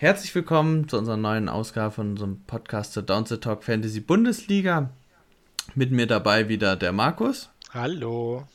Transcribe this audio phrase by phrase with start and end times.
[0.00, 4.88] Herzlich willkommen zu unserer neuen Ausgabe von unserem Podcast zur Down the Talk Fantasy Bundesliga.
[5.74, 7.50] Mit mir dabei wieder der Markus.
[7.74, 8.48] Hallo.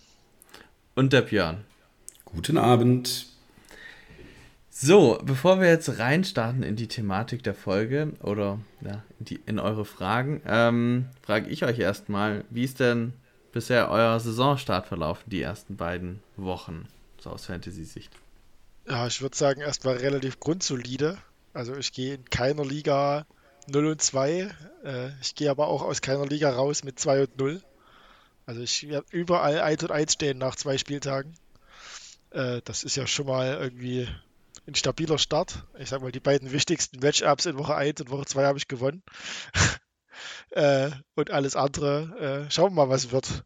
[0.96, 1.64] Und der Björn.
[2.26, 3.28] Guten Abend.
[4.72, 9.60] So, bevor wir jetzt reinstarten in die Thematik der Folge oder ja, in, die, in
[9.60, 13.14] eure Fragen, ähm, frage ich euch erstmal, wie ist denn
[13.52, 16.88] bisher euer Saisonstart verlaufen, die ersten beiden Wochen,
[17.20, 18.12] so aus Fantasy-Sicht?
[18.88, 21.20] Ja, ich würde sagen, erstmal relativ grundsolide.
[21.56, 23.26] Also ich gehe in keiner Liga
[23.68, 24.54] 0 und 2.
[24.84, 27.64] Äh, ich gehe aber auch aus keiner Liga raus mit 2 und 0.
[28.46, 31.34] Also ich werde überall 1 und 1 stehen nach zwei Spieltagen.
[32.32, 34.06] Äh, das ist ja schon mal irgendwie
[34.68, 35.64] ein stabiler Start.
[35.80, 38.68] Ich sag mal, die beiden wichtigsten Matchups in Woche 1 und Woche 2 habe ich
[38.68, 39.02] gewonnen.
[40.50, 43.46] äh, und alles andere, schauen wir mal, was wird.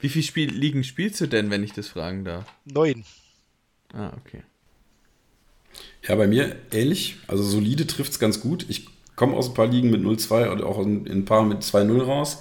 [0.00, 2.44] Wie viele Spiel Ligen spielst du denn, wenn ich das fragen darf?
[2.64, 3.04] Neun.
[3.92, 4.42] Ah, okay.
[6.08, 7.16] Ja, bei mir ähnlich.
[7.26, 8.66] Also solide trifft es ganz gut.
[8.68, 11.62] Ich komme aus ein paar Ligen mit 0-2 und auch in, in, ein paar mit
[11.62, 12.38] 2-0 raus.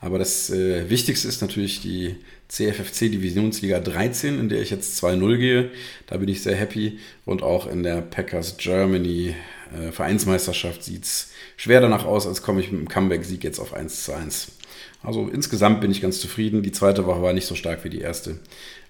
[0.00, 2.16] Aber das äh, Wichtigste ist natürlich die
[2.48, 5.70] CFFC Divisionsliga 13, in der ich jetzt 2-0 gehe.
[6.06, 6.98] Da bin ich sehr happy.
[7.24, 9.34] Und auch in der Packers Germany
[9.72, 13.76] äh, Vereinsmeisterschaft sieht es schwer danach aus, als komme ich mit einem Comeback-Sieg jetzt auf
[13.76, 14.48] 1-1.
[15.02, 16.62] Also insgesamt bin ich ganz zufrieden.
[16.62, 18.38] Die zweite Woche war nicht so stark wie die erste.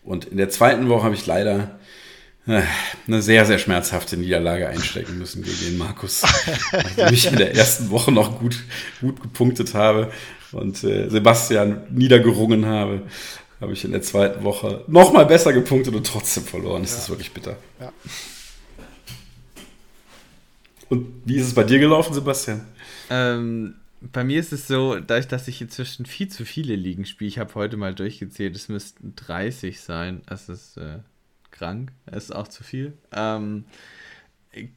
[0.03, 1.78] Und in der zweiten Woche habe ich leider
[2.47, 6.23] eine sehr, sehr schmerzhafte Niederlage einstecken müssen gegen den Markus.
[6.73, 8.59] Nachdem ich in der ersten Woche noch gut,
[9.00, 10.12] gut gepunktet habe
[10.53, 13.03] und äh, Sebastian niedergerungen habe,
[13.61, 16.83] habe ich in der zweiten Woche noch mal besser gepunktet und trotzdem verloren.
[16.83, 16.98] Das ja.
[16.98, 17.56] ist wirklich bitter.
[17.81, 17.92] Ja.
[20.91, 22.67] Und wie ist es bei dir gelaufen, Sebastian?
[23.09, 27.28] Ähm, bei mir ist es so, dadurch, dass ich inzwischen viel zu viele Ligen spiele,
[27.28, 30.21] ich habe heute mal durchgezählt, es müssten 30 sein.
[30.27, 30.99] Das ist äh,
[31.54, 32.92] krank, ist auch zu viel.
[33.12, 33.65] Ähm,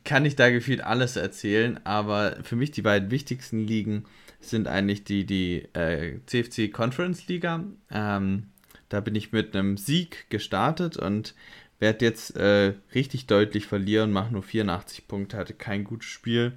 [0.04, 4.06] kann ich da gefühlt alles erzählen, aber für mich die beiden wichtigsten Ligen
[4.40, 7.64] sind eigentlich die, die äh, CFC Conference Liga.
[7.92, 8.48] Ähm,
[8.90, 11.36] da bin ich mit einem Sieg gestartet und
[11.80, 16.54] werde jetzt äh, richtig deutlich verlieren, mache nur 84 Punkte, hatte kein gutes Spiel.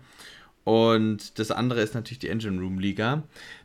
[0.65, 3.25] Und das andere ist natürlich die Engine Room Liga.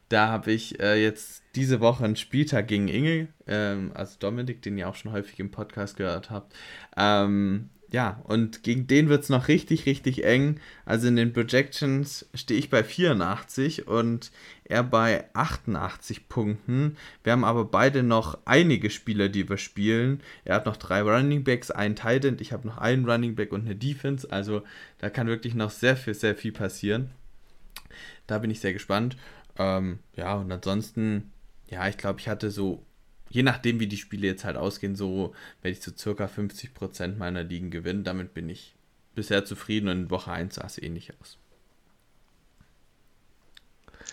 [0.10, 4.78] Da habe ich äh, jetzt diese Woche einen Spieltag gegen Inge, ähm, also Dominik, den
[4.78, 6.54] ihr auch schon häufig im Podcast gehört habt,
[6.96, 10.60] ähm, ja, und gegen den wird es noch richtig, richtig eng.
[10.86, 14.32] Also in den Projections stehe ich bei 84 und
[14.66, 16.98] er bei 88 Punkten.
[17.24, 20.22] Wir haben aber beide noch einige Spieler, die wir spielen.
[20.44, 23.62] Er hat noch drei Running Backs, einen Tight Ich habe noch einen Running Back und
[23.66, 24.30] eine Defense.
[24.30, 24.64] Also
[24.98, 27.12] da kann wirklich noch sehr viel, sehr viel passieren.
[28.28, 29.16] Da bin ich sehr gespannt.
[29.58, 31.32] Ähm, ja, und ansonsten,
[31.70, 32.86] ja, ich glaube, ich hatte so
[33.30, 37.18] je nachdem, wie die Spiele jetzt halt ausgehen, so werde ich zu so circa 50%
[37.18, 38.04] meiner Ligen gewinnen.
[38.04, 38.76] Damit bin ich
[39.14, 41.38] bisher zufrieden und in Woche 1 sah es ähnlich aus.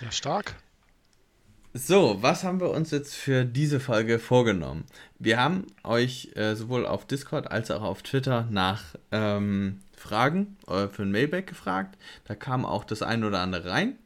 [0.01, 0.57] Ja, stark.
[1.75, 4.85] So, was haben wir uns jetzt für diese Folge vorgenommen?
[5.19, 10.89] Wir haben euch äh, sowohl auf Discord als auch auf Twitter nach ähm, Fragen äh,
[10.89, 11.97] für ein Mailback gefragt.
[12.25, 13.99] Da kam auch das ein oder andere rein.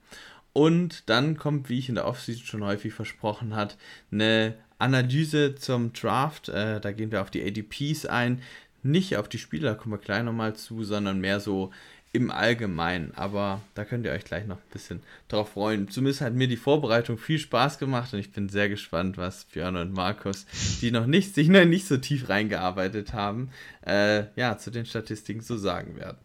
[0.56, 3.76] Und dann kommt, wie ich in der Offseason schon häufig versprochen hat,
[4.10, 6.48] eine Analyse zum Draft.
[6.48, 8.40] Äh, da gehen wir auf die ADPs ein.
[8.82, 11.72] Nicht auf die Spieler, kommen wir gleich nochmal zu, sondern mehr so
[12.14, 13.12] im Allgemeinen.
[13.16, 15.90] Aber da könnt ihr euch gleich noch ein bisschen drauf freuen.
[15.90, 19.76] Zumindest hat mir die Vorbereitung viel Spaß gemacht und ich bin sehr gespannt, was Björn
[19.76, 20.46] und Markus,
[20.80, 23.50] die noch nicht, sich noch nicht so tief reingearbeitet haben,
[23.84, 26.16] äh, ja, zu den Statistiken so sagen werden.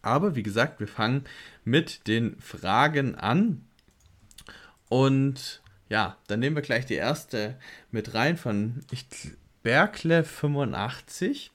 [0.00, 1.24] Aber wie gesagt, wir fangen
[1.66, 3.66] mit den Fragen an.
[4.88, 7.58] Und ja, dann nehmen wir gleich die erste
[7.90, 8.84] mit rein von
[9.62, 11.50] Berkle 85.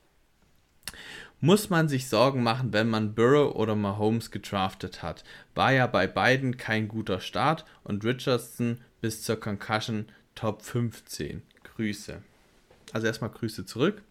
[1.40, 5.24] Muss man sich Sorgen machen, wenn man Burrow oder Mahomes gedraftet hat?
[5.56, 11.42] War ja bei beiden kein guter Start und Richardson bis zur Concussion Top 15.
[11.64, 12.22] Grüße.
[12.92, 14.04] Also erstmal Grüße zurück.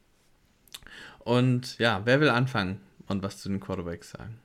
[1.20, 4.38] Und ja, wer will anfangen und was zu den Quarterbacks sagen?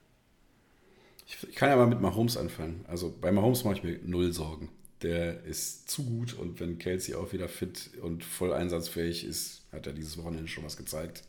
[1.26, 2.86] Ich kann ja mal mit Mahomes anfangen.
[2.88, 4.70] Also bei Mahomes mache ich mir null Sorgen
[5.06, 9.88] der ist zu gut und wenn Kelsey auch wieder fit und voll einsatzfähig ist, hat
[9.88, 11.24] er dieses Wochenende schon was gezeigt.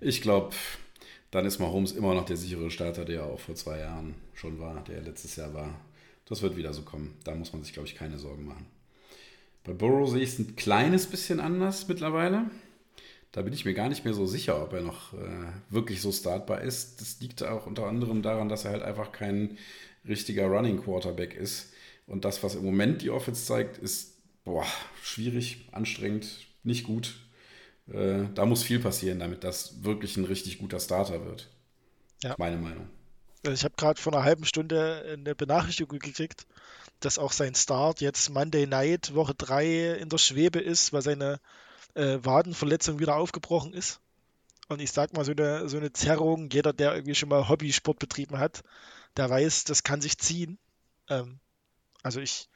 [0.00, 0.54] Ich glaube,
[1.30, 4.60] dann ist Mahomes immer noch der sichere Starter, der er auch vor zwei Jahren schon
[4.60, 5.80] war, der letztes Jahr war.
[6.26, 7.14] Das wird wieder so kommen.
[7.24, 8.66] Da muss man sich, glaube ich, keine Sorgen machen.
[9.64, 12.50] Bei Burrow sehe ich es ein kleines bisschen anders mittlerweile.
[13.32, 15.16] Da bin ich mir gar nicht mehr so sicher, ob er noch äh,
[15.70, 17.00] wirklich so startbar ist.
[17.00, 19.56] Das liegt auch unter anderem daran, dass er halt einfach kein
[20.06, 21.72] richtiger Running Quarterback ist.
[22.06, 24.66] Und das, was im Moment die Offense zeigt, ist boah,
[25.02, 27.14] schwierig, anstrengend, nicht gut.
[27.90, 31.48] Äh, da muss viel passieren, damit das wirklich ein richtig guter Starter wird.
[32.22, 32.34] Ja.
[32.38, 32.88] Meine Meinung.
[33.44, 36.46] Also ich habe gerade vor einer halben Stunde eine Benachrichtigung gekriegt,
[37.00, 41.40] dass auch sein Start jetzt Monday Night Woche 3 in der Schwebe ist, weil seine
[41.94, 44.00] äh, Wadenverletzung wieder aufgebrochen ist.
[44.68, 47.98] Und ich sag mal, so eine, so eine Zerrung, jeder, der irgendwie schon mal Hobbysport
[47.98, 48.62] betrieben hat,
[49.16, 50.58] der weiß, das kann sich ziehen.
[51.08, 51.40] Ähm,
[52.02, 52.48] also ich,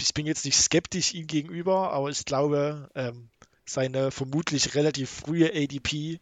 [0.00, 3.28] ich bin jetzt nicht skeptisch ihm gegenüber, aber ich glaube, ähm,
[3.64, 6.20] seine vermutlich relativ frühe ADP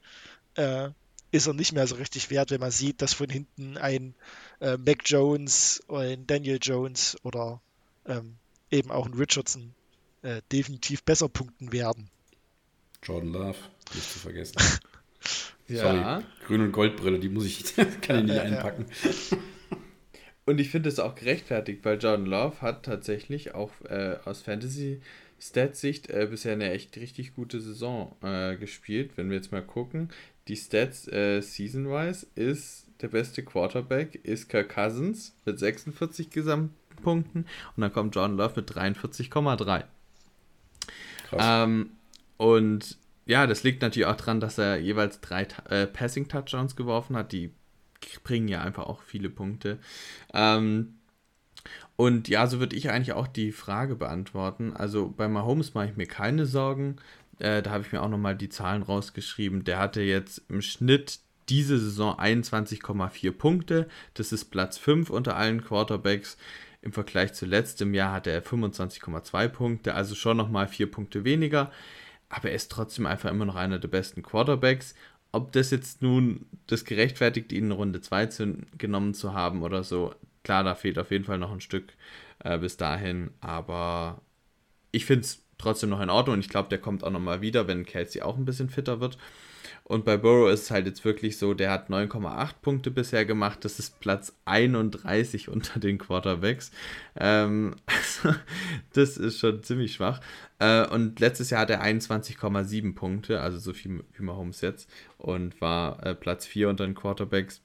[0.57, 0.91] äh,
[1.31, 4.15] ist er nicht mehr so richtig wert, wenn man sieht, dass von hinten ein
[4.61, 7.61] äh, Mac Jones oder ein Daniel Jones oder
[8.07, 8.37] ähm,
[8.71, 9.75] eben auch ein Richardson
[10.23, 12.09] äh, definitiv besser punkten werden.
[13.05, 13.59] Jordan Love,
[13.95, 14.57] nicht zu vergessen.
[15.69, 15.79] ja.
[15.79, 18.87] Sorry, Grün- und Goldbrille, die muss ich, kann ich nicht einpacken.
[20.47, 25.01] Und ich finde es auch gerechtfertigt, weil Jordan Love hat tatsächlich auch äh, aus Fantasy
[25.41, 29.13] Stats-Sicht äh, bisher eine echt richtig gute Saison äh, gespielt.
[29.17, 30.11] Wenn wir jetzt mal gucken,
[30.49, 37.47] die Stats äh, season-wise ist der beste Quarterback ist Kirk Cousins mit 46 Gesamtpunkten
[37.77, 39.85] und dann kommt Jordan Love mit 43,3.
[41.33, 41.91] Ähm,
[42.37, 47.33] und ja, das liegt natürlich auch daran, dass er jeweils drei äh, Passing-Touchdowns geworfen hat.
[47.33, 47.53] Die
[48.23, 49.79] bringen ja einfach auch viele Punkte.
[50.35, 50.97] Ähm,
[51.97, 54.75] und ja, so würde ich eigentlich auch die Frage beantworten.
[54.75, 56.97] Also bei Mahomes mache ich mir keine Sorgen.
[57.39, 59.65] Äh, da habe ich mir auch nochmal die Zahlen rausgeschrieben.
[59.65, 63.89] Der hatte jetzt im Schnitt diese Saison 21,4 Punkte.
[64.15, 66.37] Das ist Platz 5 unter allen Quarterbacks.
[66.83, 71.71] Im Vergleich zu letztem Jahr hatte er 25,2 Punkte, also schon nochmal 4 Punkte weniger.
[72.29, 74.95] Aber er ist trotzdem einfach immer noch einer der besten Quarterbacks.
[75.33, 79.83] Ob das jetzt nun das gerechtfertigt, ihn in Runde 2 zu, genommen zu haben oder
[79.83, 81.93] so, klar, da fehlt auf jeden Fall noch ein Stück
[82.41, 83.31] äh, bis dahin.
[83.41, 84.21] Aber
[84.93, 87.67] ich finde es trotzdem noch in Ordnung und ich glaube, der kommt auch nochmal wieder,
[87.67, 89.19] wenn Kelsey auch ein bisschen fitter wird.
[89.87, 93.67] Und bei Burrow ist es halt jetzt wirklich so, der hat 9,8 Punkte bisher gemacht.
[93.67, 96.71] Das ist Platz 31 unter den Quarterbacks.
[97.17, 98.35] Ähm, also,
[98.95, 100.21] das ist schon ziemlich schwach.
[100.59, 104.89] Äh, und letztes Jahr hat er 21,7 Punkte, also so viel wie Mahomes jetzt.
[105.19, 107.61] Und war äh, Platz 4 unter den Quarterbacks.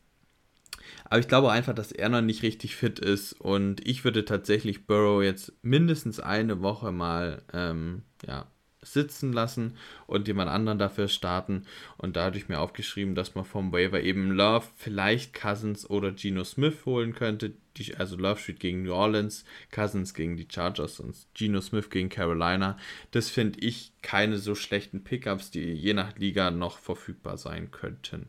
[1.05, 3.31] Aber ich glaube einfach, dass er noch nicht richtig fit ist.
[3.33, 8.47] Und ich würde tatsächlich Burrow jetzt mindestens eine Woche mal ähm, ja,
[8.81, 9.77] sitzen lassen
[10.07, 11.65] und jemand anderen dafür starten.
[11.97, 16.85] Und dadurch mir aufgeschrieben, dass man vom Waiver eben Love, vielleicht Cousins oder Geno Smith
[16.85, 17.53] holen könnte.
[17.77, 22.09] Die, also Love Street gegen New Orleans, Cousins gegen die Chargers und Geno Smith gegen
[22.09, 22.77] Carolina.
[23.11, 28.27] Das finde ich keine so schlechten Pickups, die je nach Liga noch verfügbar sein könnten.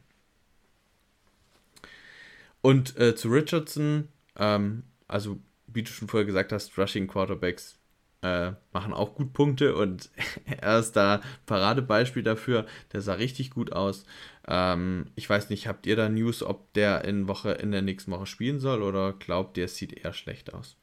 [2.63, 7.80] Und äh, zu Richardson, ähm, also wie du schon vorher gesagt hast, Rushing Quarterbacks
[8.23, 10.11] äh, machen auch gut Punkte und
[10.61, 12.67] er ist da Paradebeispiel dafür.
[12.93, 14.05] Der sah richtig gut aus.
[14.47, 18.11] Ähm, ich weiß nicht, habt ihr da News, ob der in, Woche, in der nächsten
[18.11, 20.77] Woche spielen soll oder glaubt ihr, es sieht eher schlecht aus?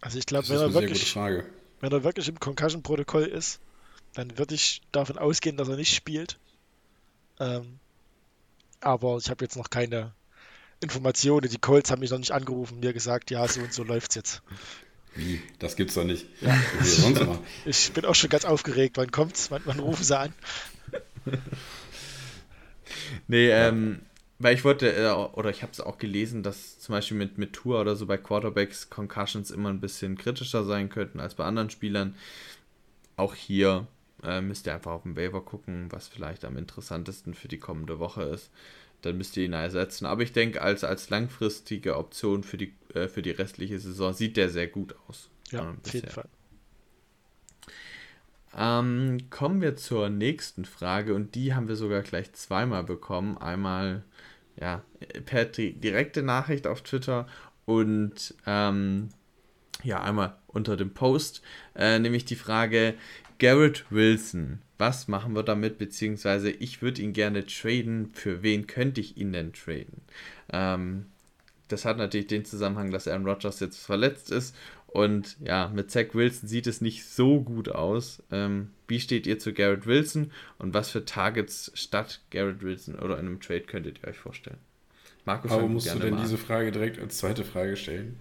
[0.00, 3.60] Also ich glaube, wenn, er wirklich, wenn er wirklich im Concussion-Protokoll ist,
[4.14, 6.38] dann würde ich davon ausgehen, dass er nicht spielt.
[7.38, 7.78] Ähm,
[8.80, 10.14] aber ich habe jetzt noch keine
[10.80, 11.50] Informationen.
[11.50, 14.42] Die Colts haben mich noch nicht angerufen mir gesagt, ja, so und so läuft's jetzt.
[15.14, 15.42] Wie?
[15.58, 16.26] Das gibt's doch nicht.
[16.40, 17.38] Ja.
[17.64, 18.96] ich bin auch schon ganz aufgeregt.
[18.96, 19.50] Wann kommt's?
[19.50, 20.32] Wann, wann rufen sie an?
[23.28, 24.02] nee, ähm,
[24.38, 27.52] weil ich wollte, äh, oder ich habe es auch gelesen, dass zum Beispiel mit, mit
[27.52, 31.70] Tour oder so bei Quarterbacks Concussions immer ein bisschen kritischer sein könnten als bei anderen
[31.70, 32.14] Spielern.
[33.16, 33.86] Auch hier
[34.22, 37.98] äh, müsst ihr einfach auf den Waiver gucken, was vielleicht am interessantesten für die kommende
[37.98, 38.50] Woche ist
[39.02, 40.06] dann müsst ihr ihn ersetzen.
[40.06, 44.36] Aber ich denke, als, als langfristige Option für die, äh, für die restliche Saison sieht
[44.36, 45.30] der sehr gut aus.
[45.50, 46.28] Ja, äh, auf jeden Fall.
[48.56, 53.38] Ähm, kommen wir zur nächsten Frage und die haben wir sogar gleich zweimal bekommen.
[53.38, 54.04] Einmal
[54.58, 54.82] ja,
[55.24, 57.26] per direkte Nachricht auf Twitter
[57.64, 59.10] und ähm,
[59.82, 61.42] ja, einmal unter dem Post,
[61.74, 62.94] äh, nämlich die Frage,
[63.40, 65.78] Garrett Wilson, was machen wir damit?
[65.78, 68.10] Beziehungsweise ich würde ihn gerne traden.
[68.12, 70.02] Für wen könnte ich ihn denn traden?
[70.52, 71.06] Ähm,
[71.68, 74.54] das hat natürlich den Zusammenhang, dass Aaron Rodgers jetzt verletzt ist.
[74.86, 78.22] Und ja, mit Zach Wilson sieht es nicht so gut aus.
[78.30, 83.18] Ähm, wie steht ihr zu Garrett Wilson und was für Targets statt Garrett Wilson oder
[83.18, 84.58] in einem Trade könntet ihr euch vorstellen?
[85.24, 88.16] Markus, Aber musst du denn diese Frage direkt als zweite Frage stellen?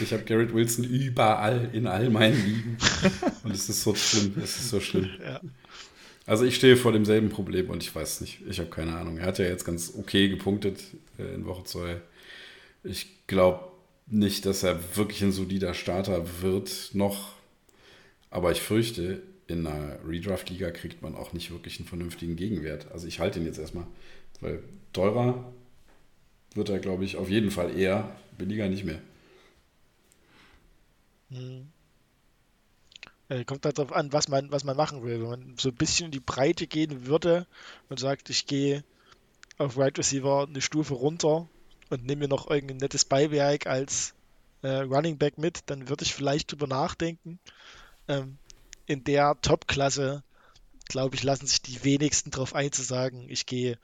[0.00, 2.76] Ich habe Garrett Wilson überall in all meinen Ligen.
[3.44, 4.34] Und es ist so schlimm.
[4.42, 5.10] Es ist so schlimm.
[5.22, 5.40] Ja.
[6.26, 9.18] Also ich stehe vor demselben Problem und ich weiß nicht, ich habe keine Ahnung.
[9.18, 10.82] Er hat ja jetzt ganz okay gepunktet
[11.18, 12.00] äh, in Woche 2.
[12.82, 13.64] Ich glaube
[14.08, 17.34] nicht, dass er wirklich ein solider Starter wird noch.
[18.30, 22.90] Aber ich fürchte, in einer Redraft-Liga kriegt man auch nicht wirklich einen vernünftigen Gegenwert.
[22.92, 23.86] Also ich halte ihn jetzt erstmal,
[24.40, 24.62] weil
[24.92, 25.52] teurer
[26.54, 28.98] wird er, glaube ich, auf jeden Fall eher billiger nicht mehr.
[31.30, 31.72] Hm.
[33.46, 35.20] Kommt darauf an, was man, was man machen will.
[35.20, 37.46] Wenn man so ein bisschen in die Breite gehen würde
[37.88, 38.84] und sagt, ich gehe
[39.58, 41.48] auf Right Receiver eine Stufe runter
[41.90, 44.14] und nehme mir noch irgendein nettes Beiwerk als
[44.62, 47.40] äh, Running Back mit, dann würde ich vielleicht drüber nachdenken.
[48.06, 48.38] Ähm,
[48.86, 50.22] in der Top-Klasse,
[50.88, 53.78] glaube ich, lassen sich die wenigsten darauf ein zu sagen, ich gehe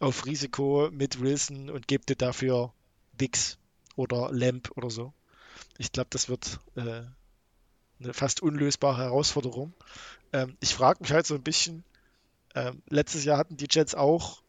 [0.00, 2.72] auf Risiko mit Wilson und gebe dir dafür
[3.12, 3.58] Dix
[3.96, 5.12] oder Lamp oder so.
[5.78, 7.02] Ich glaube, das wird äh,
[8.00, 9.72] eine fast unlösbare Herausforderung.
[10.32, 11.84] Ähm, ich frage mich halt so ein bisschen,
[12.54, 14.42] ähm, letztes Jahr hatten die Jets auch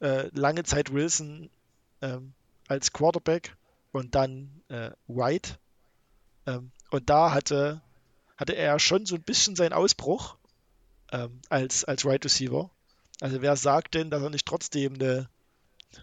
[0.00, 1.50] äh, lange Zeit Wilson
[2.02, 2.32] ähm,
[2.68, 3.56] als Quarterback
[3.92, 5.58] und dann äh, White.
[6.46, 7.80] Ähm, und da hatte,
[8.36, 10.36] hatte er schon so ein bisschen seinen Ausbruch
[11.12, 12.70] ähm, als, als Right Receiver.
[13.20, 15.28] Also wer sagt denn, dass er nicht trotzdem eine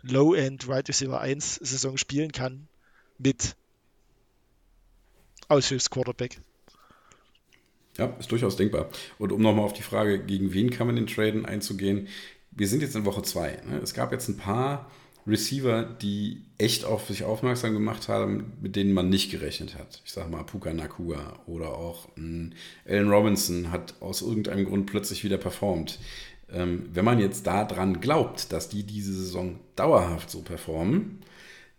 [0.01, 2.67] Low-End Right Receiver 1 Saison spielen kann
[3.17, 3.55] mit
[5.47, 6.39] Aushilfsquarterback?
[7.97, 8.89] Ja, ist durchaus denkbar.
[9.19, 12.07] Und um nochmal auf die Frage, gegen wen kann man den traden, einzugehen,
[12.51, 13.61] wir sind jetzt in Woche 2.
[13.67, 13.79] Ne?
[13.83, 14.89] Es gab jetzt ein paar
[15.27, 20.01] Receiver, die echt auf sich aufmerksam gemacht haben, mit denen man nicht gerechnet hat.
[20.03, 22.55] Ich sage mal Puka Nakua oder auch ein
[22.87, 25.99] Allen Robinson hat aus irgendeinem Grund plötzlich wieder performt.
[26.51, 31.19] Ähm, wenn man jetzt daran glaubt, dass die diese Saison dauerhaft so performen,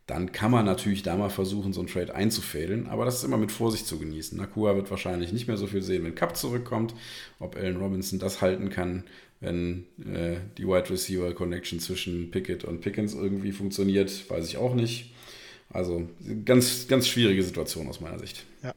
[0.06, 3.36] dann kann man natürlich da mal versuchen, so einen Trade einzufädeln, aber das ist immer
[3.36, 4.36] mit Vorsicht zu genießen.
[4.36, 6.94] Nakua wird wahrscheinlich nicht mehr so viel sehen, wenn Cup zurückkommt.
[7.38, 9.04] Ob Allen Robinson das halten kann,
[9.40, 14.74] wenn äh, die Wide Receiver Connection zwischen Pickett und Pickens irgendwie funktioniert, weiß ich auch
[14.74, 15.12] nicht.
[15.70, 16.08] Also
[16.44, 18.44] ganz, ganz schwierige Situation aus meiner Sicht.
[18.62, 18.74] Ja.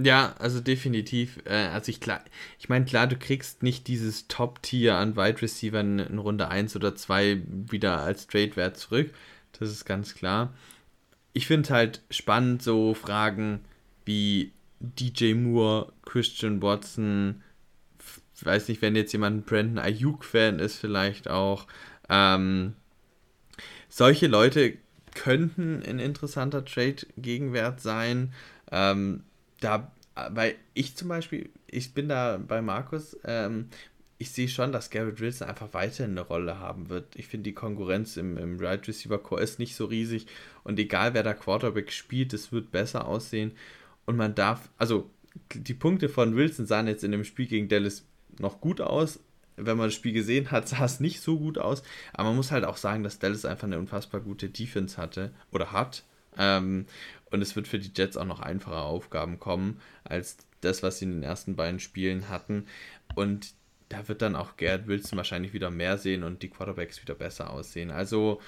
[0.00, 1.40] Ja, also definitiv.
[1.44, 2.24] Äh, also ich klar,
[2.58, 6.76] ich meine, klar, du kriegst nicht dieses Top-Tier an Wide Receiver in, in Runde 1
[6.76, 9.10] oder 2 wieder als Trade-Wert zurück.
[9.58, 10.54] Das ist ganz klar.
[11.32, 13.60] Ich finde halt spannend, so Fragen
[14.04, 17.42] wie DJ Moore, Christian Watson,
[18.40, 21.66] weiß nicht, wenn jetzt jemand ein Brandon Ayuk-Fan ist, vielleicht auch.
[22.08, 22.74] Ähm,
[23.88, 24.74] solche Leute
[25.14, 28.32] könnten ein interessanter Trade-Gegenwert sein.
[28.70, 29.24] Ähm,
[29.60, 29.90] da,
[30.30, 33.68] weil ich zum Beispiel, ich bin da bei Markus, ähm,
[34.18, 37.14] ich sehe schon, dass Garrett Wilson einfach weiterhin eine Rolle haben wird.
[37.14, 40.26] Ich finde, die Konkurrenz im, im Right Receiver Core ist nicht so riesig
[40.64, 43.52] und egal wer da Quarterback spielt, es wird besser aussehen.
[44.06, 45.08] Und man darf, also
[45.54, 48.04] die Punkte von Wilson sahen jetzt in dem Spiel gegen Dallas
[48.38, 49.20] noch gut aus.
[49.56, 51.82] Wenn man das Spiel gesehen hat, sah es nicht so gut aus.
[52.12, 55.70] Aber man muss halt auch sagen, dass Dallas einfach eine unfassbar gute Defense hatte oder
[55.70, 56.04] hat.
[56.36, 56.86] Ähm,
[57.30, 61.04] und es wird für die Jets auch noch einfache Aufgaben kommen als das, was sie
[61.04, 62.66] in den ersten beiden Spielen hatten.
[63.14, 63.52] Und
[63.88, 67.50] da wird dann auch Gerrit Wilson wahrscheinlich wieder mehr sehen und die Quarterbacks wieder besser
[67.50, 67.90] aussehen.
[67.90, 68.40] Also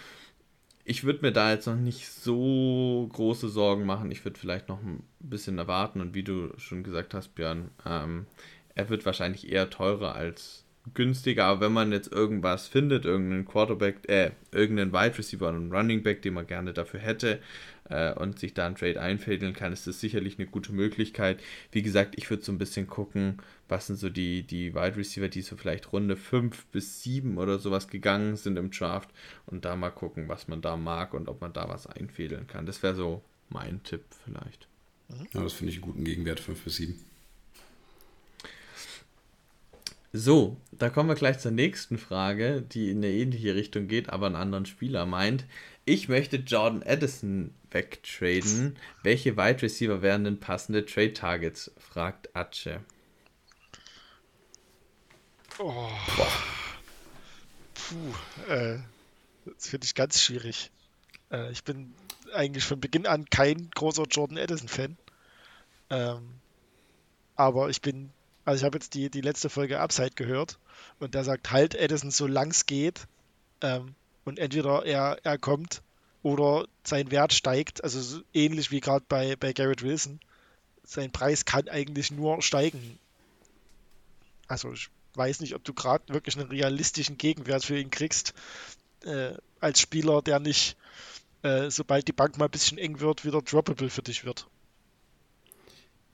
[0.85, 4.11] ich würde mir da jetzt noch nicht so große Sorgen machen.
[4.11, 8.27] Ich würde vielleicht noch ein bisschen erwarten und wie du schon gesagt hast, Björn, ähm,
[8.75, 14.09] er wird wahrscheinlich eher teurer als günstiger, aber wenn man jetzt irgendwas findet, irgendeinen Quarterback,
[14.09, 17.41] äh, irgendeinen Wide Receiver und einen Running Back, den man gerne dafür hätte
[17.89, 21.41] äh, und sich da einen Trade einfädeln kann, ist das sicherlich eine gute Möglichkeit.
[21.73, 25.29] Wie gesagt, ich würde so ein bisschen gucken, was sind so die, die Wide Receiver,
[25.29, 29.11] die so vielleicht Runde 5 bis 7 oder sowas gegangen sind im Draft
[29.47, 32.67] und da mal gucken, was man da mag und ob man da was einfädeln kann.
[32.67, 34.69] Das wäre so mein Tipp vielleicht.
[35.35, 37.10] Ja, das finde ich einen guten Gegenwert, 5 bis 7.
[40.13, 44.27] So, da kommen wir gleich zur nächsten Frage, die in eine ähnliche Richtung geht, aber
[44.27, 45.45] einen anderen Spieler meint.
[45.85, 48.77] Ich möchte Jordan Addison wegtraden.
[49.05, 51.71] Welche Wide Receiver wären denn passende Trade Targets?
[51.79, 52.81] fragt Atsche.
[55.61, 55.89] Oh.
[57.75, 58.79] Puh, äh,
[59.45, 60.73] das finde ich ganz schwierig.
[61.31, 61.95] Äh, ich bin
[62.33, 64.97] eigentlich von Beginn an kein großer Jordan Addison-Fan.
[65.91, 66.35] Ähm,
[67.37, 68.11] aber ich bin
[68.51, 70.59] also ich habe jetzt die, die letzte Folge Upside gehört
[70.99, 73.07] und der sagt, halt Edison so lang es geht.
[73.61, 75.83] Ähm, und entweder er, er kommt
[76.25, 80.19] oder sein Wert steigt, also so ähnlich wie gerade bei, bei Garrett Wilson.
[80.83, 82.99] Sein Preis kann eigentlich nur steigen.
[84.49, 88.35] Also ich weiß nicht, ob du gerade wirklich einen realistischen Gegenwert für ihn kriegst,
[89.05, 90.77] äh, als Spieler, der nicht,
[91.43, 94.49] äh, sobald die Bank mal ein bisschen eng wird, wieder droppable für dich wird.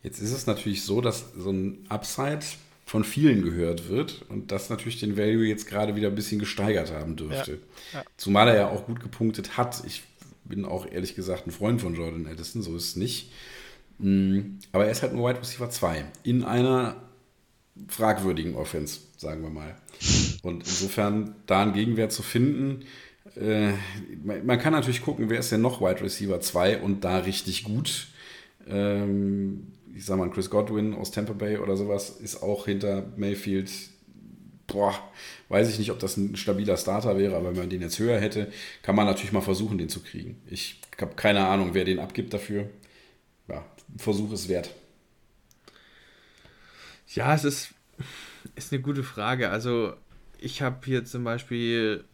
[0.06, 2.38] Jetzt ist es natürlich so, dass so ein Upside
[2.84, 6.92] von vielen gehört wird und das natürlich den Value jetzt gerade wieder ein bisschen gesteigert
[6.92, 7.58] haben dürfte.
[7.92, 8.04] Ja, ja.
[8.16, 9.82] Zumal er ja auch gut gepunktet hat.
[9.84, 10.04] Ich
[10.44, 13.32] bin auch ehrlich gesagt ein Freund von Jordan Addison, so ist es nicht.
[13.98, 17.02] Mm, aber er ist halt nur Wide Receiver 2 in einer
[17.88, 19.74] fragwürdigen Offense, sagen wir mal.
[20.42, 22.84] Und insofern da einen Gegenwert zu finden,
[23.34, 23.72] äh,
[24.22, 28.06] man kann natürlich gucken, wer ist denn noch Wide Receiver 2 und da richtig gut.
[28.68, 33.70] Ähm, ich sag mal, Chris Godwin aus Tampa Bay oder sowas ist auch hinter Mayfield.
[34.66, 34.94] Boah,
[35.48, 38.20] weiß ich nicht, ob das ein stabiler Starter wäre, aber wenn man den jetzt höher
[38.20, 40.42] hätte, kann man natürlich mal versuchen, den zu kriegen.
[40.46, 42.68] Ich habe keine Ahnung, wer den abgibt dafür.
[43.48, 43.64] Ja,
[43.96, 44.74] Versuch ist wert.
[47.14, 47.70] Ja, es ist,
[48.54, 49.48] ist eine gute Frage.
[49.48, 49.94] Also,
[50.38, 52.04] ich habe hier zum Beispiel,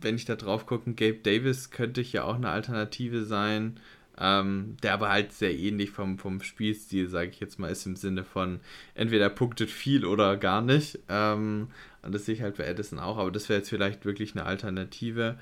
[0.00, 3.80] wenn ich da drauf gucke, Gabe Davis könnte ich ja auch eine Alternative sein.
[4.16, 7.96] Ähm, der aber halt sehr ähnlich vom, vom Spielstil, sage ich jetzt mal, ist im
[7.96, 8.60] Sinne von
[8.94, 11.00] entweder punktet viel oder gar nicht.
[11.08, 11.68] Ähm,
[12.02, 14.44] und das sehe ich halt bei Edison auch, aber das wäre jetzt vielleicht wirklich eine
[14.44, 15.36] Alternative.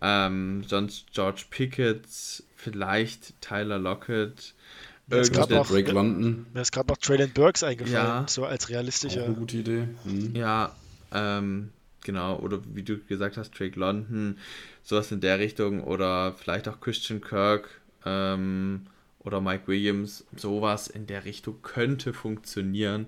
[0.00, 2.06] Ähm, sonst George Pickett,
[2.56, 4.54] vielleicht Tyler Lockett.
[5.06, 6.46] Mir ist gerade noch, Drake London.
[6.54, 9.22] Mir ist gerade noch Traylon Burks eingefallen, ja, so als realistische.
[9.22, 9.88] Auch eine gute Idee.
[10.04, 10.34] Mhm.
[10.34, 10.74] Ja,
[11.12, 11.70] ähm,
[12.02, 12.38] genau.
[12.38, 14.38] Oder wie du gesagt hast, Drake London,
[14.82, 15.82] sowas in der Richtung.
[15.82, 17.68] Oder vielleicht auch Christian Kirk
[18.04, 18.86] ähm,
[19.20, 20.24] oder Mike Williams.
[20.36, 23.06] Sowas in der Richtung könnte funktionieren.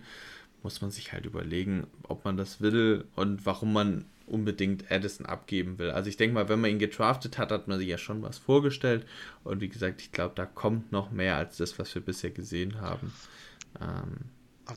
[0.63, 5.79] Muss man sich halt überlegen, ob man das will und warum man unbedingt Addison abgeben
[5.79, 5.91] will.
[5.91, 8.39] Also ich denke mal, wenn man ihn getraftet hat, hat man sich ja schon was
[8.39, 9.07] vorgestellt.
[9.45, 12.81] Und wie gesagt, ich glaube, da kommt noch mehr als das, was wir bisher gesehen
[12.81, 13.13] haben.
[13.81, 14.17] Ähm,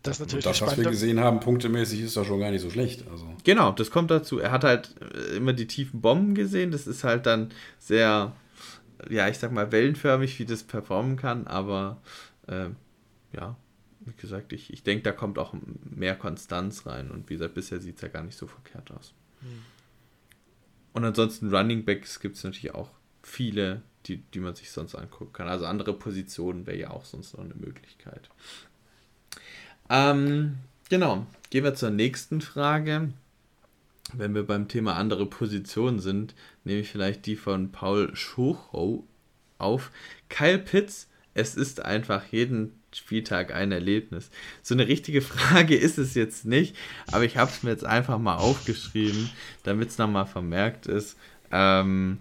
[0.04, 2.70] das, ist natürlich das was wir gesehen haben, punktemäßig, ist doch schon gar nicht so
[2.70, 3.06] schlecht.
[3.10, 3.26] Also.
[3.44, 4.38] Genau, das kommt dazu.
[4.38, 6.72] Er hat halt äh, immer die tiefen Bomben gesehen.
[6.72, 7.50] Das ist halt dann
[7.80, 8.34] sehr,
[9.10, 11.48] ja, ich sag mal, wellenförmig, wie das performen kann.
[11.48, 12.02] Aber
[12.48, 12.70] äh,
[13.34, 13.56] ja,
[14.02, 15.54] wie gesagt, ich, ich denke, da kommt auch
[15.84, 17.12] mehr Konstanz rein.
[17.12, 19.14] Und wie gesagt, bisher sieht es ja gar nicht so verkehrt aus.
[19.42, 19.64] Hm.
[20.94, 22.90] Und ansonsten Running Backs gibt es natürlich auch
[23.22, 25.48] viele, die, die man sich sonst angucken kann.
[25.48, 28.30] Also andere Positionen wäre ja auch sonst noch eine Möglichkeit.
[29.90, 30.58] Ähm,
[30.90, 33.14] genau, gehen wir zur nächsten Frage.
[34.14, 39.04] Wenn wir beim Thema andere Positionen sind, nehme ich vielleicht die von Paul Schuchow
[39.58, 39.92] auf.
[40.30, 44.32] Kyle Pitts, es ist einfach jeden Spieltag ein Erlebnis?
[44.62, 46.76] So eine richtige Frage ist es jetzt nicht,
[47.12, 49.30] aber ich habe es mir jetzt einfach mal aufgeschrieben,
[49.64, 51.18] damit es nochmal vermerkt ist.
[51.52, 52.20] Ähm,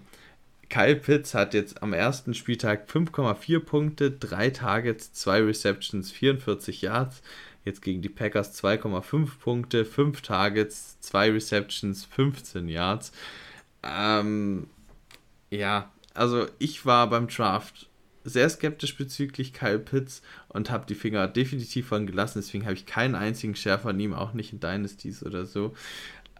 [0.69, 7.23] Kyle Pitts hat jetzt am ersten Spieltag 5,4 Punkte, 3 Targets, 2 Receptions, 44 Yards.
[7.65, 13.11] Jetzt gegen die Packers 2,5 Punkte, 5 Targets, 2 Receptions, 15 Yards.
[13.83, 14.67] Ähm,
[15.49, 17.89] ja, also ich war beim Draft
[18.23, 22.39] sehr skeptisch bezüglich Kyle Pitts und habe die Finger definitiv von gelassen.
[22.39, 25.73] Deswegen habe ich keinen einzigen Share von ihm, auch nicht in Dynasties oder so.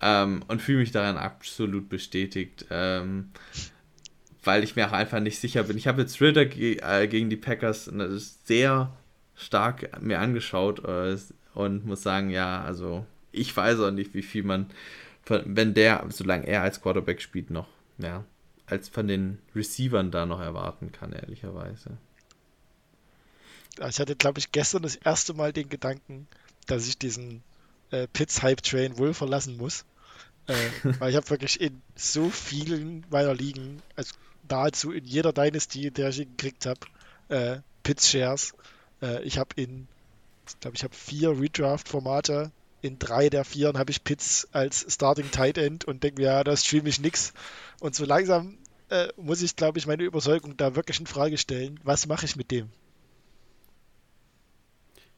[0.01, 3.31] Ähm, und fühle mich daran absolut bestätigt, ähm,
[4.43, 5.77] weil ich mir auch einfach nicht sicher bin.
[5.77, 7.91] Ich habe jetzt Ritter ge äh, gegen die Packers
[8.45, 8.95] sehr
[9.39, 11.17] stark mir angeschaut äh,
[11.53, 14.67] und muss sagen, ja, also ich weiß auch nicht, wie viel man,
[15.25, 18.23] wenn der, solange er als Quarterback spielt, noch, ja,
[18.65, 21.97] als von den Receivern da noch erwarten kann, ehrlicherweise.
[23.87, 26.27] Ich hatte, glaube ich, gestern das erste Mal den Gedanken,
[26.67, 27.41] dass ich diesen
[27.91, 29.85] äh, Pitts-Hype-Train wohl verlassen muss.
[30.47, 30.55] Äh,
[30.99, 34.13] weil ich habe wirklich in so vielen meiner Ligen, also
[34.49, 36.79] nahezu in jeder Dynasty, der ich gekriegt habe,
[37.29, 38.53] äh, Pitts-Shares.
[39.01, 39.87] Äh, ich habe in,
[40.47, 42.51] ich glaube, ich habe vier Redraft-Formate.
[42.81, 46.43] In drei der vier habe ich Pitts als Starting Tight End und denke mir, ja,
[46.43, 47.33] da streame ich nix.
[47.81, 48.57] Und so langsam
[48.89, 51.79] äh, muss ich, glaube ich, meine Überzeugung da wirklich in Frage stellen.
[51.83, 52.69] Was mache ich mit dem?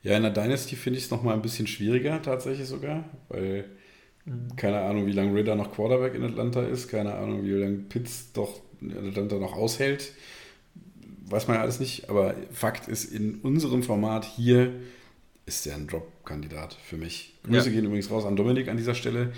[0.04, 3.66] Ja, in der Dynasty finde ich es nochmal ein bisschen schwieriger, tatsächlich sogar, weil
[4.26, 4.56] mhm.
[4.56, 8.32] keine Ahnung, wie lange Ritter noch Quarterback in Atlanta ist, keine Ahnung, wie lange Pitts
[8.34, 10.12] doch in Atlanta noch aushält.
[11.32, 14.74] Weiß man ja alles nicht, aber Fakt ist, in unserem Format hier
[15.46, 17.34] ist der ein Drop-Kandidat für mich.
[17.44, 17.76] Grüße ja.
[17.76, 19.34] gehen übrigens raus an Dominik an dieser Stelle.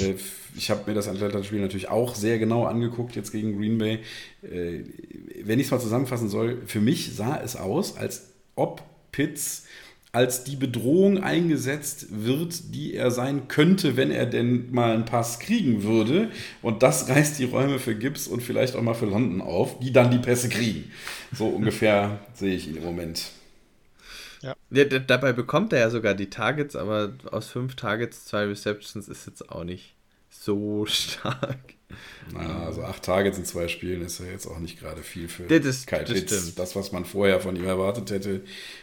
[0.00, 0.14] Äh,
[0.56, 4.00] ich habe mir das Atlanta-Spiel natürlich auch sehr genau angeguckt, jetzt gegen Green Bay.
[4.42, 4.84] Äh,
[5.42, 8.82] wenn ich es mal zusammenfassen soll, für mich sah es aus, als ob
[9.12, 9.66] Pitts
[10.16, 15.38] als die Bedrohung eingesetzt wird, die er sein könnte, wenn er denn mal einen Pass
[15.38, 16.30] kriegen würde.
[16.62, 19.92] Und das reißt die Räume für Gibbs und vielleicht auch mal für London auf, die
[19.92, 20.90] dann die Pässe kriegen.
[21.32, 23.26] So ungefähr sehe ich ihn im Moment.
[24.40, 24.54] Ja.
[24.70, 24.84] ja.
[24.84, 29.50] dabei bekommt er ja sogar die Targets, aber aus fünf Targets, zwei Receptions ist jetzt
[29.50, 29.96] auch nicht
[30.30, 31.74] so stark.
[32.32, 35.44] Na, also acht Targets in zwei Spielen ist ja jetzt auch nicht gerade viel für
[35.44, 36.54] das, Kyle das Pitts.
[36.54, 38.42] Das, was man vorher von ihm erwartet hätte,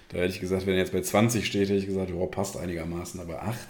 [0.10, 2.56] da hätte ich gesagt, wenn er jetzt bei 20 steht, hätte ich gesagt, oh, passt
[2.56, 3.68] einigermaßen, aber acht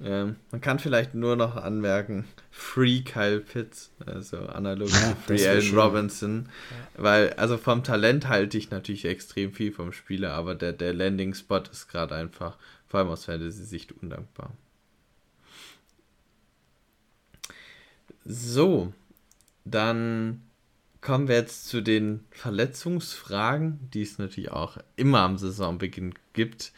[0.00, 5.76] ähm, man kann vielleicht nur noch anmerken, Free Kyle Pitts, also analog ja, Free Allen
[5.76, 7.02] Robinson, ja.
[7.02, 11.62] weil also vom Talent halte ich natürlich extrem viel vom Spieler, aber der, der Landing-Spot
[11.72, 14.52] ist gerade einfach, vor allem aus Fantasy-Sicht, undankbar.
[18.30, 18.92] So,
[19.64, 20.42] dann
[21.00, 26.72] kommen wir jetzt zu den Verletzungsfragen, die es natürlich auch immer am Saisonbeginn gibt.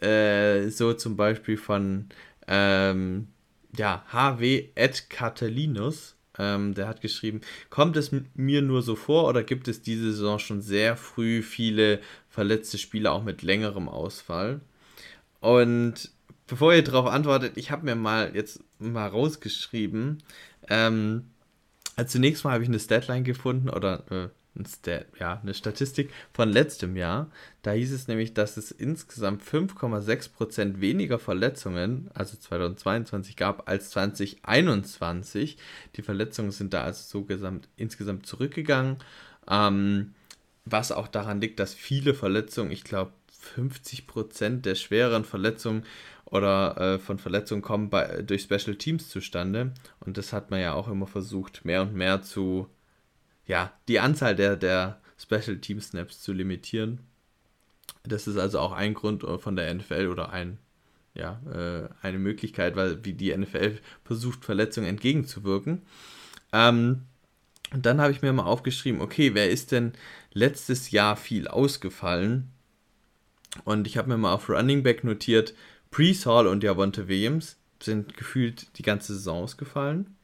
[0.00, 2.08] Äh, so zum Beispiel von
[2.48, 3.28] ähm,
[3.76, 6.16] ja, HW Ed Catalinus.
[6.38, 10.38] Ähm, der hat geschrieben, kommt es mir nur so vor oder gibt es diese Saison
[10.38, 14.62] schon sehr früh viele verletzte Spieler auch mit längerem Ausfall?
[15.40, 16.10] Und
[16.46, 20.22] bevor ihr darauf antwortet, ich habe mir mal jetzt mal rausgeschrieben,
[20.68, 21.30] ähm,
[21.96, 26.10] also zunächst mal habe ich eine Statline gefunden oder äh, ein Stat, ja, eine Statistik
[26.32, 27.30] von letztem Jahr.
[27.62, 35.56] Da hieß es nämlich, dass es insgesamt 5,6% weniger Verletzungen, also 2022 gab, als 2021.
[35.96, 38.98] Die Verletzungen sind da also so gesamt, insgesamt zurückgegangen.
[39.48, 40.14] Ähm,
[40.64, 43.12] was auch daran liegt, dass viele Verletzungen, ich glaube
[43.56, 45.84] 50% der schweren Verletzungen
[46.24, 49.72] oder äh, von Verletzungen kommen bei, durch Special Teams zustande.
[50.00, 52.68] Und das hat man ja auch immer versucht, mehr und mehr zu,
[53.46, 57.00] ja, die Anzahl der, der Special Team Snaps zu limitieren.
[58.02, 60.58] Das ist also auch ein Grund äh, von der NFL oder ein,
[61.14, 65.82] ja, äh, eine Möglichkeit, weil wie die NFL versucht, Verletzungen entgegenzuwirken.
[66.52, 67.02] Ähm,
[67.72, 69.92] und dann habe ich mir mal aufgeschrieben, okay, wer ist denn
[70.32, 72.50] letztes Jahr viel ausgefallen?
[73.64, 75.54] Und ich habe mir mal auf Running Back notiert,
[75.94, 80.16] Priest Hall und Javonte Williams sind gefühlt die ganze Saison ausgefallen.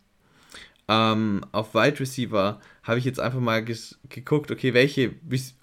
[0.88, 5.14] Ähm, auf Wide Receiver habe ich jetzt einfach mal geguckt, okay, welche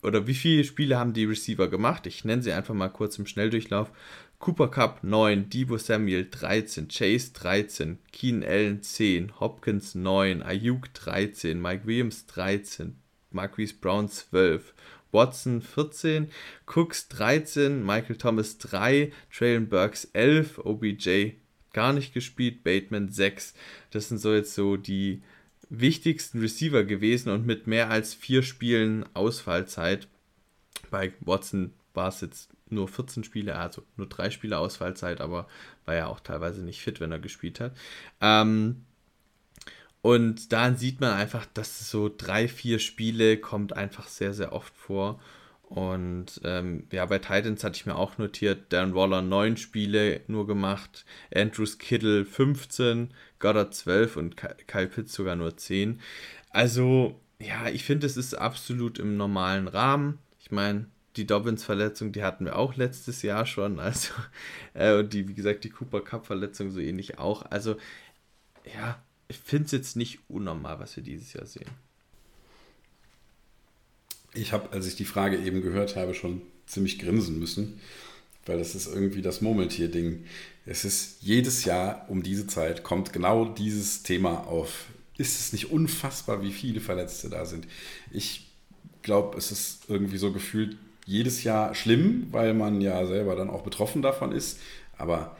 [0.04, 2.08] oder wie viele Spiele haben die Receiver gemacht?
[2.08, 3.92] Ich nenne sie einfach mal kurz im Schnelldurchlauf.
[4.40, 11.62] Cooper Cup 9, Debo Samuel 13, Chase 13, Keen Allen 10, Hopkins 9, Ayuk 13,
[11.62, 12.96] Mike Williams 13,
[13.32, 14.74] Marquise Brown 12,
[15.12, 16.30] Watson 14,
[16.66, 21.32] Cooks 13, Michael Thomas 3, Traylon Burks 11, OBJ
[21.78, 23.54] gar nicht gespielt, Bateman 6.
[23.92, 25.22] Das sind so jetzt so die
[25.70, 30.08] wichtigsten Receiver gewesen und mit mehr als vier Spielen Ausfallzeit.
[30.90, 35.48] Bei Watson war es jetzt nur 14 Spiele, also nur drei Spiele Ausfallzeit, aber
[35.86, 37.78] war ja auch teilweise nicht fit, wenn er gespielt hat.
[38.22, 38.87] Ähm,
[40.08, 44.74] und daran sieht man einfach, dass so drei, vier Spiele kommt einfach sehr, sehr oft
[44.74, 45.20] vor.
[45.64, 50.48] Und ähm, ja, bei Titans hatte ich mir auch notiert, Dan Waller neun Spiele nur
[50.48, 51.04] gemacht,
[51.36, 56.00] Andrews Kittle 15, Goddard 12 und Kyle Pitts sogar nur 10.
[56.52, 60.20] Also, ja, ich finde, es ist absolut im normalen Rahmen.
[60.40, 60.86] Ich meine,
[61.18, 63.78] die Dobbins-Verletzung, die hatten wir auch letztes Jahr schon.
[63.82, 64.14] Also,
[64.74, 67.42] äh, und die, wie gesagt, die Cooper Cup-Verletzung so ähnlich auch.
[67.52, 67.76] Also,
[68.74, 71.70] ja, ich finde es jetzt nicht unnormal, was wir dieses Jahr sehen.
[74.34, 77.80] Ich habe, als ich die Frage eben gehört habe, schon ziemlich grinsen müssen,
[78.46, 80.26] weil das ist irgendwie das Murmeltier-Ding.
[80.66, 84.86] Es ist jedes Jahr um diese Zeit kommt genau dieses Thema auf.
[85.18, 87.68] Ist es nicht unfassbar, wie viele Verletzte da sind?
[88.12, 88.48] Ich
[89.02, 93.64] glaube, es ist irgendwie so gefühlt jedes Jahr schlimm, weil man ja selber dann auch
[93.64, 94.60] betroffen davon ist.
[94.98, 95.36] Aber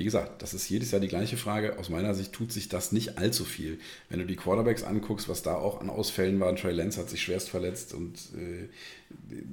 [0.00, 1.78] wie gesagt, das ist jedes Jahr die gleiche Frage.
[1.78, 3.78] Aus meiner Sicht tut sich das nicht allzu viel.
[4.08, 7.20] Wenn du die Quarterbacks anguckst, was da auch an Ausfällen war, Trey Lance hat sich
[7.20, 8.70] schwerst verletzt und äh,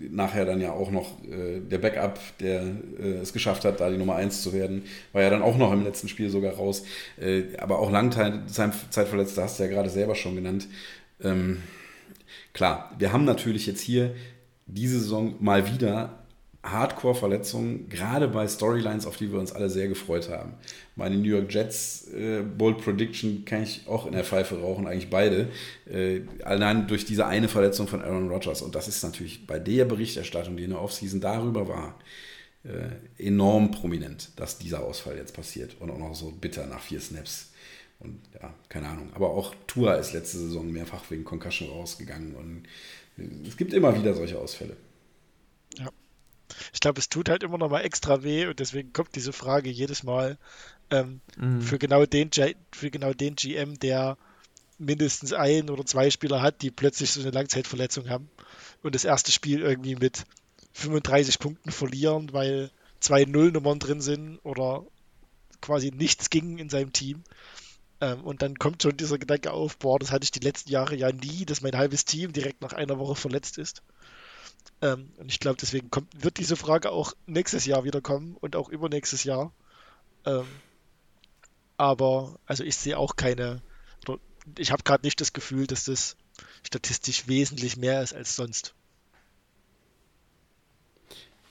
[0.10, 2.62] nachher dann ja auch noch äh, der Backup, der
[2.98, 5.74] äh, es geschafft hat, da die Nummer 1 zu werden, war ja dann auch noch
[5.74, 6.84] im letzten Spiel sogar raus.
[7.20, 10.70] Äh, aber auch Langzeitverletzte hast du ja gerade selber schon genannt.
[11.22, 11.62] Ähm,
[12.54, 14.16] klar, wir haben natürlich jetzt hier
[14.66, 16.17] diese Saison mal wieder
[16.72, 20.54] Hardcore-Verletzungen, gerade bei Storylines, auf die wir uns alle sehr gefreut haben.
[20.96, 25.10] Meine New York Jets äh, Bold Prediction kann ich auch in der Pfeife rauchen, eigentlich
[25.10, 25.50] beide.
[25.90, 28.62] Äh, allein durch diese eine Verletzung von Aaron Rodgers.
[28.62, 32.00] Und das ist natürlich bei der Berichterstattung, die in der Offseason darüber war,
[32.64, 35.76] äh, enorm prominent, dass dieser Ausfall jetzt passiert.
[35.80, 37.52] Und auch noch so bitter nach vier Snaps.
[38.00, 39.10] Und ja, keine Ahnung.
[39.14, 42.36] Aber auch Tua ist letzte Saison mehrfach wegen Concussion rausgegangen.
[42.36, 42.64] Und
[43.18, 44.76] äh, es gibt immer wieder solche Ausfälle.
[46.74, 49.70] Ich glaube, es tut halt immer noch mal extra weh und deswegen kommt diese Frage
[49.70, 50.38] jedes Mal
[50.90, 51.62] ähm, mhm.
[51.62, 52.30] für, genau den,
[52.72, 54.18] für genau den GM, der
[54.78, 58.30] mindestens ein oder zwei Spieler hat, die plötzlich so eine Langzeitverletzung haben
[58.84, 60.26] und das erste Spiel irgendwie mit
[60.74, 64.86] 35 Punkten verlieren, weil zwei Nullnummern drin sind oder
[65.62, 67.24] quasi nichts ging in seinem Team.
[68.00, 70.96] Ähm, und dann kommt schon dieser Gedanke auf, boah, das hatte ich die letzten Jahre
[70.96, 73.82] ja nie, dass mein halbes Team direkt nach einer Woche verletzt ist.
[74.82, 78.56] Ähm, und ich glaube, deswegen kommt, wird diese Frage auch nächstes Jahr wieder kommen und
[78.56, 79.54] auch übernächstes Jahr.
[80.26, 80.46] Ähm,
[81.78, 83.62] aber, also ich sehe auch keine,
[84.58, 86.16] ich habe gerade nicht das Gefühl, dass das
[86.66, 88.74] statistisch wesentlich mehr ist als sonst.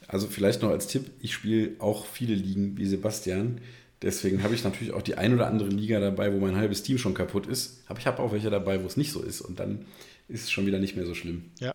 [0.08, 3.60] Also vielleicht noch als Tipp, ich spiele auch viele Ligen wie Sebastian.
[4.02, 6.98] Deswegen habe ich natürlich auch die ein oder andere Liga dabei, wo mein halbes Team
[6.98, 7.82] schon kaputt ist.
[7.86, 9.40] Aber ich habe auch welche dabei, wo es nicht so ist.
[9.40, 9.86] Und dann
[10.28, 11.50] ist es schon wieder nicht mehr so schlimm.
[11.58, 11.74] Ja.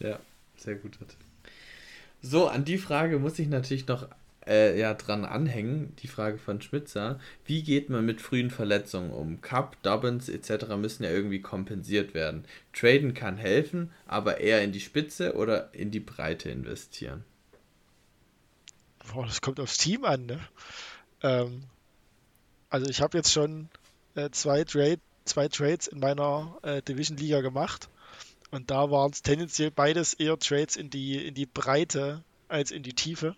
[0.00, 0.18] Ja,
[0.56, 0.98] sehr gut.
[2.22, 4.08] So, an die Frage muss ich natürlich noch
[4.46, 7.20] äh, ja, dran anhängen, die Frage von Schmitzer.
[7.44, 9.40] Wie geht man mit frühen Verletzungen um?
[9.40, 10.74] Cup, Dobbins etc.
[10.76, 12.44] müssen ja irgendwie kompensiert werden.
[12.72, 17.24] Traden kann helfen, aber eher in die Spitze oder in die Breite investieren?
[19.12, 20.40] Boah, das kommt aufs Team an, ne?
[21.22, 21.64] Ähm,
[22.70, 23.68] also ich habe jetzt schon
[24.14, 27.88] äh, zwei, Trade, zwei Trades in meiner äh, Division-Liga gemacht.
[28.50, 32.82] Und da waren es tendenziell beides eher Trades in die, in die Breite als in
[32.82, 33.36] die Tiefe.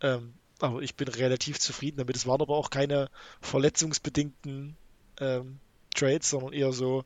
[0.00, 2.16] Ähm, aber ich bin relativ zufrieden damit.
[2.16, 4.76] Es waren aber auch keine verletzungsbedingten
[5.20, 5.58] ähm,
[5.94, 7.04] Trades, sondern eher so,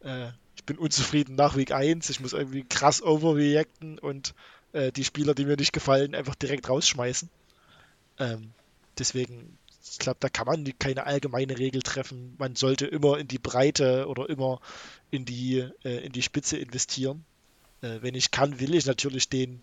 [0.00, 4.34] äh, ich bin unzufrieden nach Week 1, ich muss irgendwie krass overreacten und
[4.72, 7.28] äh, die Spieler, die mir nicht gefallen, einfach direkt rausschmeißen.
[8.18, 8.52] Ähm,
[8.98, 9.58] deswegen,
[9.90, 12.34] ich glaube, da kann man keine allgemeine Regel treffen.
[12.38, 14.60] Man sollte immer in die Breite oder immer
[15.10, 17.24] in die, äh, in die Spitze investieren.
[17.82, 19.62] Äh, wenn ich kann, will ich natürlich den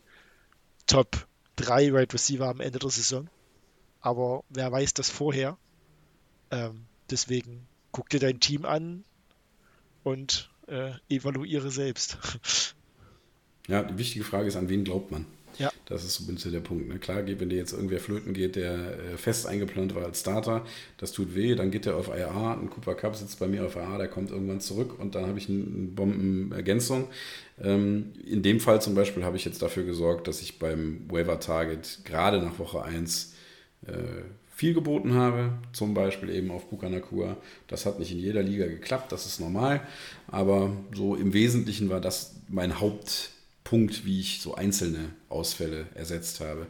[0.86, 3.30] Top 3 Right Receiver am Ende der Saison.
[4.00, 5.58] Aber wer weiß das vorher?
[6.52, 9.04] Ähm, deswegen guck dir dein Team an
[10.04, 12.18] und äh, evaluiere selbst.
[13.68, 15.28] Ja, die wichtige Frage ist, an wen glaubt man?
[15.58, 15.72] Ja.
[15.86, 16.88] Das ist bisschen der Punkt.
[16.88, 17.00] Ne?
[17.00, 20.66] Klar, wenn dir jetzt irgendwer flöten geht, der äh, fest eingeplant war als Starter,
[20.98, 23.76] das tut weh, dann geht der auf IA, ein Cooper Cup sitzt bei mir auf
[23.76, 27.08] IA, der kommt irgendwann zurück und dann habe ich eine Bombenergänzung.
[27.62, 31.40] Ähm, in dem Fall zum Beispiel habe ich jetzt dafür gesorgt, dass ich beim Waiver
[31.40, 33.34] Target gerade nach Woche 1
[33.88, 33.92] äh,
[34.56, 37.36] viel geboten habe, zum Beispiel eben auf Bukanakua.
[37.68, 39.82] Das hat nicht in jeder Liga geklappt, das ist normal,
[40.28, 43.32] aber so im Wesentlichen war das mein Haupt
[43.72, 46.68] Punkt, wie ich so einzelne Ausfälle ersetzt habe.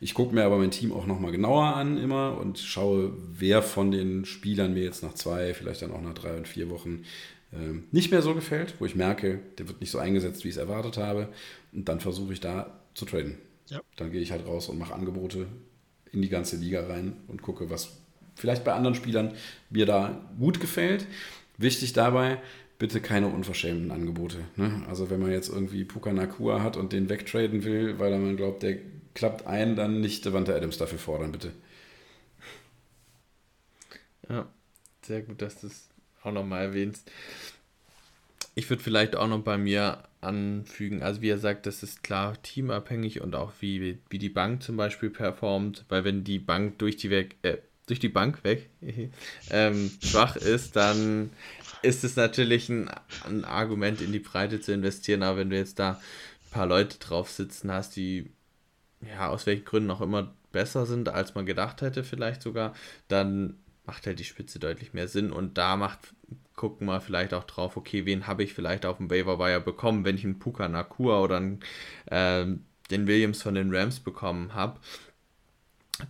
[0.00, 3.90] Ich gucke mir aber mein Team auch nochmal genauer an immer und schaue, wer von
[3.90, 7.02] den Spielern mir jetzt nach zwei, vielleicht dann auch nach drei und vier Wochen
[7.50, 10.54] äh, nicht mehr so gefällt, wo ich merke, der wird nicht so eingesetzt, wie ich
[10.54, 11.28] es erwartet habe.
[11.72, 13.36] Und dann versuche ich da zu traden.
[13.66, 13.80] Ja.
[13.96, 15.48] Dann gehe ich halt raus und mache Angebote
[16.12, 17.96] in die ganze Liga rein und gucke, was
[18.36, 19.34] vielleicht bei anderen Spielern
[19.70, 21.08] mir da gut gefällt.
[21.58, 22.40] Wichtig dabei,
[22.84, 24.44] bitte keine unverschämten Angebote.
[24.56, 24.82] Ne?
[24.86, 28.62] Also wenn man jetzt irgendwie Puka Nakua hat und den wegtraden will, weil man glaubt,
[28.62, 28.76] der
[29.14, 31.52] klappt ein, dann nicht Devante Adams dafür fordern, bitte.
[34.28, 34.46] Ja,
[35.00, 35.88] sehr gut, dass du es
[36.22, 37.10] auch nochmal erwähnst.
[38.54, 42.36] Ich würde vielleicht auch noch bei mir anfügen, also wie er sagt, das ist klar
[42.42, 46.98] teamabhängig und auch wie, wie die Bank zum Beispiel performt, weil wenn die Bank durch
[46.98, 48.68] die weg, äh, durch die Bank weg
[49.50, 51.30] ähm, schwach ist, dann
[51.84, 52.90] ist es natürlich ein,
[53.26, 55.22] ein, Argument, in die Breite zu investieren.
[55.22, 58.30] Aber wenn du jetzt da ein paar Leute drauf sitzen hast, die
[59.00, 62.74] ja aus welchen Gründen auch immer besser sind, als man gedacht hätte, vielleicht sogar,
[63.08, 65.30] dann macht halt die Spitze deutlich mehr Sinn.
[65.30, 66.14] Und da macht,
[66.56, 70.04] gucken wir vielleicht auch drauf, okay, wen habe ich vielleicht auf dem Waiver Wire bekommen,
[70.04, 71.60] wenn ich einen Puka Nakua oder einen,
[72.06, 72.46] äh,
[72.90, 74.80] den Williams von den Rams bekommen habe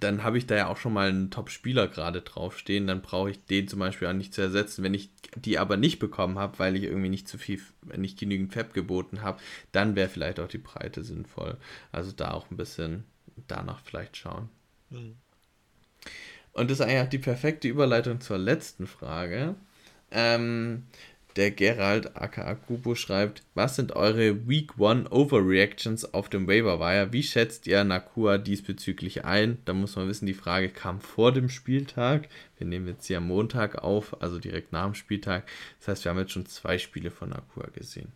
[0.01, 2.87] dann habe ich da ja auch schon mal einen Top-Spieler gerade draufstehen.
[2.87, 4.83] Dann brauche ich den zum Beispiel auch nicht zu ersetzen.
[4.83, 7.61] Wenn ich die aber nicht bekommen habe, weil ich irgendwie nicht zu viel,
[7.97, 9.40] nicht genügend Fab geboten habe,
[9.73, 11.59] dann wäre vielleicht auch die Breite sinnvoll.
[11.92, 13.05] Also da auch ein bisschen
[13.47, 14.49] danach vielleicht schauen.
[14.90, 15.16] Mhm.
[16.53, 19.57] Und das ist eigentlich auch die perfekte Überleitung zur letzten Frage.
[20.11, 20.85] Ähm,
[21.37, 27.12] der Gerald aka Kubo schreibt, was sind eure Week 1 Overreactions auf dem Waiver Wire?
[27.12, 29.59] Wie schätzt ihr Nakua diesbezüglich ein?
[29.64, 32.29] Da muss man wissen, die Frage kam vor dem Spieltag.
[32.57, 35.44] Wir nehmen jetzt hier am Montag auf, also direkt nach dem Spieltag.
[35.81, 38.12] Das heißt, wir haben jetzt schon zwei Spiele von Nakua gesehen.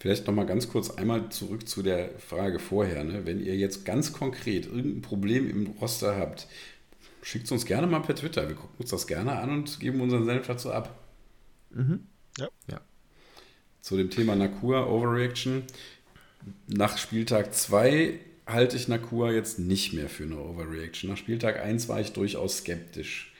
[0.00, 3.02] Vielleicht nochmal ganz kurz einmal zurück zu der Frage vorher.
[3.02, 3.26] Ne?
[3.26, 6.46] Wenn ihr jetzt ganz konkret irgendein Problem im Roster habt,
[7.20, 8.48] schickt es uns gerne mal per Twitter.
[8.48, 11.07] Wir gucken uns das gerne an und geben unseren Senf dazu ab.
[11.78, 12.00] Mhm.
[12.38, 12.48] Ja.
[12.70, 12.80] ja.
[13.80, 15.62] Zu dem Thema Nakua Overreaction.
[16.66, 21.10] Nach Spieltag 2 halte ich Nakua jetzt nicht mehr für eine Overreaction.
[21.10, 23.32] Nach Spieltag 1 war ich durchaus skeptisch.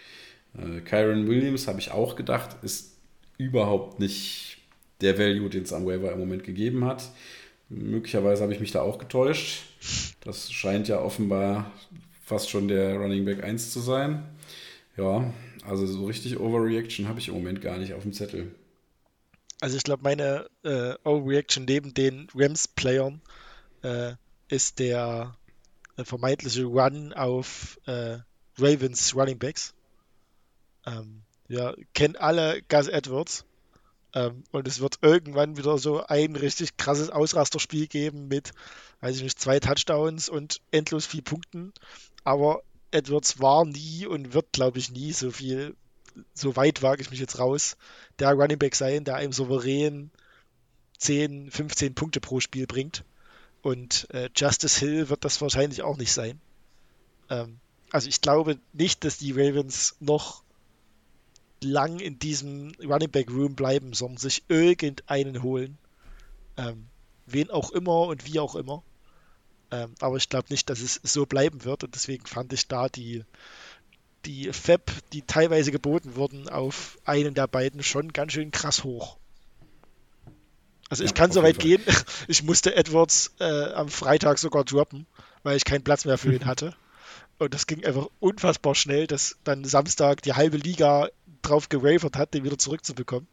[0.56, 2.96] Äh, Kyron Williams habe ich auch gedacht, ist
[3.38, 4.58] überhaupt nicht
[5.00, 7.10] der Value, den es am Waiver im Moment gegeben hat.
[7.68, 9.64] Möglicherweise habe ich mich da auch getäuscht.
[10.20, 11.72] Das scheint ja offenbar
[12.24, 14.24] fast schon der Running Back 1 zu sein.
[14.96, 15.32] Ja,
[15.68, 18.54] also so richtig Overreaction habe ich im Moment gar nicht auf dem Zettel.
[19.60, 23.20] Also ich glaube, meine äh, Overreaction neben den Rams-Playern
[23.82, 24.14] äh,
[24.48, 25.36] ist der
[25.96, 28.18] äh, vermeintliche Run auf äh,
[28.58, 29.74] Ravens Running Backs.
[30.86, 33.44] Ähm, ja, kennt alle Gus Edwards
[34.14, 38.52] Ähm, und es wird irgendwann wieder so ein richtig krasses Ausrasterspiel geben mit,
[39.00, 41.72] weiß ich nicht, zwei Touchdowns und endlos viel Punkten.
[42.24, 45.74] Aber Edwards war nie und wird, glaube ich, nie so viel,
[46.34, 47.76] so weit wage ich mich jetzt raus,
[48.18, 50.10] der Running Back sein, der einem souverän
[50.98, 53.04] 10, 15 Punkte pro Spiel bringt.
[53.62, 56.40] Und äh, Justice Hill wird das wahrscheinlich auch nicht sein.
[57.28, 57.58] Ähm,
[57.90, 60.42] also ich glaube nicht, dass die Ravens noch
[61.60, 65.78] lang in diesem Running Back Room bleiben, sondern sich irgendeinen holen.
[66.56, 66.86] Ähm,
[67.26, 68.82] wen auch immer und wie auch immer.
[69.70, 72.88] Ähm, aber ich glaube nicht, dass es so bleiben wird und deswegen fand ich da
[72.88, 73.24] die,
[74.24, 79.18] die Fab, die teilweise geboten wurden, auf einen der beiden schon ganz schön krass hoch.
[80.88, 81.82] Also ich ja, kann so weit gehen,
[82.28, 85.06] ich musste Edwards äh, am Freitag sogar droppen,
[85.42, 86.74] weil ich keinen Platz mehr für ihn hatte.
[87.38, 91.08] Und das ging einfach unfassbar schnell, dass dann Samstag die halbe Liga
[91.42, 93.28] drauf gewavert hat, den wieder zurückzubekommen.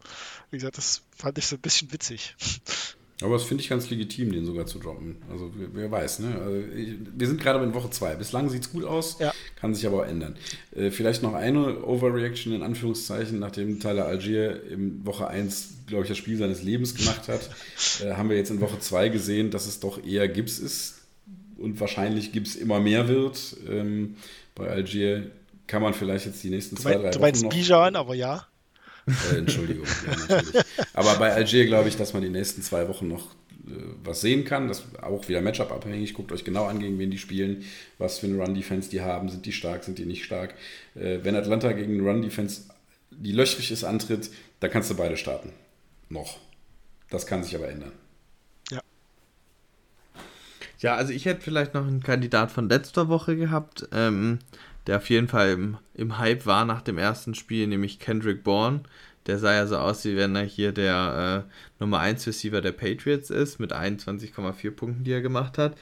[0.52, 2.36] Wie gesagt, das fand ich so ein bisschen witzig.
[3.21, 5.15] Aber das finde ich ganz legitim, den sogar zu droppen.
[5.32, 6.38] Also wer, weiß, ne?
[6.38, 8.15] Also, ich, wir sind gerade in Woche 2.
[8.15, 9.34] Bislang sieht es gut aus, ja.
[9.56, 10.36] kann sich aber auch ändern.
[10.75, 16.10] Äh, vielleicht noch eine Overreaction in Anführungszeichen, nachdem Tyler Algier in Woche 1, glaube ich,
[16.10, 17.49] das Spiel seines Lebens gemacht hat,
[18.04, 20.95] äh, haben wir jetzt in Woche 2 gesehen, dass es doch eher Gips ist
[21.58, 23.56] und wahrscheinlich Gips immer mehr wird.
[23.69, 24.17] Ähm,
[24.56, 25.32] bei Algier
[25.67, 27.12] kann man vielleicht jetzt die nächsten zwei, drei Wochen.
[27.13, 28.45] Du meinst Bijan, aber ja.
[29.08, 30.63] Äh, Entschuldigung, ja.
[30.94, 33.36] Aber bei Algier glaube ich, dass man die nächsten zwei Wochen noch
[33.68, 33.72] äh,
[34.04, 34.68] was sehen kann.
[34.68, 36.13] Das auch wieder Matchup abhängig.
[36.13, 37.63] Guckt euch genau an, gegen wen die spielen,
[37.98, 39.30] was für eine Run-Defense die haben.
[39.30, 40.56] Sind die stark, sind die nicht stark?
[40.96, 42.63] Äh, wenn Atlanta gegen eine Run-Defense,
[43.12, 45.52] die löchrig ist, antritt, da kannst du beide starten.
[46.10, 46.39] Noch.
[47.10, 47.91] Das kann sich aber ändern.
[48.72, 48.82] Ja.
[50.80, 53.88] Ja, also ich hätte vielleicht noch einen Kandidat von letzter Woche gehabt.
[53.91, 54.39] Ähm,
[54.88, 58.82] der auf jeden Fall im, im Hype war nach dem ersten Spiel, nämlich Kendrick Bourne.
[59.26, 62.74] Der sah ja so aus, wie wenn er hier der äh, Nummer 1 Receiver der
[62.74, 65.76] Patriots ist, mit 21,4 Punkten, die er gemacht hat.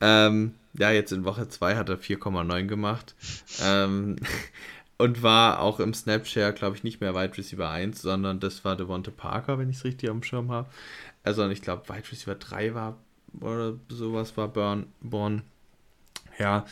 [0.00, 3.14] Ähm, ja, jetzt in Woche 2 hat er 4,9 gemacht.
[3.62, 4.16] ähm,
[4.98, 8.76] und war auch im Snapshare, glaube ich, nicht mehr Wide Receiver 1, sondern das war
[8.76, 10.68] Devonta Parker, wenn ich es richtig am Schirm habe.
[11.22, 12.96] Also, ich glaube, Wide Receiver 3 war
[13.40, 15.42] oder sowas war Burn, Born.
[16.38, 16.66] Ja,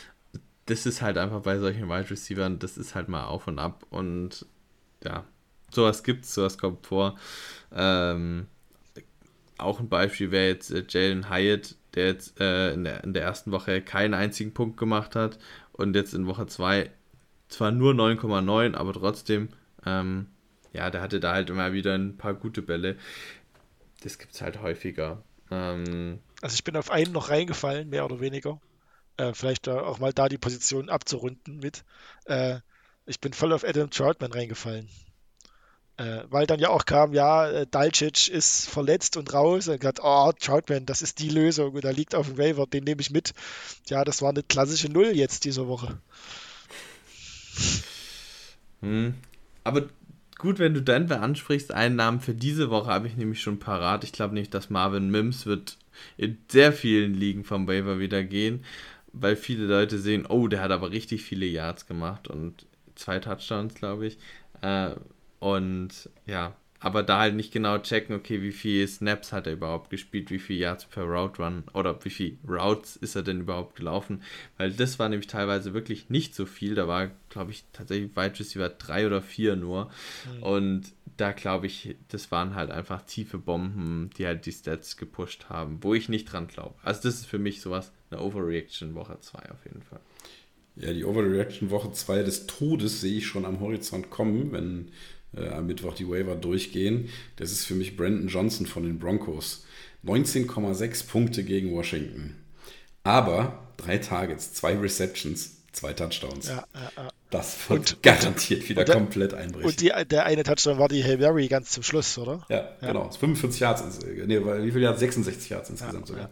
[0.66, 3.86] das ist halt einfach bei solchen Wide Receivers, das ist halt mal auf und ab
[3.90, 4.46] und
[5.02, 5.24] ja,
[5.70, 7.18] sowas gibt's, sowas kommt vor.
[7.72, 8.46] Ähm,
[9.58, 13.22] auch ein Beispiel wäre jetzt äh, Jalen Hyatt, der jetzt äh, in, der, in der
[13.22, 15.38] ersten Woche keinen einzigen Punkt gemacht hat
[15.72, 16.90] und jetzt in Woche 2
[17.48, 19.48] zwar nur 9,9, aber trotzdem,
[19.84, 20.26] ähm,
[20.72, 22.96] ja, der hatte da halt immer wieder ein paar gute Bälle.
[24.02, 25.22] Das gibt's halt häufiger.
[25.50, 28.60] Ähm, also ich bin auf einen noch reingefallen, mehr oder weniger
[29.16, 31.84] äh, vielleicht auch mal da die Position abzurunden mit.
[32.26, 32.60] Äh,
[33.06, 34.88] ich bin voll auf Adam Troutman reingefallen.
[35.96, 39.68] Äh, weil dann ja auch kam, ja, äh, Dalcic ist verletzt und raus.
[39.68, 41.74] Und gesagt, oh, Troutman, das ist die Lösung.
[41.74, 43.32] Und da liegt auf dem Waiver, den nehme ich mit.
[43.88, 45.98] Ja, das war eine klassische Null jetzt diese Woche.
[48.80, 49.14] Hm.
[49.62, 49.84] Aber
[50.38, 54.02] gut, wenn du Denver ansprichst, einen Namen für diese Woche habe ich nämlich schon parat.
[54.02, 55.78] Ich glaube nicht, dass Marvin Mims wird
[56.16, 58.64] in sehr vielen Ligen vom Waiver wieder gehen
[59.14, 63.74] weil viele Leute sehen, oh, der hat aber richtig viele Yards gemacht und zwei Touchdowns,
[63.74, 64.18] glaube ich.
[64.60, 64.90] Äh,
[65.38, 69.88] und ja, aber da halt nicht genau checken, okay, wie viele Snaps hat er überhaupt
[69.88, 73.74] gespielt, wie viele Yards per Route Run oder wie viele Routes ist er denn überhaupt
[73.74, 74.22] gelaufen,
[74.58, 78.38] weil das war nämlich teilweise wirklich nicht so viel, da war, glaube ich, tatsächlich Wide
[78.38, 79.90] Receiver drei oder vier nur
[80.36, 80.42] mhm.
[80.42, 80.82] und
[81.16, 85.78] da glaube ich, das waren halt einfach tiefe Bomben, die halt die Stats gepusht haben,
[85.80, 86.74] wo ich nicht dran glaube.
[86.82, 90.00] Also das ist für mich sowas, eine Overreaction Woche 2 auf jeden Fall.
[90.76, 94.90] Ja, die Overreaction Woche 2 des Todes sehe ich schon am Horizont kommen, wenn
[95.36, 97.08] äh, am Mittwoch die Waiver durchgehen.
[97.36, 99.64] Das ist für mich Brandon Johnson von den Broncos.
[100.04, 102.36] 19,6 Punkte gegen Washington.
[103.02, 106.48] Aber drei Targets, zwei Receptions, zwei Touchdowns.
[106.48, 107.08] Ja, ja, ja.
[107.30, 109.66] Das wird und, garantiert und, wieder und der, komplett einbrechen.
[109.66, 112.46] Und die, der eine Touchdown war die Hail Mary ganz zum Schluss, oder?
[112.48, 113.10] Ja, genau.
[113.10, 115.00] 45 Yards, nee, wie viel Yards?
[115.00, 116.30] 66 Yards insgesamt sogar.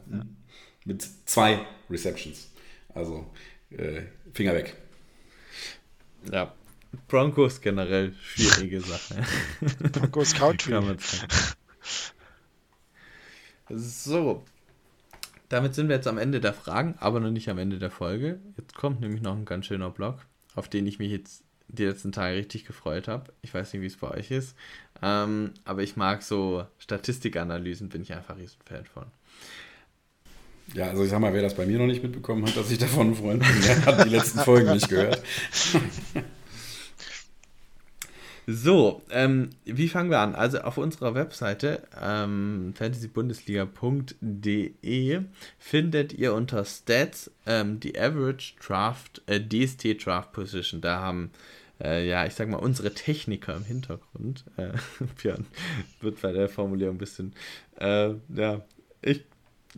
[0.85, 1.61] Mit zwei
[1.91, 2.49] Receptions.
[2.95, 3.27] Also,
[3.71, 4.03] äh,
[4.33, 4.77] Finger weg.
[6.31, 6.55] Ja,
[7.09, 9.25] Broncos generell schwierige Sache.
[9.93, 10.97] Broncos Country.
[13.69, 14.45] so.
[15.49, 18.41] Damit sind wir jetzt am Ende der Fragen, aber noch nicht am Ende der Folge.
[18.57, 20.21] Jetzt kommt nämlich noch ein ganz schöner Blog,
[20.55, 23.33] auf den ich mich jetzt die letzten Tage richtig gefreut habe.
[23.43, 24.57] Ich weiß nicht, wie es bei euch ist.
[25.03, 29.07] Ähm, aber ich mag so Statistikanalysen, bin ich einfach riesen Fan von.
[30.75, 32.79] Ja, also ich sag mal, wer das bei mir noch nicht mitbekommen hat, dass ich
[32.79, 35.23] davon ein Freund bin, der hat die letzten Folgen nicht gehört.
[38.47, 40.35] So, ähm, wie fangen wir an?
[40.35, 45.21] Also auf unserer Webseite ähm, fantasybundesliga.de
[45.59, 50.81] findet ihr unter Stats ähm, die Average Draft, äh, DST Draft Position.
[50.81, 51.31] Da haben,
[51.81, 54.45] äh, ja, ich sag mal, unsere Techniker im Hintergrund.
[54.57, 54.73] Äh,
[55.23, 55.47] Björn
[56.01, 57.35] wird bei der Formulierung ein bisschen,
[57.79, 58.63] äh, ja,
[59.03, 59.23] ich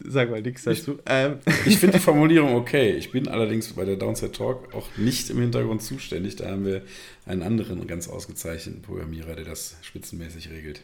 [0.02, 0.94] Sag mal nichts dazu.
[0.94, 1.38] Ich, ähm.
[1.66, 2.92] ich finde die Formulierung okay.
[2.92, 6.36] Ich bin allerdings bei der Downside Talk auch nicht im Hintergrund zuständig.
[6.36, 6.82] Da haben wir
[7.26, 10.82] einen anderen ganz ausgezeichneten Programmierer, der das spitzenmäßig regelt.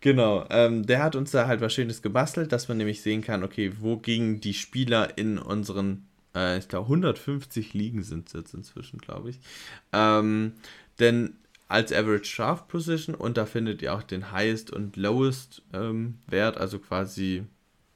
[0.00, 3.44] Genau, ähm, der hat uns da halt was Schönes gebastelt, dass man nämlich sehen kann,
[3.44, 8.54] okay, wo gingen die Spieler in unseren, äh, ich glaube 150 Ligen sind es jetzt
[8.54, 9.40] inzwischen, glaube ich.
[9.92, 10.52] Ähm,
[10.98, 11.34] denn
[11.68, 16.56] als Average Draft Position und da findet ihr auch den Highest und Lowest ähm, Wert,
[16.56, 17.44] also quasi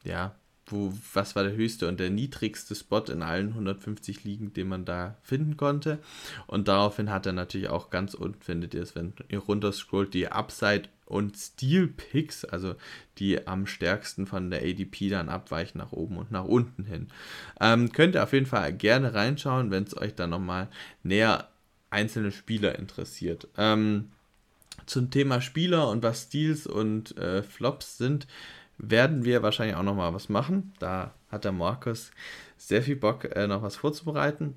[0.05, 0.35] ja,
[0.67, 4.85] wo, was war der höchste und der niedrigste Spot in allen 150 Ligen, den man
[4.85, 5.99] da finden konnte.
[6.47, 10.29] Und daraufhin hat er natürlich auch ganz unten, findet ihr es, wenn ihr runterscrollt, die
[10.29, 12.77] Upside und Steel Picks, also
[13.19, 17.09] die am stärksten von der ADP dann abweichen nach oben und nach unten hin.
[17.61, 20.69] Ähm, könnt ihr auf jeden Fall gerne reinschauen, wenn es euch dann nochmal
[21.03, 21.49] näher
[21.91, 23.49] einzelne Spieler interessiert.
[23.59, 24.13] Ähm,
[24.87, 28.27] zum Thema Spieler und was Steals und äh, Flops sind,
[28.79, 30.73] werden wir wahrscheinlich auch noch mal was machen.
[30.79, 32.11] Da hat der Markus
[32.57, 34.57] sehr viel Bock, äh, noch was vorzubereiten.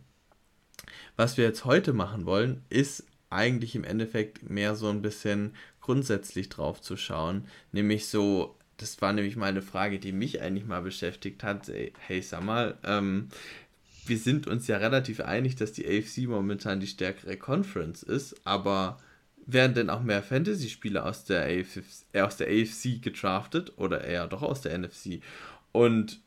[1.15, 6.49] Was wir jetzt heute machen wollen, ist eigentlich im Endeffekt mehr so ein bisschen grundsätzlich
[6.49, 7.45] drauf zu schauen.
[7.72, 11.72] Nämlich so, das war nämlich mal eine Frage, die mich eigentlich mal beschäftigt hat.
[11.99, 13.30] Hey, sag mal, ähm,
[14.05, 18.97] wir sind uns ja relativ einig, dass die AFC momentan die stärkere Conference ist, aber
[19.47, 21.81] werden denn auch mehr Fantasy-Spieler aus, der AFC,
[22.13, 25.21] äh, aus der AFC gedraftet oder eher doch aus der NFC?
[25.71, 26.19] Und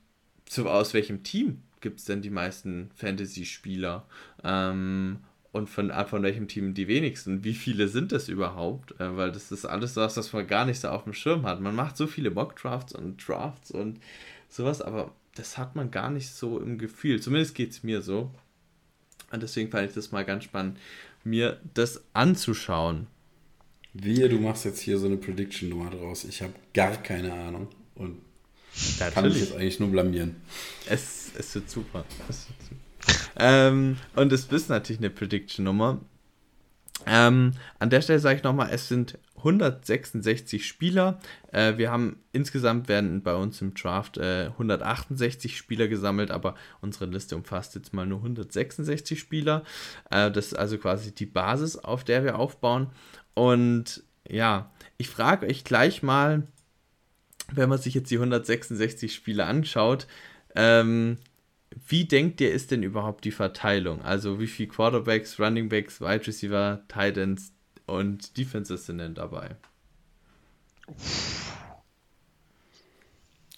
[0.46, 4.06] zu, aus welchem Team gibt es denn die meisten Fantasy-Spieler?
[4.42, 5.18] Ähm,
[5.52, 7.44] und von, von welchem Team die wenigsten?
[7.44, 8.98] Wie viele sind das überhaupt?
[9.00, 11.60] Äh, weil das ist alles was, was man gar nicht so auf dem Schirm hat.
[11.60, 14.00] Man macht so viele Mock-Drafts und Drafts und
[14.48, 17.20] sowas, aber das hat man gar nicht so im Gefühl.
[17.20, 18.30] Zumindest geht es mir so.
[19.32, 20.78] Und deswegen fand ich das mal ganz spannend,
[21.24, 23.06] mir das anzuschauen.
[23.92, 26.24] Wehe, du machst jetzt hier so eine Prediction-Nummer draus.
[26.24, 28.20] Ich habe gar keine Ahnung und
[28.98, 30.36] ja, kann mich jetzt eigentlich nur blamieren.
[30.86, 32.04] Es, es wird super.
[32.28, 33.30] Es wird super.
[33.36, 36.00] ähm, und es ist natürlich eine Prediction-Nummer.
[37.06, 41.18] Ähm, an der Stelle sage ich nochmal, es sind 166 Spieler.
[41.53, 47.07] Äh, wir haben insgesamt werden bei uns im Draft äh, 168 Spieler gesammelt, aber unsere
[47.07, 49.64] Liste umfasst jetzt mal nur 166 Spieler.
[50.11, 52.88] Äh, das ist also quasi die Basis, auf der wir aufbauen.
[53.34, 56.47] Und ja, ich frage euch gleich mal,
[57.53, 60.07] wenn man sich jetzt die 166 Spiele anschaut,
[60.55, 61.18] ähm,
[61.86, 64.03] wie denkt ihr, ist denn überhaupt die Verteilung?
[64.03, 67.53] Also wie viele Quarterbacks, Runningbacks, Wide Receiver, Titans
[67.91, 69.57] und Defenses sind denn dabei?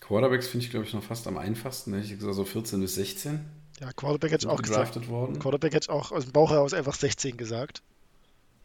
[0.01, 1.93] Quarterbacks finde ich, glaube ich, noch fast am einfachsten.
[1.95, 3.41] Hätte ich gesagt, so 14 bis 16.
[3.81, 5.09] Ja, Quarterback hätte ich auch gesagt.
[5.09, 5.39] Worden.
[5.39, 7.83] Quarterback hätte ich auch aus dem Bauch heraus einfach 16 gesagt.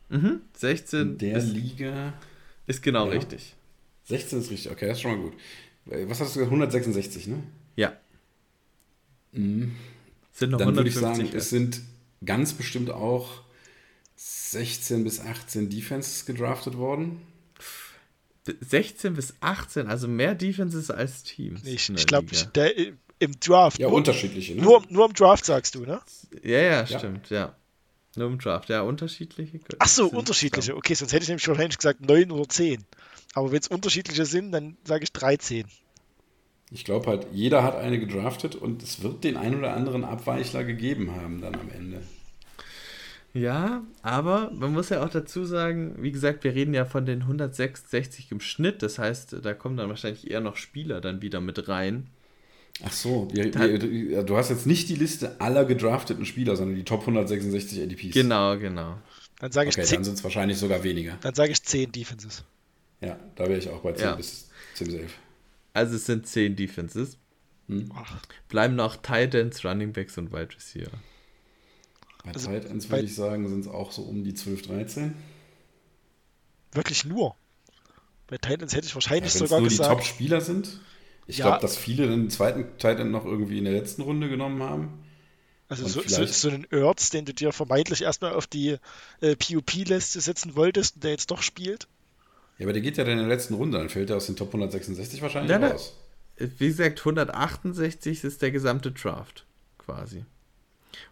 [0.10, 1.00] Mhm, 16.
[1.02, 2.14] In der ist, Liga.
[2.66, 3.14] Ist genau ja.
[3.14, 3.56] richtig.
[4.06, 5.34] 16 ist richtig, okay, das ist schon mal gut.
[5.86, 6.52] Was hast du gesagt?
[6.52, 7.44] 166, ne?
[7.76, 7.94] Ja.
[9.32, 9.76] Mhm.
[10.32, 11.82] Sind noch Dann würde ich sagen, es sind
[12.24, 13.42] ganz bestimmt auch
[14.18, 17.22] 16 bis 18 Defenses gedraftet worden.
[18.62, 21.64] 16 bis 18, also mehr Defenses als Teams.
[21.66, 22.28] Ich, ich glaube,
[23.20, 23.80] im Draft.
[23.80, 24.62] Ja, nur, unterschiedliche, ne?
[24.62, 26.02] Nur, nur im Draft sagst du, ne?
[26.44, 27.38] Ja, ja, stimmt, ja.
[27.38, 27.56] ja.
[28.16, 29.60] Nur im Draft, ja, unterschiedliche.
[29.78, 30.76] Ach so, unterschiedliche.
[30.76, 32.84] Okay, sonst hätte ich nämlich wahrscheinlich gesagt 9 oder 10.
[33.34, 35.66] Aber wenn es unterschiedliche sind, dann sage ich 13.
[36.72, 40.64] Ich glaube halt, jeder hat eine gedraftet und es wird den ein oder anderen Abweichler
[40.64, 42.02] gegeben haben dann am Ende.
[43.34, 47.22] Ja, aber man muss ja auch dazu sagen, wie gesagt, wir reden ja von den
[47.22, 48.82] 166 im Schnitt.
[48.82, 52.08] Das heißt, da kommen dann wahrscheinlich eher noch Spieler dann wieder mit rein.
[52.84, 56.84] Ach so, wir, wir, du hast jetzt nicht die Liste aller gedrafteten Spieler, sondern die
[56.84, 58.14] Top 166 ADPs.
[58.14, 58.98] Genau, genau.
[59.40, 61.18] Dann sage ich okay, 10, dann sind es wahrscheinlich sogar weniger.
[61.22, 62.44] Dann sage ich 10 Defenses.
[63.02, 64.16] Ja, da wäre ich auch bei 10 ja.
[64.16, 65.14] bis ziemlich safe.
[65.74, 67.18] Also es sind 10 Defenses.
[67.68, 67.92] Hm.
[68.48, 70.92] Bleiben noch Titans, Running Backs und Wide Receiver.
[72.28, 75.16] Bei also Titans würde ich sagen, sind es auch so um die 12, 13.
[76.74, 77.36] Wirklich nur?
[78.28, 79.90] Bei Titans hätte ich wahrscheinlich ja, sogar nur gesagt.
[79.90, 80.80] die Top-Spieler sind?
[81.26, 81.48] Ich ja.
[81.48, 85.04] glaube, dass viele den zweiten Titan noch irgendwie in der letzten Runde genommen haben.
[85.70, 88.78] Also so, so, so, einen Erz, den du dir vermeintlich erstmal auf die
[89.20, 91.88] äh, PUP-Liste setzen wolltest und der jetzt doch spielt.
[92.58, 94.38] Ja, aber der geht ja dann in der letzten Runde, dann fällt er aus den
[94.38, 95.94] Top 166 wahrscheinlich raus.
[96.38, 99.46] Wie gesagt, 168 ist der gesamte Draft
[99.78, 100.24] quasi.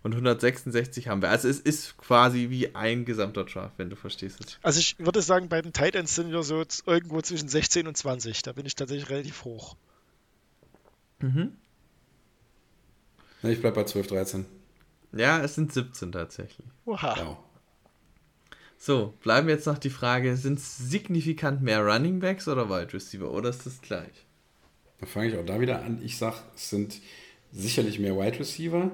[0.03, 1.29] Und 166 haben wir.
[1.29, 4.59] Also es ist quasi wie ein gesamter Draft, wenn du verstehst es.
[4.61, 8.41] Also ich würde sagen, bei den Titans sind wir so irgendwo zwischen 16 und 20.
[8.41, 9.75] Da bin ich tatsächlich relativ hoch.
[11.19, 11.53] Mhm.
[13.43, 14.45] Ich bleibe bei 12, 13.
[15.13, 16.67] Ja, es sind 17 tatsächlich.
[16.85, 17.15] Oha.
[17.17, 17.37] Ja.
[18.77, 23.31] So, bleiben jetzt noch die Frage, sind es signifikant mehr Running Backs oder Wide Receiver
[23.31, 24.25] oder ist das gleich?
[24.99, 26.01] Da fange ich auch da wieder an.
[26.03, 27.01] Ich sage, es sind
[27.51, 28.91] sicherlich mehr Wide Receiver.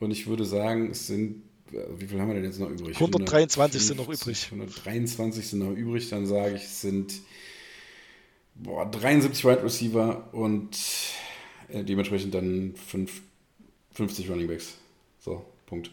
[0.00, 1.42] Und ich würde sagen, es sind,
[1.72, 2.96] äh, wie viel haben wir denn jetzt noch übrig?
[2.96, 4.46] 123 sind noch übrig.
[4.50, 6.08] 123 sind noch übrig.
[6.10, 7.14] Dann sage ich, es sind
[8.54, 10.76] boah, 73 Wide Receiver und
[11.68, 13.22] äh, dementsprechend dann 5,
[13.92, 14.74] 50 Running Backs.
[15.20, 15.90] So, Punkt.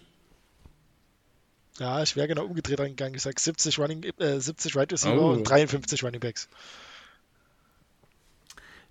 [1.79, 3.15] Ja, ich wäre genau umgedreht angegangen.
[3.15, 5.31] Ich sage 70 Running, äh, 70 Wide Receiver Oh.
[5.31, 6.47] und 53 Running Backs.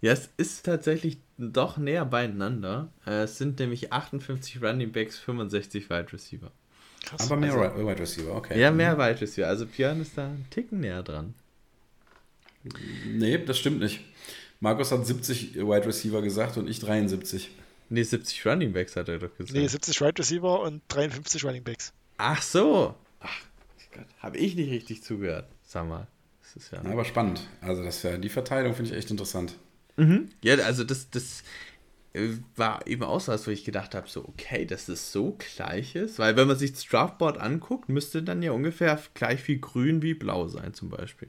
[0.02, 2.88] Ja, es ist tatsächlich doch näher beieinander.
[3.06, 6.50] Äh, Es sind nämlich 58 Running Backs, 65 Wide Receiver.
[7.04, 7.22] Krass.
[7.30, 8.60] Aber mehr Also- Wide Receiver, okay.
[8.60, 9.46] Ja, mehr Wide Receiver.
[9.48, 11.34] Also Björn ist da einen Ticken näher dran.
[13.06, 14.00] Nee, das stimmt nicht.
[14.60, 17.50] Markus hat 70 Wide Receiver gesagt und ich 73.
[17.88, 19.52] Nee, 70 Running Backs hat er doch gesagt.
[19.56, 21.92] Nee, 70 Wide Receiver und 53 Running Backs.
[22.18, 22.94] Ach so.
[23.20, 23.40] Ach
[23.94, 25.46] Gott, habe ich nicht richtig zugehört.
[25.64, 26.06] Sag mal.
[26.42, 26.82] Das ist ja.
[26.82, 27.48] Ja, aber spannend.
[27.60, 29.54] Also das wär, die Verteilung finde ich echt interessant.
[29.96, 30.28] Mhm.
[30.42, 31.42] Ja, also das, das
[32.12, 35.36] äh, war eben auch so was, wo ich gedacht habe, so, okay, dass es so
[35.56, 36.18] gleich ist.
[36.18, 40.14] Weil wenn man sich das Draftboard anguckt, müsste dann ja ungefähr gleich viel grün wie
[40.14, 41.28] blau sein zum Beispiel.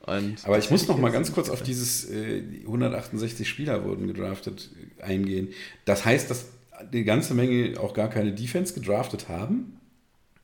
[0.00, 4.70] Und Aber ich muss noch mal ganz kurz auf dieses äh, 168 Spieler wurden gedraftet
[4.98, 5.48] äh, eingehen.
[5.84, 6.46] Das heißt, dass
[6.92, 9.78] die ganze Menge auch gar keine Defense gedraftet haben?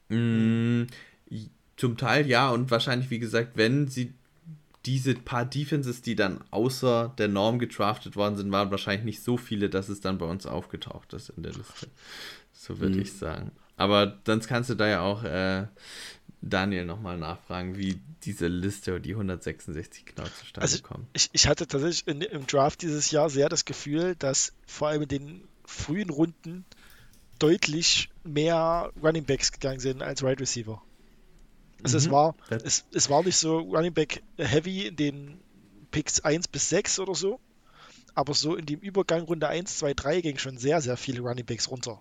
[0.08, 0.84] Mm,
[1.76, 4.12] Zum Teil ja und wahrscheinlich, wie gesagt, wenn sie
[4.86, 9.36] diese paar Defenses, die dann außer der Norm gedraftet worden sind, waren wahrscheinlich nicht so
[9.36, 11.88] viele, dass es dann bei uns aufgetaucht ist in der Liste.
[12.52, 13.02] So würde Mhm.
[13.02, 13.50] ich sagen.
[13.76, 15.66] Aber sonst kannst du da ja auch äh,
[16.40, 21.06] Daniel nochmal nachfragen, wie diese Liste oder die 166 genau zustande Also kommen.
[21.14, 25.02] ich, ich hatte tatsächlich in, im Draft dieses Jahr sehr das Gefühl, dass vor allem
[25.02, 26.64] in den frühen Runden
[27.38, 30.80] deutlich mehr Running Backs gegangen sind als Wide Receiver.
[31.82, 32.04] Also mhm.
[32.04, 35.40] es, war, es, es war nicht so Running Back Heavy in den
[35.90, 37.40] Picks 1 bis 6 oder so,
[38.14, 41.46] aber so in dem Übergang Runde 1, 2, 3 ging schon sehr, sehr viele Running
[41.46, 42.00] Backs runter.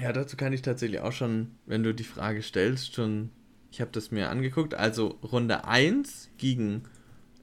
[0.00, 3.30] Ja, dazu kann ich tatsächlich auch schon, wenn du die Frage stellst, schon,
[3.70, 6.82] ich habe das mir angeguckt, also Runde 1 gegen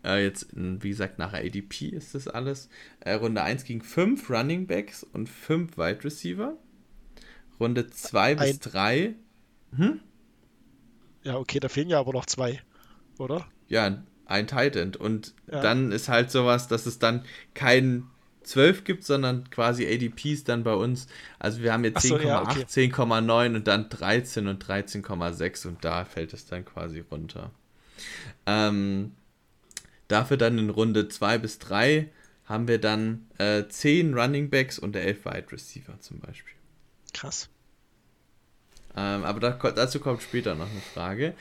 [0.03, 2.69] äh, jetzt, wie gesagt, nach ADP ist das alles.
[2.99, 6.57] Äh, Runde 1 gegen 5 Running Backs und 5 Wide Receiver.
[7.59, 9.15] Runde 2 bis 3
[9.77, 9.99] hm?
[11.23, 12.61] Ja, okay, da fehlen ja aber noch zwei,
[13.17, 13.47] oder?
[13.67, 14.97] Ja, ein Tight End.
[14.97, 15.61] Und ja.
[15.61, 18.09] dann ist halt sowas, dass es dann keinen
[18.43, 21.07] 12 gibt, sondern quasi ADPs dann bei uns.
[21.39, 22.63] Also wir haben jetzt 10,8, so, ja, okay.
[22.63, 27.51] 10,9 und dann 13 und 13,6 und da fällt es dann quasi runter.
[28.45, 29.13] Ähm,
[30.07, 32.09] dafür dann in Runde 2 bis 3
[32.45, 36.53] haben wir dann äh, 10 Running Backs und 11 Wide Receiver zum Beispiel.
[37.13, 37.49] Krass.
[38.95, 41.33] Ähm, aber da, dazu kommt später noch eine Frage.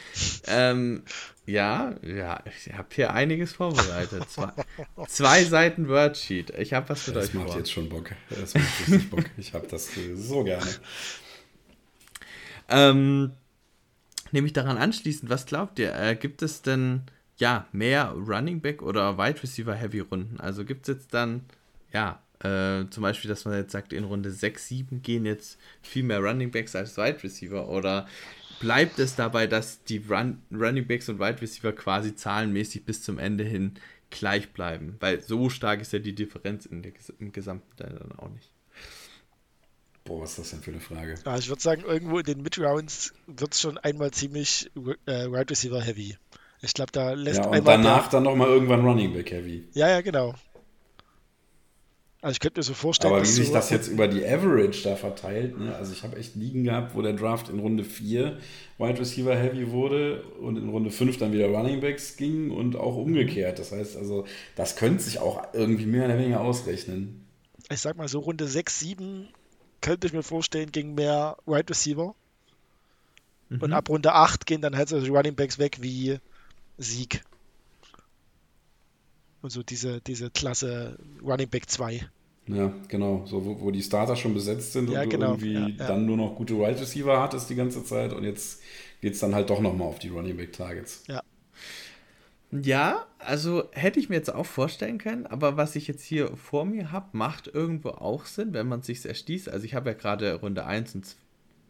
[0.46, 1.02] Ähm,
[1.44, 4.30] ja, ja, ich habe hier einiges vorbereitet.
[4.30, 4.52] Zwei,
[5.06, 6.50] zwei Seiten Wordsheet.
[6.58, 7.58] Ich habe was für Das euch macht vor.
[7.58, 8.12] jetzt schon Bock.
[8.30, 9.24] Das macht richtig Bock.
[9.36, 10.64] Ich habe das so gerne.
[12.68, 13.32] Ähm,
[14.30, 15.94] nämlich daran anschließend, was glaubt ihr?
[15.94, 17.02] Äh, gibt es denn
[17.36, 20.40] ja mehr Running Back oder Wide Receiver Heavy Runden?
[20.40, 21.44] Also gibt es jetzt dann,
[21.92, 26.02] ja, äh, zum Beispiel, dass man jetzt sagt, in Runde 6, 7 gehen jetzt viel
[26.02, 28.06] mehr Running Backs als Wide Receiver oder
[28.60, 33.18] bleibt es dabei, dass die Run Running Backs und Wide Receiver quasi zahlenmäßig bis zum
[33.18, 33.74] Ende hin
[34.10, 34.96] gleich bleiben?
[35.00, 38.50] Weil so stark ist ja die Differenz in der, im Gesamten dann auch nicht.
[40.04, 41.14] Boah, was ist das denn für eine Frage?
[41.24, 44.70] Ja, ich würde sagen, irgendwo in den Mid-Rounds wird es schon einmal ziemlich
[45.06, 46.16] äh, Wide Receiver heavy.
[46.60, 49.68] Ich glaube, da lässt Ja, und einmal danach dann nochmal irgendwann Running Back Heavy.
[49.74, 50.34] Der, ja, ja, genau.
[52.22, 54.84] Also ich könnte mir so vorstellen, Aber wie sich so, das jetzt über die Average
[54.84, 55.74] da verteilt, ne?
[55.74, 58.38] also ich habe echt Ligen gehabt, wo der Draft in Runde 4
[58.78, 62.96] Wide Receiver Heavy wurde und in Runde 5 dann wieder Running Backs ging und auch
[62.96, 63.58] umgekehrt.
[63.58, 67.26] Das heißt also, das könnte sich auch irgendwie mehr oder weniger ausrechnen.
[67.68, 69.28] ich sag mal so Runde 6, 7
[69.80, 72.14] könnte ich mir vorstellen, ging mehr Wide Receiver.
[73.50, 73.72] Und Mhm.
[73.72, 76.18] ab Runde 8 gehen dann halt so die Running Backs weg wie
[76.78, 77.22] Sieg.
[79.42, 82.00] Und so diese, diese Klasse Running Back 2.
[82.46, 83.24] Ja, genau.
[83.26, 85.36] So, wo, wo die Starter schon besetzt sind Ja, und genau.
[85.36, 85.88] du irgendwie Ja, ja.
[85.88, 88.60] dann nur noch gute Wide Receiver hattest die ganze Zeit und jetzt
[89.00, 91.04] geht es dann halt doch nochmal auf die Running Back Targets.
[92.50, 96.66] Ja, also hätte ich mir jetzt auch vorstellen können, aber was ich jetzt hier vor
[96.66, 99.48] mir habe, macht irgendwo auch Sinn, wenn man sich erschließt.
[99.48, 101.16] Also ich habe ja gerade Runde 1 und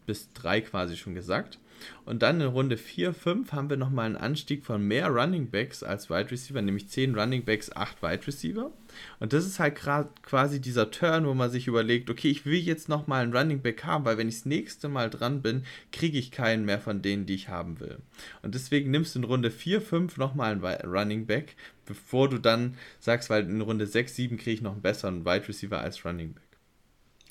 [0.05, 1.57] bis 3 quasi schon gesagt.
[2.05, 5.83] Und dann in Runde 4, 5 haben wir nochmal einen Anstieg von mehr Running Backs
[5.83, 8.71] als Wide Receiver, nämlich 10 Running Backs, 8 Wide Receiver.
[9.19, 12.89] Und das ist halt quasi dieser Turn, wo man sich überlegt, okay, ich will jetzt
[12.89, 16.31] nochmal einen Running Back haben, weil wenn ich das nächste Mal dran bin, kriege ich
[16.31, 17.97] keinen mehr von denen, die ich haben will.
[18.41, 21.55] Und deswegen nimmst du in Runde 4, 5 nochmal einen Running Back,
[21.85, 25.47] bevor du dann sagst, weil in Runde 6, 7 kriege ich noch einen besseren Wide
[25.47, 26.43] Receiver als Running Back.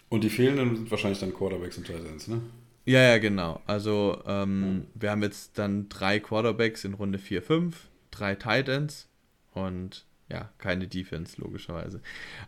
[0.09, 2.43] Und die fehlenden sind wahrscheinlich dann Quarterbacks und Tight Ends, ne?
[2.85, 3.61] Ja, ja, genau.
[3.66, 9.09] Also ähm, wir haben jetzt dann drei Quarterbacks in Runde 4, 5, drei Titans
[9.53, 12.01] und ja, keine Defense, logischerweise.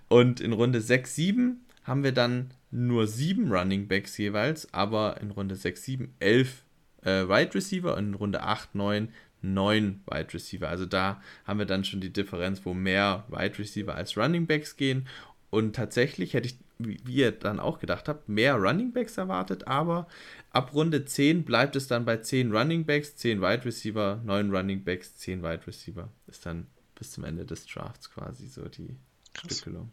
[0.08, 5.30] Und in Runde 6, 7 haben wir dann nur sieben Running Backs jeweils, aber in
[5.30, 6.62] Runde 6, 7, 11
[7.02, 9.08] äh, Wide Receiver und in Runde 8, 9
[9.44, 10.68] neun Wide Receiver.
[10.68, 14.76] Also da haben wir dann schon die Differenz, wo mehr Wide Receiver als Running Backs
[14.76, 15.06] gehen.
[15.50, 20.08] Und tatsächlich hätte ich wie ihr dann auch gedacht habt, mehr Running Backs erwartet, aber
[20.50, 24.84] ab Runde 10 bleibt es dann bei 10 Running Backs, 10 Wide Receiver, 9 Running
[24.84, 26.10] Backs, 10 Wide Receiver.
[26.26, 28.96] Ist dann bis zum Ende des Drafts quasi so die
[29.36, 29.90] Stückelung.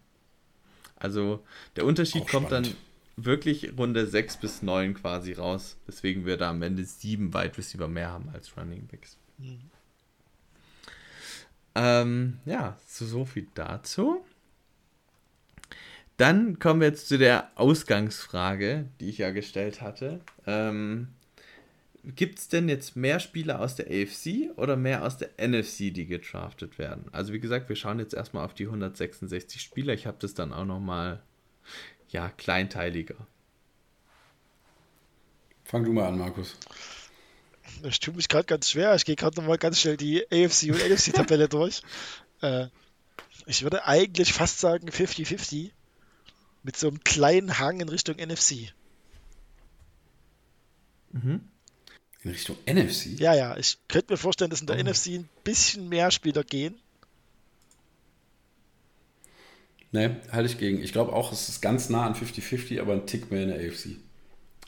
[0.96, 1.44] Also
[1.76, 2.76] der Unterschied auch kommt spannend.
[3.18, 7.58] dann wirklich Runde 6 bis 9 quasi raus, weswegen wir da am Ende 7 Wide
[7.58, 9.18] Receiver mehr haben als Running Backs.
[9.38, 9.60] Mhm.
[11.74, 14.26] Ähm, ja, so, so viel dazu.
[16.22, 20.20] Dann kommen wir jetzt zu der Ausgangsfrage, die ich ja gestellt hatte.
[20.46, 21.08] Ähm,
[22.04, 26.06] Gibt es denn jetzt mehr Spieler aus der AFC oder mehr aus der NFC, die
[26.06, 27.06] gedraftet werden?
[27.12, 29.96] Also wie gesagt, wir schauen jetzt erstmal auf die 166 Spieler.
[29.96, 31.24] Ich habe das dann auch nochmal,
[32.10, 33.16] ja, kleinteiliger.
[35.66, 36.56] Fang du mal an, Markus.
[37.82, 38.94] Ich tue mich gerade ganz schwer.
[38.94, 41.82] Ich gehe gerade nochmal ganz schnell die AFC und NFC-Tabelle durch.
[42.44, 42.68] Äh,
[43.48, 45.72] ich würde eigentlich fast sagen 50-50
[46.64, 48.74] mit so einem kleinen Hang in Richtung NFC.
[51.12, 51.42] Mhm.
[52.24, 53.20] In Richtung NFC?
[53.20, 53.58] Ja, ja.
[53.58, 54.84] Ich könnte mir vorstellen, dass in der oh.
[54.84, 56.76] NFC ein bisschen mehr Spieler gehen.
[59.92, 60.82] Ne, halte ich gegen.
[60.82, 63.58] Ich glaube auch, es ist ganz nah an 50-50, aber ein Tick mehr in der
[63.58, 63.98] AFC.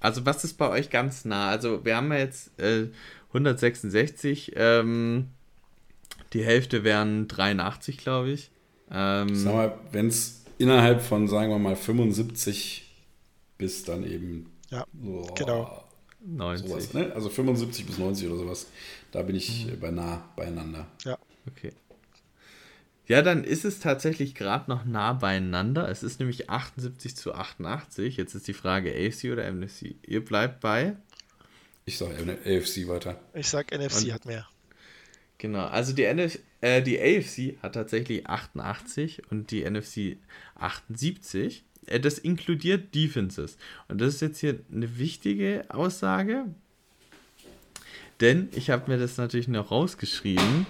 [0.02, 1.50] Also, was ist bei euch ganz nah?
[1.50, 2.90] Also, wir haben ja jetzt äh,
[3.30, 4.52] 166.
[4.56, 5.30] Ähm,
[6.34, 8.52] die Hälfte wären 83, glaube ich.
[8.92, 12.84] Ähm, Sag mal, wenn es innerhalb von, sagen wir mal, 75
[13.58, 14.52] bis dann eben.
[14.70, 15.84] Ja, oh, genau.
[16.26, 16.70] 90.
[16.70, 17.12] Sowas, ne?
[17.14, 18.68] Also 75 bis 90 oder sowas.
[19.12, 19.80] Da bin ich mhm.
[19.80, 20.88] bei nah beieinander.
[21.04, 21.18] Ja.
[21.48, 21.72] Okay.
[23.06, 25.90] Ja, dann ist es tatsächlich gerade noch nah beieinander.
[25.90, 28.16] Es ist nämlich 78 zu 88.
[28.16, 29.96] Jetzt ist die Frage AFC oder NFC.
[30.08, 30.96] Ihr bleibt bei?
[31.86, 33.20] Ich sage AFC weiter.
[33.34, 34.48] Ich sage NFC Und, hat mehr.
[35.38, 40.16] Genau, also die, NF äh, die AFC hat tatsächlich 88 und die NFC
[40.56, 41.66] 78.
[41.88, 43.58] Äh, das inkludiert Defenses.
[43.90, 46.46] Und das ist jetzt hier eine wichtige Aussage,
[48.22, 50.66] denn ich habe mir das natürlich noch rausgeschrieben.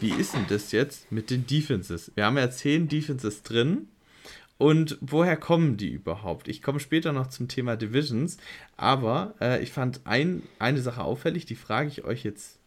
[0.00, 2.10] Wie ist denn das jetzt mit den Defenses?
[2.16, 3.88] Wir haben ja 10 Defenses drin.
[4.58, 6.48] Und woher kommen die überhaupt?
[6.48, 8.38] Ich komme später noch zum Thema Divisions,
[8.78, 12.58] aber äh, ich fand ein, eine Sache auffällig, die frage ich euch jetzt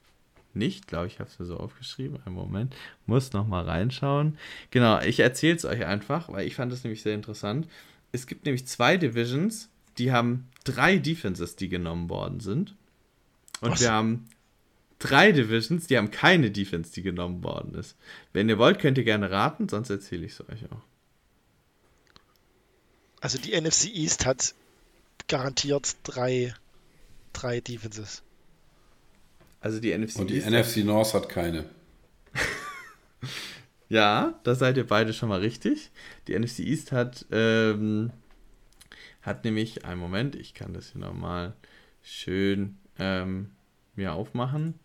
[0.53, 2.19] nicht, glaube ich, habe es mir so aufgeschrieben.
[2.25, 2.75] Einen Moment,
[3.05, 4.37] muss noch mal reinschauen.
[4.71, 7.67] Genau, ich erzähle es euch einfach, weil ich fand es nämlich sehr interessant.
[8.11, 12.75] Es gibt nämlich zwei Divisions, die haben drei Defenses, die genommen worden sind.
[13.61, 13.81] Und Was?
[13.81, 14.29] wir haben
[14.97, 17.95] drei Divisions, die haben keine Defense, die genommen worden ist.
[18.33, 20.81] Wenn ihr wollt, könnt ihr gerne raten, sonst erzähle ich es euch auch.
[23.21, 24.53] Also die NFC East hat
[25.27, 26.53] garantiert drei,
[27.33, 28.23] drei Defenses.
[29.61, 31.65] Also die NFC Und die East NFC North hat keine.
[33.89, 35.91] ja, da seid ihr beide schon mal richtig.
[36.27, 38.11] Die NFC East hat, ähm,
[39.21, 41.53] hat nämlich, einen Moment, ich kann das hier nochmal
[42.01, 43.51] schön ähm,
[43.95, 44.75] mir aufmachen,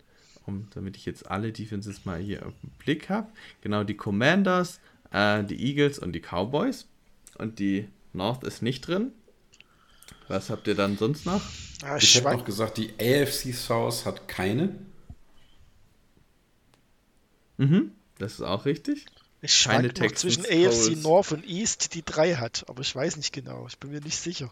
[0.46, 3.30] um, damit ich jetzt alle Defenses mal hier im Blick habe.
[3.60, 4.80] Genau, die Commanders,
[5.12, 6.88] äh, die Eagles und die Cowboys.
[7.38, 9.12] Und die North ist nicht drin.
[10.28, 11.42] Was habt ihr dann sonst noch?
[11.82, 14.74] Ah, ich hätte noch gesagt, die AFC South hat keine.
[17.58, 19.06] Mhm, das ist auch richtig.
[19.42, 23.32] Ich schwank noch zwischen AFC North und East, die drei hat, aber ich weiß nicht
[23.32, 23.66] genau.
[23.66, 24.50] Ich bin mir nicht sicher.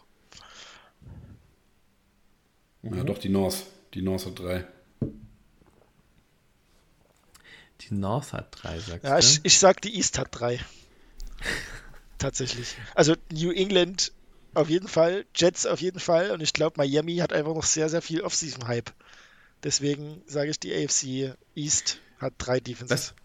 [2.83, 3.05] Ja, mhm.
[3.05, 3.65] doch, die North.
[3.93, 4.67] Die North hat drei.
[7.81, 9.07] Die North hat drei, sagst ja, du?
[9.07, 10.59] Ja, ich, ich sag, die East hat drei.
[12.17, 12.75] Tatsächlich.
[12.93, 14.11] Also New England
[14.53, 17.89] auf jeden Fall, Jets auf jeden Fall und ich glaube, Miami hat einfach noch sehr,
[17.89, 18.91] sehr viel Off-Season-Hype.
[19.63, 22.91] Deswegen sage ich, die AFC East hat drei Defenses.
[22.91, 23.15] Was?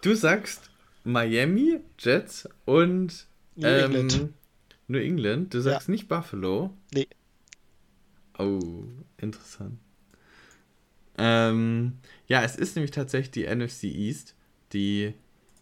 [0.00, 0.70] Du sagst
[1.04, 3.26] Miami, Jets und
[3.56, 4.28] New ähm, England.
[4.86, 5.54] New England.
[5.54, 6.70] Du sagst nicht Buffalo.
[6.92, 7.08] Nee.
[8.38, 8.84] Oh,
[9.18, 9.78] interessant.
[11.18, 14.34] Ähm, ja, es ist nämlich tatsächlich die NFC East.
[14.72, 15.14] Die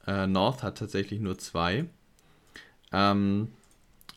[0.07, 1.87] äh, North hat tatsächlich nur zwei.
[2.93, 3.49] Ähm,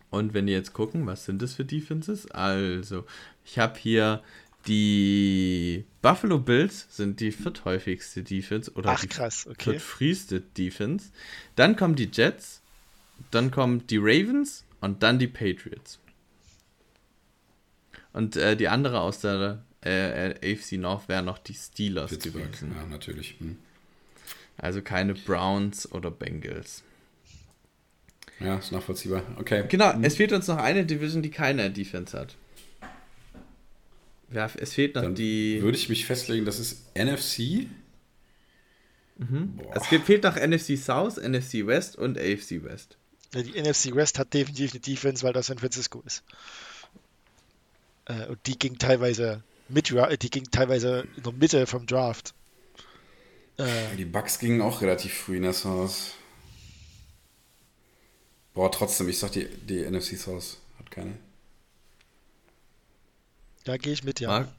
[0.10, 2.30] und wenn wir jetzt gucken, was sind das für Defenses?
[2.32, 3.06] Also,
[3.46, 4.24] ich habe hier
[4.68, 9.72] die Buffalo Bills sind die vierthäufigste Defense oder Ach die krass, okay.
[9.72, 11.12] viertfrühste Defense.
[11.56, 12.62] Dann kommen die Jets,
[13.32, 16.00] dann kommen die Ravens und dann die Patriots.
[18.12, 22.52] Und äh, die andere aus der äh, äh, AFC North wären noch die Steelers Pittsburgh,
[22.52, 22.74] gewesen.
[22.76, 23.36] ja, natürlich.
[23.40, 23.58] Hm.
[24.58, 26.84] Also keine Browns oder Bengals.
[28.40, 29.24] Ja, ist nachvollziehbar.
[29.38, 29.66] Okay.
[29.68, 32.36] Genau, es fehlt uns noch eine Division, die keine Defense hat.
[34.32, 35.62] Ja, es fehlt noch Dann die.
[35.62, 37.68] würde ich mich festlegen, das ist NFC.
[39.18, 39.76] Boah.
[39.76, 42.98] Es gibt, fehlt noch NFC South, NFC West und AFC West.
[43.34, 46.24] Ja, die NFC West hat definitiv eine Defense, weil das San Francisco ist.
[48.06, 52.34] Äh, und die ging teilweise mit, äh, die ging teilweise in der Mitte vom Draft.
[53.58, 56.14] Äh, Die Bucks gingen auch relativ früh in das Haus.
[58.60, 61.14] Boah, trotzdem, ich sag, die, die NFC South hat keine.
[63.64, 64.28] da gehe ich mit, ja.
[64.28, 64.50] Marc?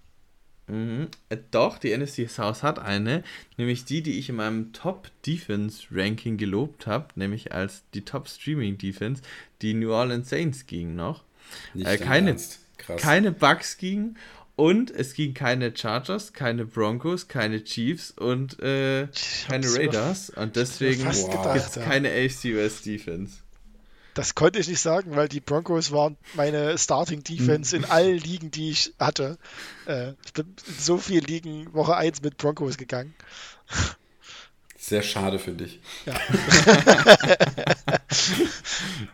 [0.68, 1.08] Mhm.
[1.28, 3.22] Äh, Doch, die NFC South hat eine,
[3.58, 8.26] nämlich die, die ich in meinem Top Defense Ranking gelobt habe, nämlich als die Top
[8.30, 9.20] Streaming Defense,
[9.60, 11.22] die New Orleans Saints ging noch.
[11.74, 12.38] Nicht Äh, keine,
[12.96, 14.16] keine Bucks gingen
[14.56, 19.08] und es ging keine Chargers, keine Broncos, keine Chiefs und äh,
[19.46, 21.52] keine Raiders und deswegen Wow.
[21.52, 23.40] gibt es keine AFC West Defense.
[24.20, 28.50] Das konnte ich nicht sagen, weil die Broncos waren meine Starting Defense in allen Ligen,
[28.50, 29.38] die ich hatte.
[29.86, 33.14] Äh, ich bin in so vielen Ligen Woche 1 mit Broncos gegangen.
[34.76, 35.80] Sehr schade für dich.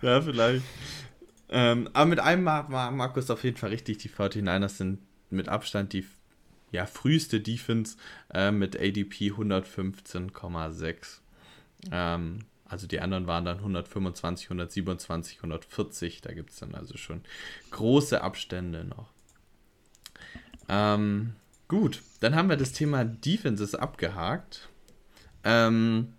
[0.02, 0.64] Ja, vielleicht.
[1.50, 3.98] Ähm, aber mit einem war, war Markus auf jeden Fall richtig.
[3.98, 4.98] Die 49ers sind
[5.30, 6.04] mit Abstand die
[6.72, 7.96] ja, früheste Defense
[8.34, 11.20] äh, mit ADP 115,6.
[11.92, 16.20] Ähm, also die anderen waren dann 125, 127, 140.
[16.20, 17.22] Da gibt es dann also schon
[17.70, 19.10] große Abstände noch.
[20.68, 21.34] Ähm,
[21.68, 24.68] gut, dann haben wir das Thema Defenses abgehakt.
[25.44, 26.14] Ähm,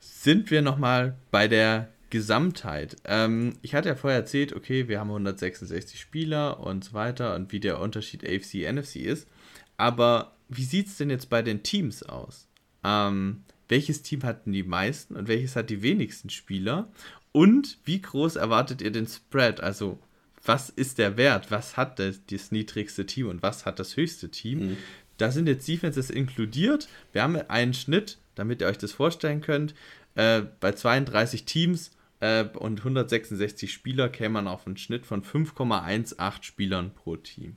[0.00, 2.96] sind wir nochmal bei der Gesamtheit.
[3.04, 7.52] Ähm, ich hatte ja vorher erzählt, okay, wir haben 166 Spieler und so weiter und
[7.52, 9.28] wie der Unterschied AFC, NFC ist.
[9.76, 12.48] Aber wie sieht es denn jetzt bei den Teams aus?
[12.84, 16.90] Ähm, welches Team hatten die meisten und welches hat die wenigsten Spieler?
[17.32, 19.60] Und wie groß erwartet ihr den Spread?
[19.60, 19.98] Also,
[20.44, 21.50] was ist der Wert?
[21.50, 24.76] Was hat das, das niedrigste Team und was hat das höchste Team?
[25.16, 26.88] Da sind jetzt Defenses inkludiert.
[27.12, 29.74] Wir haben einen Schnitt, damit ihr euch das vorstellen könnt.
[30.14, 36.42] Äh, bei 32 Teams äh, und 166 Spieler käme man auf einen Schnitt von 5,18
[36.42, 37.56] Spielern pro Team.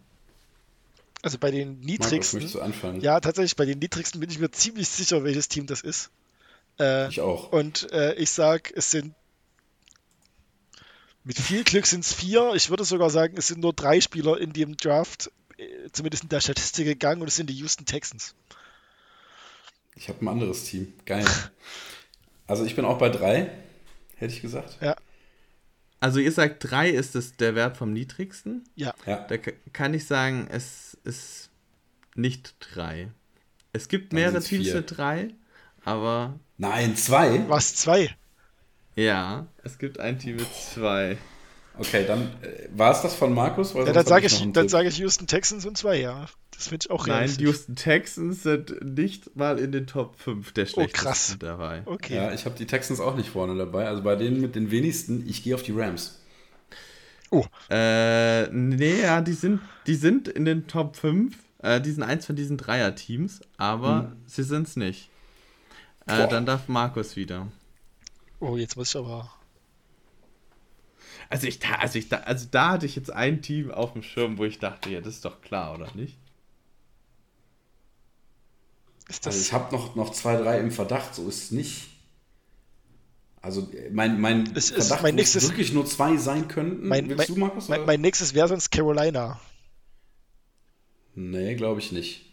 [1.23, 2.51] Also bei den Markus, niedrigsten.
[2.51, 3.01] du anfangen?
[3.01, 6.09] Ja, tatsächlich, bei den niedrigsten bin ich mir ziemlich sicher, welches Team das ist.
[6.79, 7.51] Äh, Ich auch.
[7.51, 9.13] und äh, ich sag, es sind
[11.23, 12.53] mit viel Glück sind es vier.
[12.55, 16.29] Ich würde sogar sagen, es sind nur drei Spieler in dem Draft, äh, zumindest in
[16.29, 18.33] der Statistik gegangen, und es sind die Houston Texans.
[19.95, 20.93] Ich habe ein anderes Team.
[21.05, 21.25] Geil.
[22.45, 23.49] Also ich bin auch bei drei,
[24.15, 24.77] hätte ich gesagt.
[24.81, 24.95] Ja,
[25.99, 28.63] Also ihr sagt 3 ist es der Wert vom niedrigsten.
[28.75, 28.93] ja.
[29.05, 29.25] Ja.
[29.27, 29.37] Da
[29.73, 31.49] kann ich sagen, es ist
[32.15, 33.09] nicht 3.
[33.73, 34.75] Es gibt Dann mehrere Teams vier.
[34.75, 35.29] mit 3,
[35.83, 37.47] aber Nein, zwei?
[37.49, 37.75] Was?
[37.75, 38.15] Zwei?
[38.95, 41.17] ja, es gibt ein Team mit 2.
[41.79, 43.75] Okay, dann äh, war es das von Markus?
[43.75, 46.25] Weil Ja, dann sage ich, einen dann sage ich Houston Texans und zwei, ja.
[46.51, 47.37] Das finde ich auch Nein, realistisch.
[47.37, 51.37] die Houston Texans sind nicht mal in den Top 5 der schlechtesten Oh, krass.
[51.39, 51.83] dabei.
[51.85, 52.15] Okay.
[52.15, 53.87] Ja, ich habe die Texans auch nicht vorne dabei.
[53.87, 56.19] Also bei denen mit den wenigsten, ich gehe auf die Rams.
[57.29, 61.35] Oh, Äh, nee, ja, die sind, die sind in den Top 5.
[61.61, 65.09] Äh, die sind eins von diesen Dreier-Teams, aber sie sind es nicht.
[66.07, 67.47] Äh, dann darf Markus wieder.
[68.39, 69.29] oh, jetzt muss ich aber.
[71.29, 74.03] Also ich da, also ich da, also da hatte ich jetzt ein Team auf dem
[74.03, 76.17] Schirm, wo ich dachte, ja, das ist doch klar, oder nicht?
[79.09, 79.35] Ist das.
[79.35, 81.87] Also ich habe noch, noch zwei, drei im Verdacht, so ist es nicht.
[83.41, 86.47] Also äh, mein, mein Es ist Verdacht, mein wo es nächstes- wirklich nur zwei sein
[86.47, 86.87] könnten.
[86.87, 87.69] mein, Willst du, mein, Markus?
[87.69, 89.39] mein, mein nächstes wäre sonst Carolina.
[91.15, 92.25] nee, glaube ich nicht.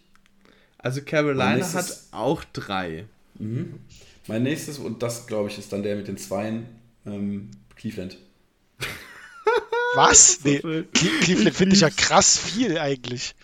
[0.78, 3.06] Also Carolina nächstes- hat auch drei.
[3.38, 6.66] Mein nächstes, und das glaube ich, ist dann der mit den Zweien,
[7.06, 8.16] ähm, Cleveland.
[9.94, 10.40] Was?
[10.44, 10.58] Nee,
[10.92, 13.34] Cleveland finde ich ja krass viel eigentlich.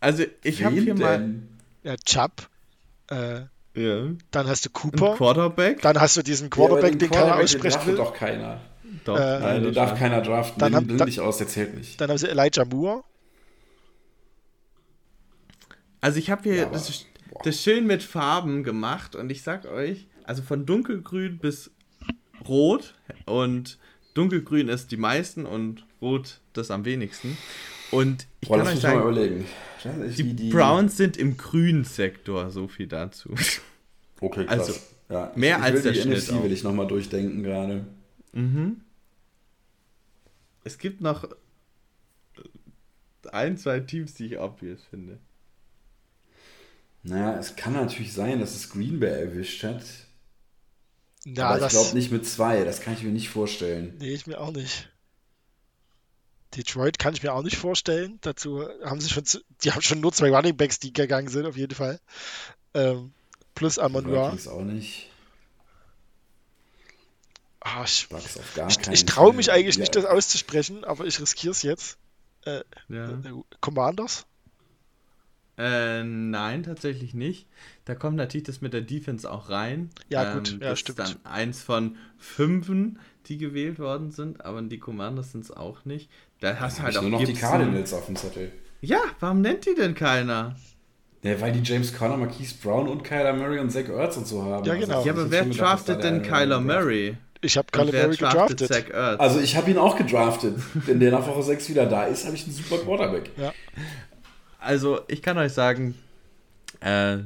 [0.00, 1.48] Also ich habe hier mal, denn?
[1.82, 2.48] Ja, Chubb,
[3.10, 3.42] Äh,
[3.74, 4.06] Ja.
[4.30, 5.16] dann hast du Ein Cooper.
[5.16, 5.80] Quarterback?
[5.82, 7.96] Dann hast du diesen Quarterback, den keiner aussprechen draftet will.
[7.96, 8.60] doch keiner.
[9.04, 10.60] Doch, äh, Nein, den darf keiner draften.
[10.60, 12.00] Dann haben- dich aus, der zählt nicht.
[12.00, 13.02] Dann haben sie Elijah Moore.
[16.00, 17.06] Also ich habe hier Ja, das,
[17.44, 21.70] das schön mit Farben gemacht und ich sag euch, also von dunkelgrün bis
[22.48, 22.94] rot
[23.24, 23.78] und
[24.14, 27.36] dunkelgrün ist die meisten und rot das am wenigsten.
[27.90, 29.44] Und ich Boah, kann euch sagen,
[29.84, 33.30] die, wie Browns sind im grünen Sektor, so viel dazu.
[34.20, 34.58] Okay, krass.
[34.60, 36.44] Also, ja, mehr ich, als ich will der die Schnitt NFC auch.
[36.44, 37.86] will ich nochmal durchdenken gerade.
[40.64, 41.28] Es gibt noch
[43.30, 45.18] ein, zwei Teams, die ich obvious finde.
[47.02, 49.82] Naja, es kann natürlich sein, dass es Green Bay erwischt hat.
[51.24, 51.72] Na, aber ich das.
[51.72, 52.64] glaube nicht mit zwei.
[52.64, 53.96] Das kann ich mir nicht vorstellen.
[53.98, 54.88] Nee, ich mir auch nicht.
[56.56, 58.18] Detroit kann ich mir auch nicht vorstellen.
[58.20, 61.46] Dazu haben sie schon, zu, die haben schon nur zwei Running Backs, die gegangen sind,
[61.46, 61.98] auf jeden Fall.
[62.74, 63.12] Ähm,
[63.54, 64.26] plus Amon Ra.
[64.26, 65.08] Vikings auch nicht.
[67.60, 71.62] Ah, ich ich, ich traue mich eigentlich Ja, nicht, das auszusprechen, aber ich riskiere es
[71.62, 71.96] jetzt.
[72.44, 72.58] Ja.
[72.90, 73.14] Äh,
[73.60, 74.26] Commanders?
[75.58, 77.46] Äh, nein, tatsächlich nicht.
[77.84, 79.90] Da kommt natürlich das mit der Defense auch rein.
[80.08, 80.98] Ja, gut, Ähm, ja, das stimmt.
[81.00, 85.84] ist dann eins von fünfen, die gewählt worden sind, aber die Commanders sind es auch
[85.84, 86.10] nicht.
[86.40, 87.48] Da hast du halt auch nur noch die Gibson.
[87.50, 88.50] Cardinals auf dem Zettel.
[88.80, 90.56] Ja, warum nennt die denn keiner?
[91.22, 94.42] Ja, weil die James Conner, Marquise Brown und Kyler Murray und Zach Ertz und so
[94.42, 94.64] haben.
[94.64, 94.96] Ja, genau.
[94.96, 96.62] Also, Ja, ich aber wer draftet denn Kyler draft.
[96.62, 97.16] Ich Murray?
[97.56, 98.88] habe Kyler wer Murray draftet gedraftet.
[98.88, 99.20] Zach Ertz?
[99.20, 100.56] Also ich habe ihn auch gedraftet.
[100.74, 103.30] Wenn der nach Woche 6 wieder da ist, habe ich einen super Quarterback.
[103.36, 103.52] Ja.
[104.62, 105.94] Also, ich kann euch sagen,
[106.80, 107.18] äh,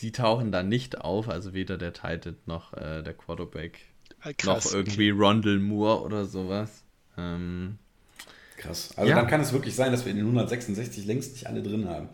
[0.00, 3.80] die tauchen da nicht auf, also weder der Titan noch äh, der Quarterback,
[4.22, 4.64] Ah, Krass.
[4.66, 6.82] noch irgendwie Rondell Moore oder sowas.
[7.16, 7.78] Ähm,
[8.56, 8.90] Krass.
[8.96, 9.16] Also Ja.
[9.16, 12.08] dann kann es wirklich sein, dass wir in den 166 längst nicht alle drin haben.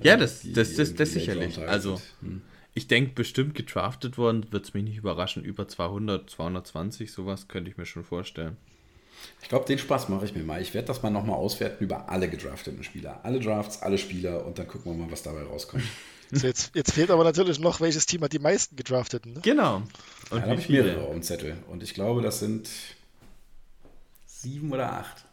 [0.00, 1.58] Ja, das- Die- das- die das- das Late sicherlich.
[1.66, 2.00] Also-.
[2.20, 2.42] Hm.
[2.74, 5.42] Ich denke, bestimmt gedraftet worden, wird es mich nicht überraschen.
[5.42, 8.56] Über 200, 220, sowas könnte ich mir schon vorstellen.
[9.42, 10.60] Ich glaube, den Spaß mache ich mir mal.
[10.60, 13.20] Ich werde das mal nochmal auswerten über alle gedrafteten Spieler.
[13.24, 15.84] Alle Drafts, alle Spieler und dann gucken wir mal, was dabei rauskommt.
[16.30, 19.32] So, jetzt, jetzt fehlt aber natürlich noch, welches Team hat die meisten gedrafteten.
[19.32, 19.40] Ne?
[19.40, 19.76] Genau.
[19.76, 19.90] Und
[20.30, 20.82] da wie habe ich viele?
[20.82, 21.56] mehrere auf dem Zettel.
[21.68, 22.68] Und ich glaube, das sind
[24.26, 25.24] sieben oder acht.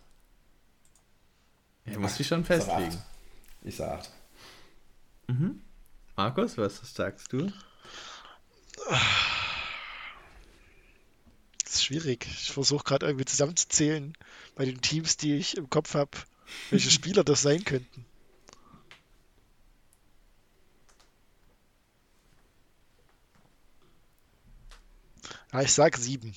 [1.84, 2.94] Ich muss dich schon Ich sag festlegen.
[2.94, 2.98] acht.
[3.64, 4.10] Ich sage acht.
[6.16, 7.52] Markus, was sagst du?
[11.76, 12.26] Ist schwierig.
[12.26, 14.18] Ich versuche gerade irgendwie zusammenzuzählen
[14.56, 16.12] bei den Teams, die ich im Kopf habe,
[16.70, 18.06] welche Spieler das sein könnten.
[25.52, 26.34] Ja, ich sag sieben.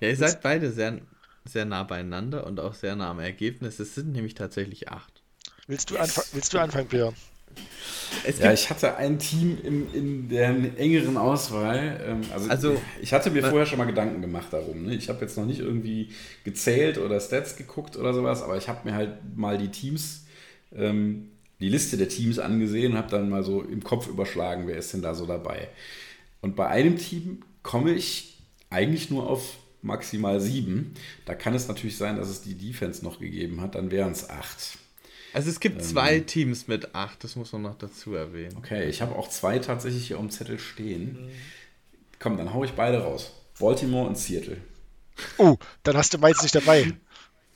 [0.00, 1.00] Ja, ihr seid beide sehr,
[1.46, 3.78] sehr nah beieinander und auch sehr nah am Ergebnis.
[3.80, 5.22] Es sind nämlich tatsächlich acht.
[5.66, 7.16] Willst du, anfa willst du anfangen, Björn?
[8.40, 12.00] Ja, ich hatte ein Team im, in der engeren Auswahl.
[12.06, 14.84] Ähm, also, Also- ich hatte mir vorher schon mal Gedanken gemacht darum.
[14.86, 14.94] Ne?
[14.94, 16.10] Ich habe jetzt noch nicht irgendwie
[16.44, 20.26] gezählt oder Stats geguckt oder sowas, aber ich habe mir halt mal die Teams,
[20.74, 21.28] ähm,
[21.60, 24.92] die Liste der Teams angesehen und habe dann mal so im Kopf überschlagen, wer ist
[24.92, 25.68] denn da so dabei.
[26.40, 28.38] Und bei einem Team komme ich
[28.70, 30.94] eigentlich nur auf maximal sieben.
[31.24, 34.28] Da kann es natürlich sein, dass es die Defense noch gegeben hat, dann wären es
[34.28, 34.78] acht.
[35.32, 38.56] Also es gibt zwei Teams mit acht, das muss man noch dazu erwähnen.
[38.56, 41.30] Okay, ich habe auch zwei tatsächlich hier auf dem Zettel stehen.
[42.18, 43.32] Komm, dann hau ich beide raus.
[43.58, 44.58] Baltimore und Seattle.
[45.36, 46.92] Oh, dann hast du meins nicht dabei.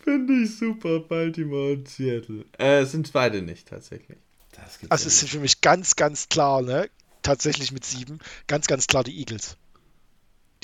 [0.03, 2.45] Finde ich super, Baltimore und Seattle.
[2.59, 4.19] Äh, sind beide nicht tatsächlich.
[4.53, 6.91] Das gibt's Also ja es sind für mich ganz, ganz klar, ne?
[7.23, 8.19] Tatsächlich mit sieben,
[8.49, 9.57] ganz, ganz klar die Eagles.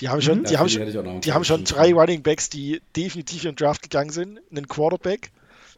[0.01, 0.51] Die haben schon, nicht.
[0.51, 4.11] die haben schon, die haben schon drei Running Backs, die definitiv in den Draft gegangen
[4.11, 5.31] sind, einen Quarterback,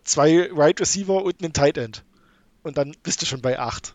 [0.04, 2.04] zwei Wide right Receiver und einen Tight End.
[2.62, 3.94] Und dann bist du schon bei acht.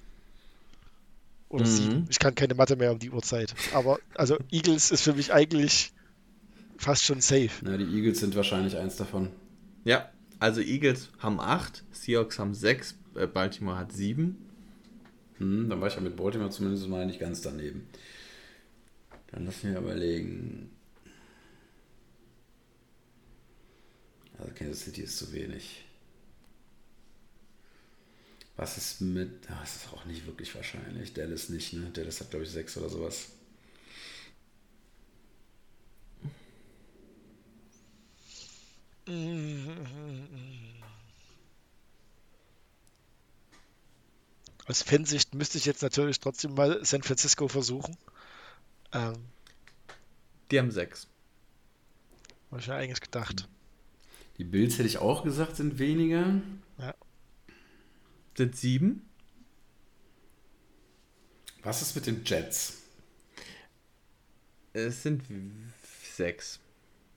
[1.50, 1.70] Oder Mhm.
[1.70, 2.06] sieben.
[2.10, 3.54] Ich kann keine Mathe mehr um die Uhrzeit.
[3.74, 5.94] Aber also Eagles ist für mich eigentlich
[6.78, 7.52] fast schon safe.
[7.62, 9.30] Na, die Eagles sind wahrscheinlich eins davon.
[9.84, 14.50] Ja, also Eagles haben acht, Seahawks haben sechs, äh, Baltimore hat sieben.
[15.38, 17.88] Hm, dann war ich ja mit Baltimore zumindest mal nicht ganz daneben.
[19.32, 20.72] Dann lass mich überlegen.
[24.38, 25.85] Also Kansas City ist zu wenig.
[28.58, 29.50] Was ist mit.
[29.50, 31.14] Ah, das ist auch nicht wirklich wahrscheinlich.
[31.14, 31.90] Dallas nicht, ne?
[31.92, 33.28] Dallas hat, glaube ich, sechs oder sowas.
[44.68, 47.96] Aus Fansicht müsste ich jetzt natürlich trotzdem mal San Francisco versuchen.
[48.94, 49.14] Ähm,
[50.50, 51.08] Die haben sechs.
[52.50, 53.48] habe ich ja eigentlich gedacht.
[54.38, 56.42] Die Bills hätte ich auch gesagt, sind weniger.
[58.36, 59.10] Sind sieben?
[61.64, 62.82] Was ist mit den Jets?
[64.74, 65.24] Es sind
[66.16, 66.60] sechs.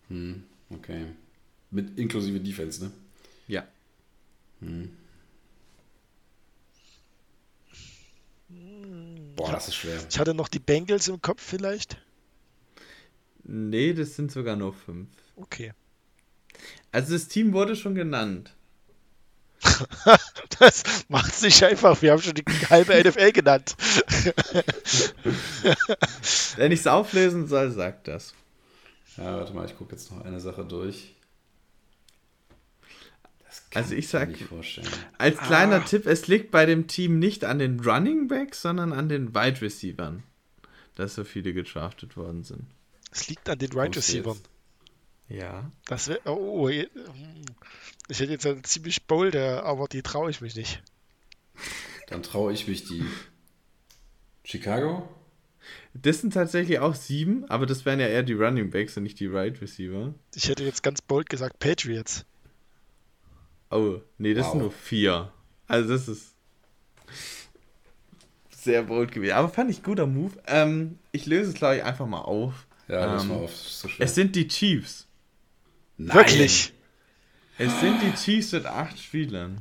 [0.08, 1.06] Hm, okay.
[1.70, 2.92] Mit inklusive Defense, ne?
[3.48, 3.66] Ja.
[4.60, 4.96] Hm.
[9.36, 10.00] Boah, das ist schwer.
[10.08, 12.00] Ich hatte noch die Bengals im Kopf vielleicht.
[13.44, 15.08] Nee, das sind sogar nur fünf.
[15.36, 15.72] Okay.
[16.90, 18.54] Also das Team wurde schon genannt.
[20.58, 22.00] das macht es nicht einfach.
[22.02, 23.76] Wir haben schon die halbe NFL genannt.
[26.56, 28.34] Wenn ich es auflesen soll, sagt das.
[29.16, 31.14] Ja, warte mal, ich gucke jetzt noch eine Sache durch.
[33.44, 34.88] Das kann also ich sag, nicht vorstellen.
[35.16, 35.80] als kleiner ah.
[35.80, 39.60] Tipp, es liegt bei dem Team nicht an den Running Backs, sondern an den Wide
[39.60, 40.14] Receivers,
[40.94, 42.66] dass so viele gedraftet worden sind.
[43.10, 44.40] Es liegt an den Wide Receivers.
[45.28, 45.70] Ja.
[45.86, 46.88] Das wär, oh, ich
[48.08, 50.82] hätte jetzt eine ziemlich bolde, aber die traue ich mich nicht.
[52.06, 53.04] Dann traue ich mich die
[54.44, 55.08] Chicago.
[55.92, 59.20] Das sind tatsächlich auch sieben, aber das wären ja eher die Running Backs und nicht
[59.20, 60.14] die Right Receiver.
[60.34, 62.24] Ich hätte jetzt ganz bold gesagt Patriots.
[63.70, 64.52] Oh, nee, das wow.
[64.52, 65.32] sind nur vier.
[65.66, 66.34] Also das ist
[68.50, 69.34] sehr bold gewesen.
[69.34, 70.32] Aber fand ich guter Move.
[70.46, 72.66] Ähm, ich löse es, glaube ich, einfach mal auf.
[72.86, 73.54] Ja, löse ähm, mal auf.
[73.54, 75.07] So es sind die Chiefs.
[75.98, 76.16] Nein.
[76.16, 76.72] Wirklich?
[77.58, 79.58] Es sind die Chiefs mit acht Spielern.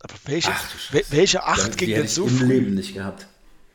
[0.00, 2.48] Aber welche, Ach, welche acht ging denn so im?
[2.48, 3.26] Leben nicht gehabt.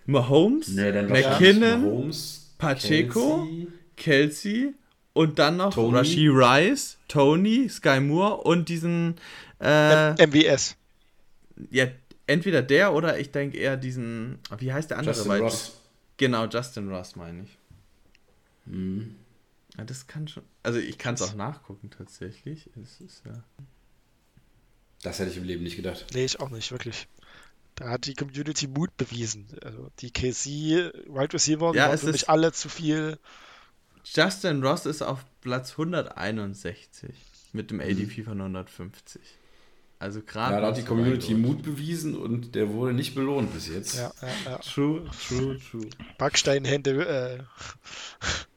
[0.06, 4.74] Mahomes, nee, McKinnon, Mahomes, Pacheco, Kelsey, Kelsey
[5.14, 5.98] und dann noch Tony.
[5.98, 9.16] Rashi Rice, Tony, Sky Moore und diesen
[9.60, 10.76] äh, MWS.
[11.70, 11.88] Ja,
[12.28, 15.16] entweder der oder ich denke eher diesen, wie heißt der andere?
[15.16, 15.74] Justin Ross.
[16.18, 17.58] Genau, Justin Ross meine ich.
[18.66, 19.16] Mhm.
[19.78, 20.44] Ja, das kann schon.
[20.64, 22.70] Also ich kann es auch nachgucken tatsächlich.
[22.82, 23.44] Es ist ja.
[25.02, 26.06] Das hätte ich im Leben nicht gedacht.
[26.14, 27.08] Nee, ich auch nicht, wirklich.
[27.76, 29.48] Da hat die Community Mut bewiesen.
[29.64, 33.18] Also die KC Wide Receiver ja, waren für mich alle zu viel.
[34.04, 37.16] Justin Ross ist auf Platz 161
[37.54, 38.24] mit dem ADP mhm.
[38.26, 39.22] von 150.
[40.00, 40.56] Also gerade.
[40.56, 43.96] Ja, da hat die Community Mut bewiesen und der wurde nicht belohnt bis jetzt.
[43.96, 44.58] Ja, ja, ja.
[44.58, 45.88] True, true, true.
[46.18, 47.08] Backsteinhände.
[47.08, 47.44] Äh.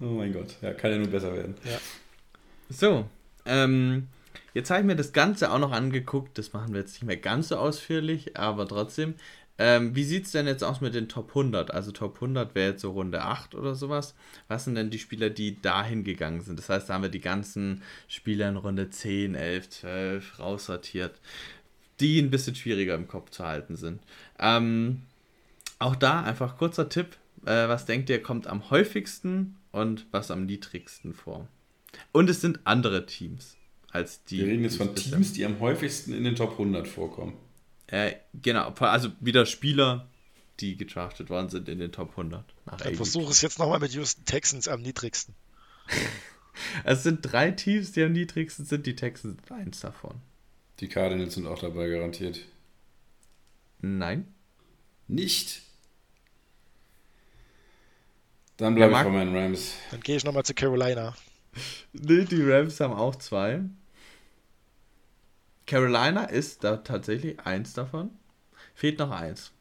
[0.00, 1.54] oh mein Gott, ja, kann ja nur besser werden.
[1.64, 1.78] Ja.
[2.70, 3.06] So,
[3.46, 4.08] ähm,
[4.54, 6.38] jetzt habe ich mir das Ganze auch noch angeguckt.
[6.38, 9.14] Das machen wir jetzt nicht mehr ganz so ausführlich, aber trotzdem.
[9.60, 11.72] Ähm, wie sieht es denn jetzt aus mit den Top 100?
[11.72, 14.14] Also Top 100 wäre jetzt so Runde 8 oder sowas.
[14.46, 16.60] Was sind denn die Spieler, die dahin gegangen sind?
[16.60, 21.20] Das heißt, da haben wir die ganzen Spieler in Runde 10, 11, 12 raussortiert,
[21.98, 24.00] die ein bisschen schwieriger im Kopf zu halten sind.
[24.38, 25.02] Ähm,
[25.80, 27.16] auch da einfach kurzer Tipp.
[27.44, 31.48] Äh, was denkt ihr, kommt am häufigsten und was am niedrigsten vor?
[32.12, 33.56] Und es sind andere Teams
[33.90, 34.38] als die.
[34.38, 37.34] Wir reden jetzt von Teams, die am häufigsten in den Top 100 vorkommen.
[37.86, 40.08] Äh, genau, also wieder Spieler,
[40.60, 42.44] die gedraftet worden sind in den Top 100.
[42.78, 45.34] Dann versuche es jetzt nochmal mit Houston Texans am niedrigsten.
[46.84, 48.86] es sind drei Teams, die am niedrigsten sind.
[48.86, 50.20] Die Texans sind eins davon.
[50.80, 52.44] Die Cardinals sind auch dabei garantiert.
[53.80, 54.28] Nein.
[55.06, 55.62] Nicht?
[58.58, 59.74] Dann bleibe ja, ich bei meinen Rams.
[59.92, 61.14] Dann gehe ich nochmal zu Carolina.
[61.92, 63.60] Nee, die Rams haben auch zwei.
[65.66, 68.10] Carolina ist da tatsächlich eins davon.
[68.74, 69.52] Fehlt noch eins.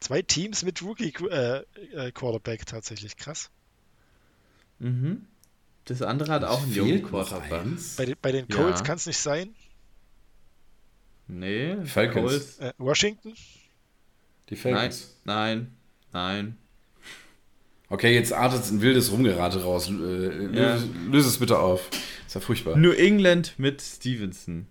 [0.00, 3.50] Zwei Teams mit Rookie äh, äh, Quarterback tatsächlich krass.
[4.78, 5.26] Mhm.
[5.84, 7.66] Das andere hat auch einen jungen Quarterback.
[7.96, 8.86] Bei, den, bei den Colts ja.
[8.86, 9.54] kann es nicht sein.
[11.26, 12.58] Nee, Falcons.
[12.58, 13.34] Äh, Washington?
[14.48, 15.18] Die Falcons.
[15.24, 15.74] Nein,
[16.12, 16.63] nein, nein.
[17.94, 19.88] Okay, jetzt artet es ein wildes Rumgerate raus.
[19.88, 20.74] Äh, ja.
[20.74, 21.88] löse, löse es bitte auf.
[22.26, 22.76] Ist ja furchtbar.
[22.76, 24.66] New England mit Stevenson.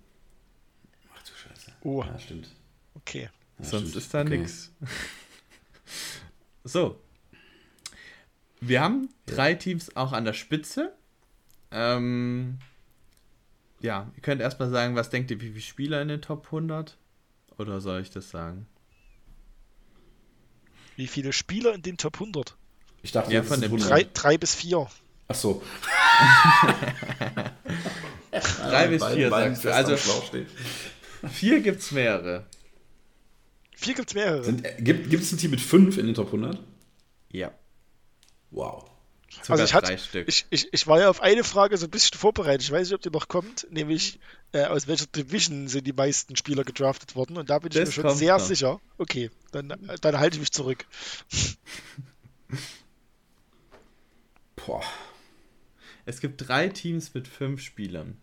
[1.15, 1.71] Ach du Scheiße.
[1.83, 2.03] Oh.
[2.03, 2.49] Ja, stimmt.
[2.95, 3.29] Okay.
[3.59, 4.03] Ja, Sonst stimmt.
[4.03, 4.37] ist da okay.
[4.37, 4.71] nichts.
[6.65, 6.97] So.
[8.61, 10.93] Wir haben drei Teams auch an der Spitze.
[11.71, 12.57] Ähm,
[13.81, 16.97] ja, ihr könnt erstmal sagen, was denkt ihr, wie viele Spieler in den Top 100?
[17.57, 18.65] Oder soll ich das sagen?
[20.95, 22.55] Wie viele Spieler in den Top 100?
[23.03, 24.87] Ich dachte, ja, von dem drei, drei bis vier.
[25.27, 25.61] Ach so.
[28.31, 29.73] drei bis vier, sagst du.
[29.73, 29.97] Also
[31.31, 32.45] vier gibt es mehrere.
[33.75, 34.43] Vier gibt es mehrere.
[34.45, 36.57] Sind, äh, gibt es ein Team mit fünf in den Top 100?
[37.31, 37.51] Ja.
[38.51, 38.85] Wow.
[39.41, 39.97] Sogar also ich, hatte,
[40.27, 42.61] ich, ich, ich war ja auf eine Frage so ein bisschen vorbereitet.
[42.61, 44.19] Ich weiß nicht, ob die noch kommt, nämlich
[44.53, 47.37] äh, aus welcher Division sind die meisten Spieler gedraftet worden?
[47.37, 48.45] Und da bin ich das mir schon sehr noch.
[48.45, 48.79] sicher.
[48.97, 50.85] Okay, dann, dann halte ich mich zurück.
[54.65, 54.83] Boah.
[56.05, 58.17] Es gibt drei Teams mit fünf Spielern.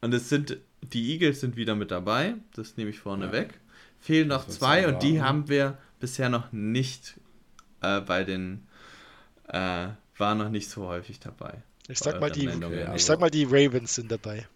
[0.00, 0.58] Und es sind
[0.92, 3.32] die Eagles sind wieder mit dabei, das nehme ich vorne ja.
[3.32, 3.60] weg.
[4.00, 7.14] Fehlen noch zwei und die haben wir bisher noch nicht
[7.80, 8.66] äh, bei den,
[9.48, 9.88] äh,
[10.18, 11.62] war noch nicht so häufig dabei.
[11.88, 14.46] Ich sag, mal die, okay, ich sag mal, die Ravens sind dabei.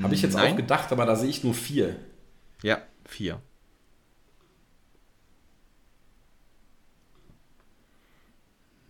[0.00, 0.52] Habe ich jetzt Nein.
[0.52, 1.96] auch gedacht, aber da sehe ich nur vier.
[2.62, 3.40] Ja, vier.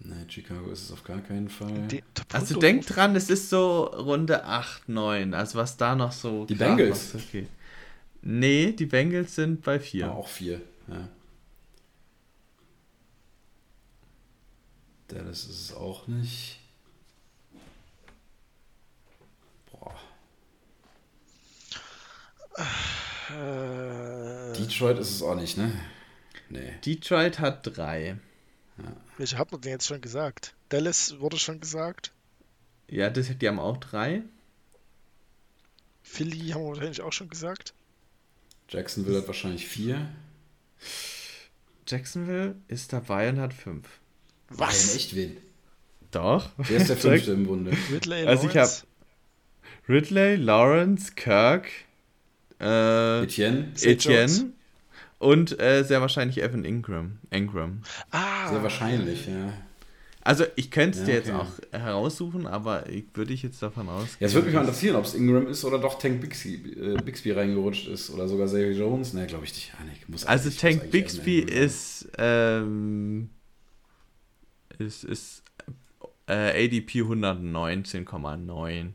[0.09, 1.89] Nein, Chicago ist es auf gar keinen Fall.
[1.89, 5.35] Die, also denk dran, es ist so Runde 8, 9.
[5.35, 6.45] Also was da noch so.
[6.45, 7.15] Die Bengals.
[7.15, 7.49] Okay.
[8.23, 10.13] Nee, die Bengals sind bei 4.
[10.13, 11.09] auch 4, ja.
[15.09, 16.61] Dallas ist es auch nicht.
[19.71, 19.95] Boah.
[23.31, 25.73] Äh, Detroit ist es auch nicht, ne?
[26.49, 26.75] Nee.
[26.85, 28.19] Detroit hat 3.
[28.79, 28.97] Ja.
[29.17, 30.55] Welche hat man denn jetzt schon gesagt?
[30.69, 32.13] Dallas wurde schon gesagt.
[32.89, 34.23] Ja, das, die haben auch drei.
[36.03, 37.75] Philly haben wir wahrscheinlich auch schon gesagt.
[38.69, 40.09] Jacksonville hat wahrscheinlich vier.
[41.87, 43.89] Jacksonville ist dabei und hat fünf.
[44.49, 44.87] Was?
[44.87, 45.37] Nein, echt wen?
[46.11, 46.51] Doch.
[46.57, 47.77] Wer ist der fünfte im Bunde?
[47.91, 48.71] Ridley, also ich habe
[49.89, 51.69] Ridley, Lawrence, Kirk,
[52.61, 54.53] äh, Etienne, Etienne
[55.19, 57.19] und äh, sehr wahrscheinlich Evan Ingram.
[57.31, 57.83] Ingram.
[58.11, 59.53] Ah, sehr wahrscheinlich, ja.
[60.27, 61.29] Also ich könnte es ja, dir okay.
[61.29, 64.17] jetzt auch heraussuchen, aber ich, würde ich jetzt davon aus.
[64.19, 67.01] Ja, es würde mich mal interessieren, ob es Ingram ist oder doch Tank Bixby, äh,
[67.01, 69.13] Bixby reingerutscht ist oder sogar Xavier Jones.
[69.13, 69.73] Ne, glaube ich nicht.
[69.79, 73.31] Ah, nee, muss also Tank Bixby ist, ähm,
[74.79, 75.45] ist, ist
[76.27, 78.95] äh, ADP 119,9.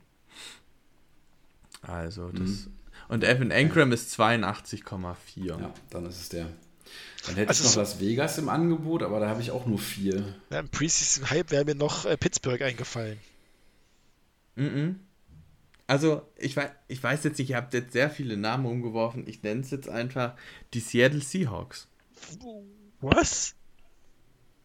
[1.82, 2.42] Also das.
[2.42, 2.81] Mhm.
[3.12, 5.16] Und Evan Ingram ist 82,4.
[5.36, 6.48] Ja, dann ist es der.
[7.26, 9.80] Dann hätte also ich noch Las Vegas im Angebot, aber da habe ich auch nur
[9.80, 10.34] vier.
[10.50, 13.20] Ja, Im Preseason Hype wäre mir noch äh, Pittsburgh eingefallen.
[14.56, 14.96] Mm, -mm.
[15.88, 19.28] Also, ich weiß, ich weiß jetzt nicht, ihr habt jetzt sehr viele Namen umgeworfen.
[19.28, 20.36] Ich nenne es jetzt einfach
[20.74, 21.90] die Seattle Seahawks.
[23.02, 23.56] Was?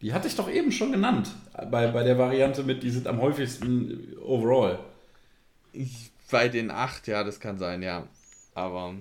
[0.02, 1.34] Die hatte ich doch eben schon genannt.
[1.52, 4.78] Bei, bei der Variante mit, die sind am häufigsten overall.
[5.72, 8.06] Ich, bei den acht, ja, das kann sein, ja.
[8.56, 8.94] Aber.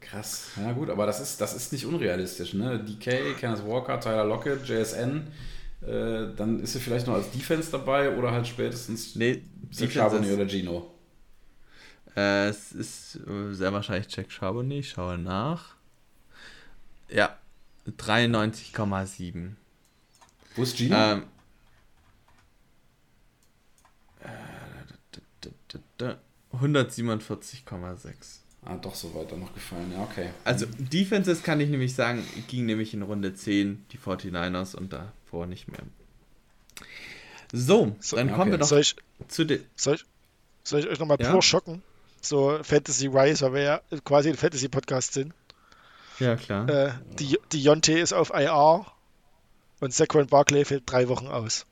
[0.00, 0.50] Krass.
[0.56, 2.80] Ja, gut, aber das ist, das ist nicht unrealistisch, ne?
[2.80, 5.28] DK, Kenneth Walker, Tyler Lockett, JSN.
[5.80, 10.32] Äh, dann ist er vielleicht noch als Defense dabei oder halt spätestens nee, Jack Charbonnet
[10.32, 10.90] oder Gino.
[12.16, 14.80] Äh, es ist äh, sehr wahrscheinlich Jack Charbonnet.
[14.80, 15.76] Ich schaue nach.
[17.08, 17.38] Ja,
[17.86, 19.52] 93,7.
[20.56, 20.96] Wo ist Gino?
[20.96, 21.22] Ähm,
[26.60, 28.42] 147,6.
[28.64, 30.30] Ah, doch so weiter noch gefallen, ja, okay.
[30.44, 35.46] Also Defenses kann ich nämlich sagen, ging nämlich in Runde 10 die 49ers und davor
[35.46, 35.80] nicht mehr.
[37.52, 38.36] So, so dann okay.
[38.36, 38.96] kommen wir doch soll ich,
[39.26, 39.64] zu den.
[39.74, 40.04] Soll ich,
[40.62, 41.32] soll ich euch nochmal ja?
[41.32, 41.82] pur schocken?
[42.20, 45.34] So Fantasy-wise, weil wir ja quasi ein Fantasy-Podcast sind.
[46.20, 46.68] Ja, klar.
[46.68, 48.86] Äh, die, die Jonte ist auf IR
[49.80, 51.66] und Saquon Barkley fällt drei Wochen aus.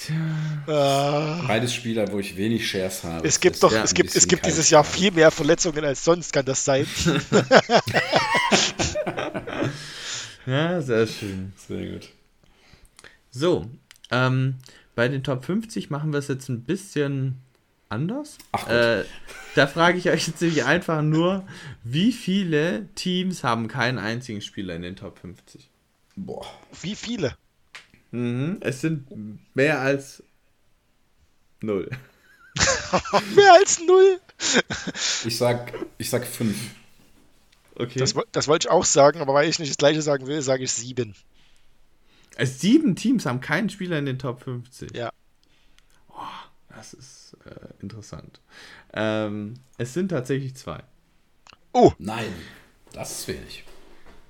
[0.00, 1.44] Tja.
[1.46, 3.26] Beides Spieler, wo ich wenig Shares habe.
[3.26, 6.44] Es gibt doch, es gibt, es gibt dieses Jahr viel mehr Verletzungen als sonst, kann
[6.44, 6.86] das sein?
[10.46, 11.52] ja, sehr schön.
[11.56, 12.08] Sehr gut.
[13.30, 13.68] So,
[14.10, 14.56] ähm,
[14.94, 17.40] bei den Top 50 machen wir es jetzt ein bisschen
[17.88, 18.38] anders.
[18.52, 19.04] Ach äh,
[19.56, 21.44] da frage ich euch jetzt nämlich einfach nur,
[21.82, 25.68] wie viele Teams haben keinen einzigen Spieler in den Top 50?
[26.14, 26.46] Boah.
[26.82, 27.34] Wie viele?
[28.10, 29.06] Mhm, es sind
[29.54, 30.22] mehr als
[31.60, 31.90] null.
[33.34, 34.20] mehr als null?
[35.24, 36.56] ich sag, ich sag fünf.
[37.74, 37.98] Okay.
[37.98, 40.64] Das, das wollte ich auch sagen, aber weil ich nicht das gleiche sagen will, sage
[40.64, 41.14] ich sieben.
[42.36, 44.96] Also sieben Teams haben keinen Spieler in den Top 50.
[44.96, 45.12] Ja.
[46.08, 46.22] Oh,
[46.74, 48.40] das ist äh, interessant.
[48.92, 50.82] Ähm, es sind tatsächlich zwei.
[51.72, 51.92] Oh!
[51.98, 52.32] Nein,
[52.92, 53.64] das ist wenig.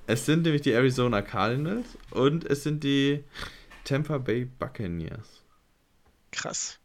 [0.06, 3.24] Es sind nämlich die Arizona Cardinals und es sind die
[3.88, 5.42] Tampa Bay Buccaneers.
[6.30, 6.78] Krass.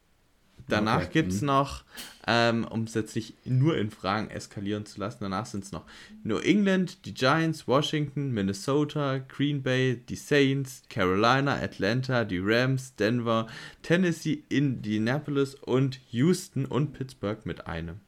[0.68, 1.10] Danach okay.
[1.12, 1.48] gibt es mhm.
[1.48, 1.84] noch,
[2.26, 5.84] ähm, um es jetzt nicht nur in Fragen eskalieren zu lassen, danach sind es noch
[6.22, 13.48] New England, die Giants, Washington, Minnesota, Green Bay, die Saints, Carolina, Atlanta, die Rams, Denver,
[13.82, 18.00] Tennessee, Indianapolis und Houston und Pittsburgh mit einem.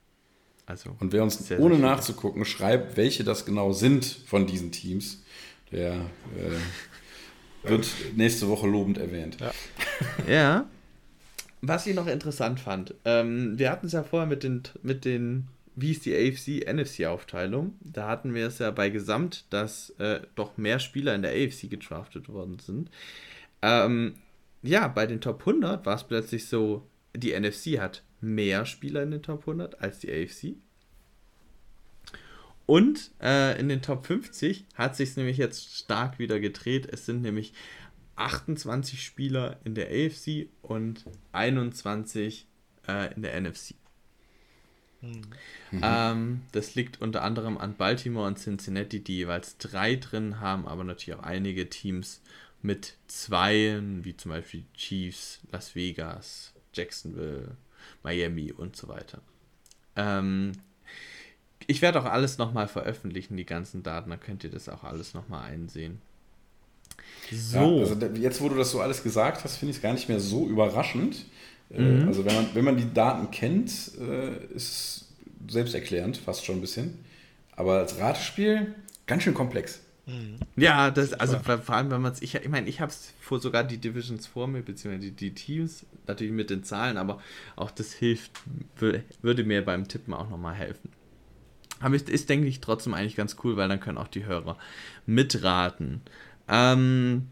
[0.65, 4.73] Also und wer uns sehr, ohne sehr nachzugucken schreibt, welche das genau sind von diesen
[4.73, 5.23] Teams,
[5.71, 6.57] der äh,
[7.69, 9.39] wird nächste Woche lobend erwähnt.
[9.41, 9.53] Ja.
[10.29, 10.67] ja.
[11.63, 15.49] Was ich noch interessant fand, ähm, wir hatten es ja vorher mit den, mit den,
[15.75, 17.75] wie ist die AFC-NFC-Aufteilung?
[17.81, 21.69] Da hatten wir es ja bei Gesamt, dass äh, doch mehr Spieler in der AFC
[21.71, 22.91] gedraftet worden sind.
[23.63, 24.15] Ähm,
[24.63, 29.11] ja, bei den Top 100 war es plötzlich so, die NFC hat mehr Spieler in
[29.11, 30.57] den Top 100 als die AFC.
[32.67, 36.89] Und äh, in den Top 50 hat sich nämlich jetzt stark wieder gedreht.
[36.91, 37.53] Es sind nämlich
[38.17, 42.47] 28 Spieler in der AFC und 21
[42.89, 43.75] äh, in der NFC.
[45.01, 45.23] Mhm.
[45.83, 50.85] Ähm, das liegt unter anderem an Baltimore und Cincinnati, die jeweils drei drin haben, aber
[50.85, 52.23] natürlich auch einige Teams
[52.63, 57.57] mit zwei, wie zum Beispiel Chiefs, Las Vegas, Jacksonville,
[58.03, 59.21] Miami und so weiter.
[59.95, 60.53] Ähm,
[61.67, 65.15] ich werde auch alles nochmal veröffentlichen, die ganzen Daten, da könnt ihr das auch alles
[65.15, 66.01] nochmal einsehen.
[67.33, 67.59] So.
[67.59, 70.09] Ja, also jetzt, wo du das so alles gesagt hast, finde ich es gar nicht
[70.09, 71.25] mehr so überraschend.
[71.71, 72.09] Äh, mhm.
[72.09, 75.09] Also wenn man, wenn man die Daten kennt, äh, ist es
[75.49, 76.99] selbsterklärend, fast schon ein bisschen.
[77.57, 78.75] Aber als Ratespiel
[79.07, 79.81] ganz schön komplex.
[80.07, 80.39] Mhm.
[80.57, 83.41] Ja, das, also vor allem, wenn man es, ich, ich meine, ich habe es vor
[83.41, 87.21] sogar die Divisions vor mir, beziehungsweise die, die, Teams, natürlich mit den Zahlen, aber
[87.57, 88.31] auch das hilft,
[88.79, 90.91] würde mir beim Tippen auch nochmal helfen.
[91.81, 94.57] Aber ist, denke ich, trotzdem eigentlich ganz cool, weil dann können auch die Hörer
[95.05, 96.01] mitraten.
[96.49, 97.29] Ähm,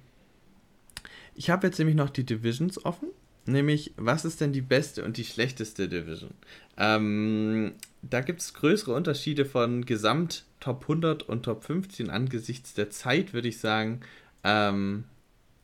[1.34, 3.08] ich habe jetzt nämlich noch die Divisions offen.
[3.46, 6.32] Nämlich, was ist denn die beste und die schlechteste Division?
[6.78, 12.88] Ähm, da gibt es größere Unterschiede von Gesamt Top 100 und Top 15 angesichts der
[12.88, 14.00] Zeit, würde ich sagen.
[14.44, 15.04] Ähm,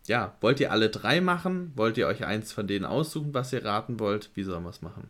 [0.07, 1.73] ja, wollt ihr alle drei machen?
[1.75, 4.31] Wollt ihr euch eins von denen aussuchen, was ihr raten wollt?
[4.35, 5.09] Wie sollen wir es machen?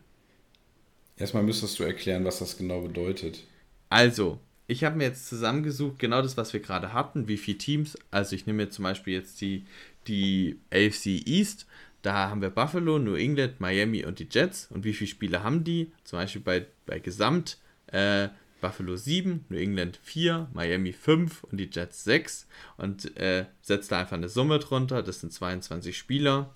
[1.17, 3.43] Erstmal müsstest du erklären, was das genau bedeutet.
[3.91, 7.97] Also, ich habe mir jetzt zusammengesucht, genau das, was wir gerade hatten, wie viele Teams.
[8.09, 9.65] Also ich nehme jetzt zum Beispiel jetzt die,
[10.07, 11.67] die AFC East.
[12.01, 14.67] Da haben wir Buffalo, New England, Miami und die Jets.
[14.71, 15.91] Und wie viele Spiele haben die?
[16.05, 17.57] Zum Beispiel bei, bei Gesamt
[17.87, 18.29] äh,
[18.61, 22.47] Buffalo 7, New England 4, Miami 5 und die Jets 6.
[22.77, 25.03] Und äh, setzt da einfach eine Summe drunter.
[25.03, 26.55] Das sind 22 Spieler.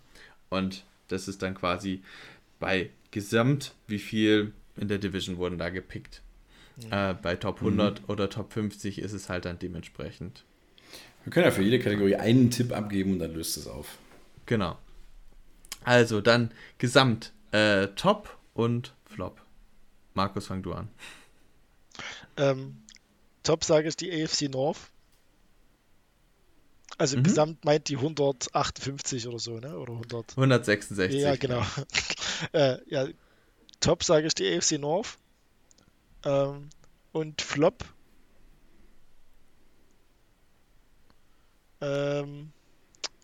[0.49, 2.01] Und das ist dann quasi
[2.61, 6.21] bei Gesamt, wie viel in der Division wurden da gepickt.
[6.89, 8.05] Äh, bei Top 100 mhm.
[8.09, 10.43] oder Top 50 ist es halt dann dementsprechend.
[11.23, 13.97] Wir können ja für jede Kategorie einen Tipp abgeben und dann löst es auf.
[14.45, 14.77] Genau.
[15.83, 19.41] Also dann Gesamt äh, Top und Flop.
[20.13, 20.89] Markus, fang du an.
[22.37, 22.77] Ähm,
[23.43, 24.77] Top sage ich die AFC North.
[26.97, 27.23] Also mhm.
[27.23, 29.77] Gesamt meint die 158 oder so, ne?
[29.77, 30.31] Oder 100.
[30.31, 31.21] 166.
[31.21, 31.63] Ja, genau.
[32.53, 33.07] äh, ja,
[33.79, 35.17] Top sage ich die AFC North.
[36.25, 36.69] Ähm,
[37.11, 37.85] und Flop.
[41.81, 42.51] Ähm,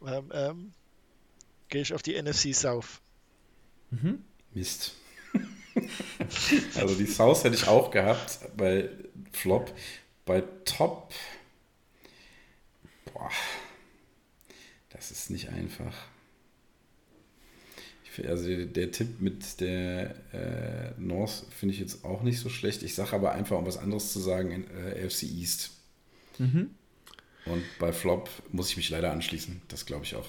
[0.05, 0.73] ähm, ähm,
[1.69, 3.01] gehe ich auf die NFC South.
[3.89, 4.23] Mhm.
[4.53, 4.93] Mist.
[6.75, 8.89] also die South hätte ich auch gehabt bei
[9.31, 9.73] Flop.
[10.25, 11.13] Bei Top.
[13.05, 13.29] Boah.
[14.89, 15.93] Das ist nicht einfach
[18.27, 22.83] also der, der, Tipp mit der äh, North finde ich jetzt auch nicht so schlecht.
[22.83, 25.71] Ich sage aber einfach, um was anderes zu sagen, in äh, AFC East.
[26.37, 26.71] Mhm.
[27.45, 29.61] Und bei Flop muss ich mich leider anschließen.
[29.67, 30.27] Das glaube ich auch.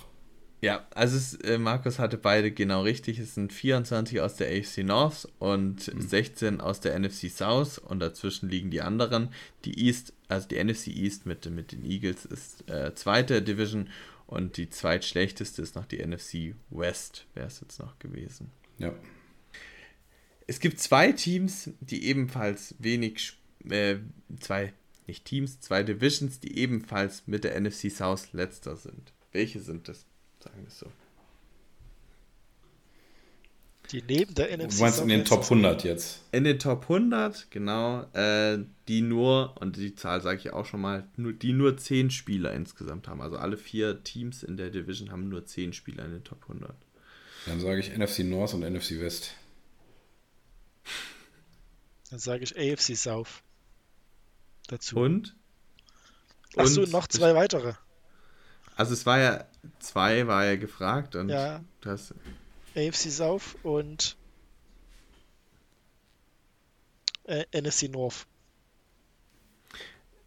[0.63, 3.19] Ja, also es, äh, Markus hatte beide genau richtig.
[3.19, 6.01] Es sind 24 aus der AFC North und mhm.
[6.01, 9.31] 16 aus der NFC South und dazwischen liegen die anderen.
[9.65, 13.89] Die East, also die NFC East mit, mit den Eagles ist äh, zweite Division
[14.33, 18.51] und die zweitschlechteste ist noch die NFC West, wäre es jetzt noch gewesen.
[18.79, 18.95] Ja.
[20.47, 23.39] Es gibt zwei Teams, die ebenfalls wenig,
[23.69, 23.97] äh,
[24.41, 24.73] zwei,
[25.07, 29.13] nicht Teams, zwei Divisions, die ebenfalls mit der NFC South letzter sind.
[29.33, 30.07] Welche sind das?
[30.41, 30.87] Sagen wir es so.
[33.93, 34.77] Die neben der NFC.
[34.77, 36.23] Du meinst in den Top 100 jetzt?
[36.33, 38.03] In den Top 100, genau.
[38.15, 42.11] Äh, die nur, und die Zahl sage ich auch schon mal, nur, die nur 10
[42.11, 43.21] Spieler insgesamt haben.
[43.21, 46.75] Also alle vier Teams in der Division haben nur 10 Spieler in den Top 100.
[47.47, 49.35] Dann sage ich NFC North und NFC West.
[52.11, 53.43] Dann sage ich AFC South.
[54.69, 54.97] Dazu.
[54.97, 55.37] Und?
[56.57, 57.75] Achso, noch zwei weitere.
[58.77, 59.45] Also es war ja,
[59.81, 61.63] zwei war ja gefragt und ja.
[61.83, 62.15] das
[62.75, 64.17] AFC South und
[67.25, 68.27] äh, NFC North.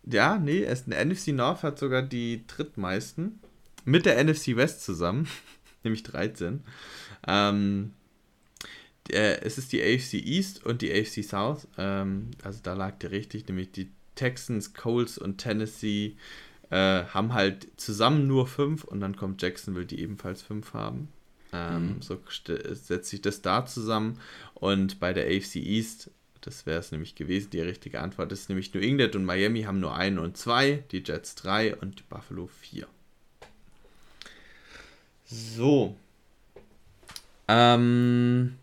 [0.06, 3.40] Ja, nee, es, NFC North hat sogar die drittmeisten.
[3.86, 5.28] Mit der NFC West zusammen,
[5.84, 6.64] nämlich 13.
[7.28, 7.94] Ähm,
[9.12, 11.68] äh, es ist die AFC East und die AFC South.
[11.78, 16.16] Ähm, also da lag der richtig, nämlich die Texans, Coles und Tennessee
[16.70, 21.10] äh, haben halt zusammen nur fünf und dann kommt Jacksonville, die ebenfalls fünf haben.
[21.56, 22.02] Ähm, mhm.
[22.02, 22.20] So
[22.74, 24.20] setzt sich das da zusammen.
[24.54, 26.12] Und bei der AFC East,
[26.42, 29.80] das wäre es nämlich gewesen, die richtige Antwort ist nämlich New England und Miami haben
[29.80, 32.88] nur ein und zwei, die Jets drei und die Buffalo vier.
[35.26, 35.96] So.
[37.48, 38.56] Ähm,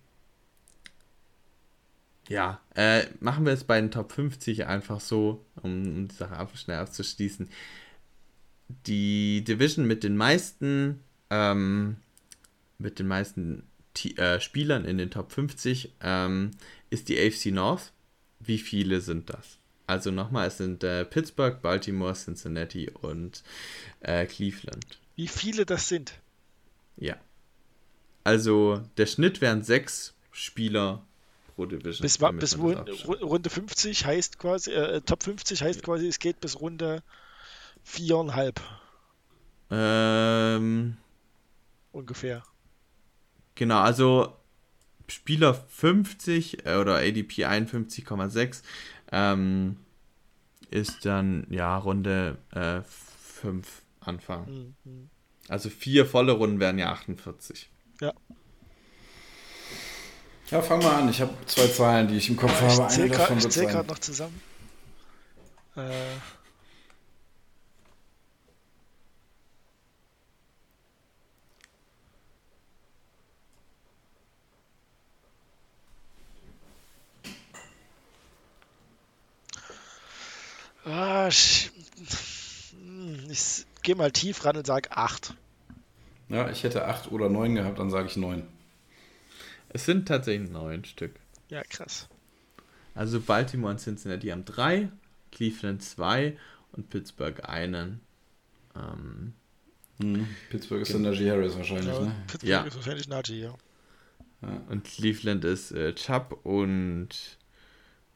[2.29, 6.37] ja, äh, machen wir es bei den Top 50 einfach so, um, um die Sache
[6.39, 7.49] einfach schnell abzuschließen.
[8.87, 11.01] Die Division mit den meisten,
[11.31, 11.97] ähm,
[12.83, 13.65] mit den meisten
[13.95, 16.53] T äh, Spielern in den Top 50 ähm,
[16.91, 17.93] ist die AFC North.
[18.41, 19.59] Wie viele sind das?
[19.87, 23.43] Also nochmal, es sind äh, Pittsburgh, Baltimore, Cincinnati und
[24.01, 24.99] äh, Cleveland.
[25.17, 26.15] Wie viele das sind?
[26.97, 27.17] Ja.
[28.25, 31.05] Also der Schnitt wären sechs Spieler
[31.55, 32.03] pro Division.
[32.03, 37.03] Bis, bis Runde 50 heißt quasi, äh, Top 50 heißt quasi, es geht bis Runde
[37.83, 38.61] viereinhalb.
[39.71, 40.97] Ähm,
[41.93, 42.43] Ungefähr.
[43.63, 44.37] Genau, also
[45.07, 48.63] Spieler 50 äh, oder ADP 51,6
[49.13, 49.77] ähm,
[50.73, 52.85] ist dann ja Runde 5
[53.45, 54.75] äh, Anfang.
[54.83, 55.11] Mhm.
[55.47, 57.71] Also vier volle Runden wären ja 48.
[58.01, 58.13] Ja.
[60.51, 61.09] Ja, fang mal an.
[61.09, 62.89] Ich habe zwei Zahlen, die ich im Kopf ja, habe.
[62.89, 64.41] Ich zähle gerade noch zusammen.
[65.77, 65.93] Äh.
[80.85, 81.71] Ah, ich,
[83.31, 85.35] ich gehe mal tief ran und sage 8.
[86.29, 88.43] Ja, ich hätte 8 oder 9 gehabt, dann sage ich 9.
[89.69, 91.15] Es sind tatsächlich 9 Stück.
[91.49, 92.09] Ja, krass.
[92.95, 94.89] Also Baltimore und Cincinnati haben 3,
[95.31, 96.37] Cleveland 2
[96.73, 98.01] und Pittsburgh einen.
[98.75, 99.35] Ähm,
[100.01, 102.15] hm, Pittsburgh ist dann Najee Harris wahrscheinlich, ja, ne?
[102.27, 102.63] Pittsburgh ja.
[102.63, 103.55] ist wahrscheinlich Najee, ja.
[104.43, 104.63] ja.
[104.69, 107.39] Und Cleveland ist äh, Chubb und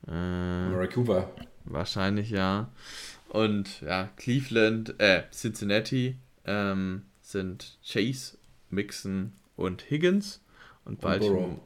[0.09, 1.31] äh, Murray Cooper.
[1.67, 2.71] Wahrscheinlich ja.
[3.29, 8.39] Und ja, Cleveland, äh, Cincinnati ähm, sind Chase,
[8.71, 10.41] Mixon und Higgins.
[10.85, 11.39] Und Baltimore.
[11.39, 11.61] Und Burrow.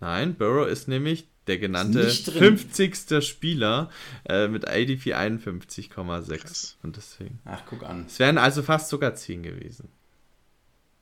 [0.00, 3.22] Nein, Burrow ist nämlich der genannte 50.
[3.26, 3.90] Spieler
[4.28, 6.74] äh, mit ADP 51,6.
[6.82, 7.40] Und deswegen.
[7.44, 8.04] Ach, guck an.
[8.06, 9.88] Es wären also fast sogar 10 gewesen.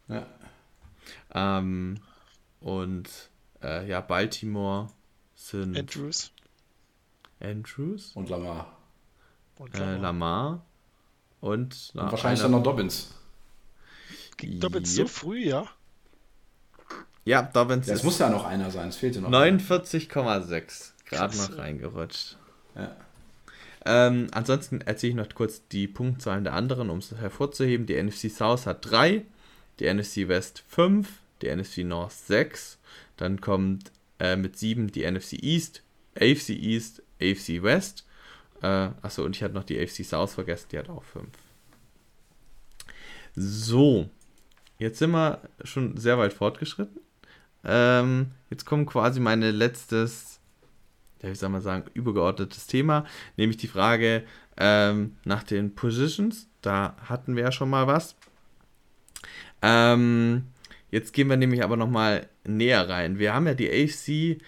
[0.09, 0.27] Ja.
[1.35, 1.99] Ähm,
[2.61, 3.09] und
[3.62, 4.90] äh, ja, Baltimore
[5.35, 5.77] sind.
[5.77, 6.31] Andrews.
[7.43, 8.12] Andrews.
[8.14, 8.77] Und Lamar.
[9.59, 9.94] Und Lamar.
[9.94, 10.66] Äh, Lamar.
[11.40, 13.14] Und, na, und wahrscheinlich einer, dann noch Dobbins.
[14.40, 15.09] Dobbins yep.
[15.09, 15.66] so früh, ja?
[17.24, 17.86] Ja, Dobbins.
[17.86, 19.31] Ja, es muss ja noch einer sein, es fehlte noch.
[19.31, 20.93] 49,6.
[21.05, 22.36] Gerade noch reingerutscht.
[22.74, 22.97] Ja.
[23.85, 27.86] Ähm, ansonsten erzähle ich noch kurz die Punktzahlen der anderen, um es hervorzuheben.
[27.86, 29.24] Die NFC South hat 3,
[29.81, 31.09] die NFC West 5,
[31.43, 32.78] die NFC North 6.
[33.16, 33.90] Dann kommt
[34.20, 35.82] äh, mit 7 die NFC East,
[36.16, 38.07] AFC East, AFC West.
[38.62, 41.28] Äh, achso, und ich hatte noch die AFC South vergessen, die hat auch 5.
[43.35, 44.11] So,
[44.78, 47.01] jetzt sind wir schon sehr weit fortgeschritten.
[47.65, 50.40] Ähm, jetzt kommt quasi mein letztes,
[51.23, 54.24] ja, wie soll man sagen, übergeordnetes Thema, nämlich die Frage
[54.57, 56.49] ähm, nach den Positions.
[56.61, 58.16] Da hatten wir ja schon mal was.
[59.62, 60.44] Ähm,
[60.90, 63.19] jetzt gehen wir nämlich aber nochmal näher rein.
[63.19, 64.43] Wir haben ja die AFC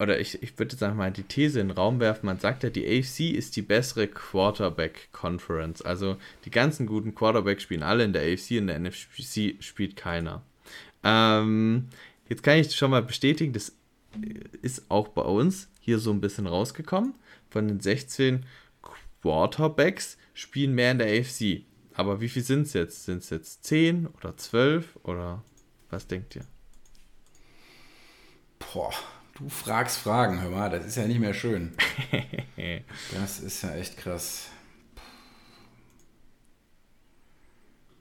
[0.00, 2.62] oder ich, ich würde jetzt einfach mal die These in den Raum werfen, man sagt
[2.62, 5.82] ja, die AFC ist die bessere Quarterback-Conference.
[5.82, 6.16] Also
[6.46, 10.42] die ganzen guten Quarterbacks spielen alle in der AFC, in der NFC spielt keiner.
[11.04, 11.88] Ähm,
[12.30, 13.76] jetzt kann ich schon mal bestätigen, das
[14.62, 17.14] ist auch bei uns hier so ein bisschen rausgekommen.
[17.50, 18.46] Von den 16
[19.20, 21.64] Quarterbacks spielen mehr in der AFC.
[21.92, 23.04] Aber wie viel sind es jetzt?
[23.04, 25.44] Sind es jetzt 10 oder 12 oder
[25.90, 26.46] was denkt ihr?
[28.58, 28.94] Boah,
[29.40, 31.72] Du fragst Fragen, hör mal, das ist ja nicht mehr schön.
[33.14, 34.48] das ist ja echt krass.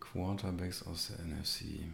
[0.02, 1.86] Quarterbacks aus der NFC.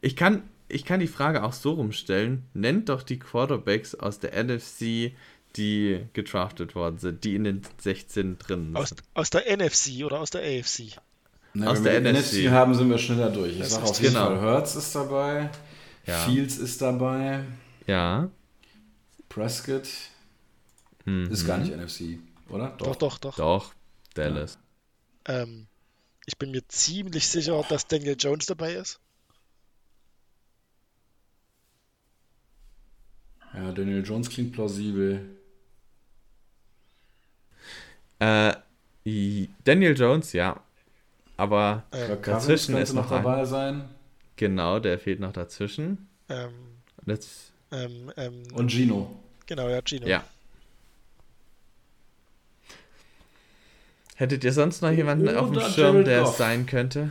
[0.00, 2.44] Ich kann, ich kann die Frage auch so rumstellen.
[2.54, 5.12] Nennt doch die Quarterbacks aus der NFC,
[5.56, 8.76] die gedraftet worden sind, die in den 16 drin sind.
[8.76, 10.96] Aus, aus der NFC oder aus der AFC?
[11.54, 12.44] Na, aus der NFC.
[12.44, 13.58] NFC haben, sind wir schneller durch.
[13.58, 14.26] Ich sage auf jeden genau.
[14.26, 15.50] Fall, Hertz ist dabei.
[16.06, 16.18] Ja.
[16.24, 17.44] Fields ist dabei.
[17.86, 18.30] Ja.
[19.28, 19.88] Prescott
[21.04, 21.30] mhm.
[21.30, 22.18] ist gar nicht NFC,
[22.48, 22.74] oder?
[22.78, 23.36] Doch, doch, doch.
[23.36, 23.74] Doch,
[24.14, 24.58] Dallas.
[25.26, 25.42] Ja.
[25.42, 25.66] Ähm,
[26.26, 29.00] ich bin mir ziemlich sicher, dass Daniel Jones dabei ist.
[33.54, 35.36] Ja, Daniel Jones klingt plausibel.
[38.20, 38.54] Äh,
[39.64, 40.62] Daniel Jones, ja.
[41.36, 43.88] Aber äh, dazwischen ist noch dabei sein.
[44.40, 46.08] Genau, der fehlt noch dazwischen.
[46.30, 46.54] Ähm,
[47.04, 47.52] Let's...
[47.72, 49.20] ähm, ähm, Und Gino.
[49.44, 50.06] Genau, ja, Gino.
[50.06, 50.24] Ja.
[54.16, 56.30] Hättet ihr sonst noch jemanden oh, auf dem Schirm, Jared der Goff.
[56.30, 57.10] es sein könnte?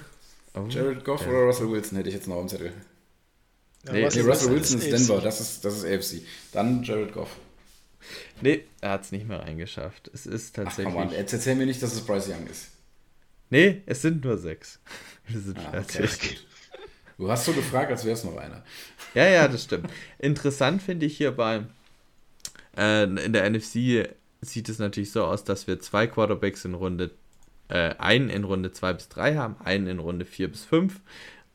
[0.56, 2.74] Oh, Jared Goff oder Russell Wilson hätte ich jetzt noch am Zettel.
[3.86, 6.26] Ja, nee, Russell, Russell Wilson ist Denver, das ist, das ist AFC.
[6.52, 7.30] Dann Jared Goff.
[8.42, 10.10] Nee, er hat es nicht mehr reingeschafft.
[10.12, 10.96] Es ist tatsächlich.
[10.98, 12.70] Ach, komm jetzt erzähl mir nicht, dass es Bryce Young ist.
[13.52, 14.80] Nee, es sind nur sechs.
[15.28, 16.08] Wir sind ah, okay.
[17.20, 18.64] Du hast so gefragt, als wäre es noch einer.
[19.14, 19.92] Ja, ja, das stimmt.
[20.20, 21.66] Interessant finde ich hierbei,
[22.78, 24.08] äh, in der NFC
[24.42, 27.12] sieht es natürlich so aus, dass wir zwei Quarterbacks in Runde,
[27.68, 31.02] äh, einen in Runde 2 bis 3 haben, einen in Runde 4 bis 5.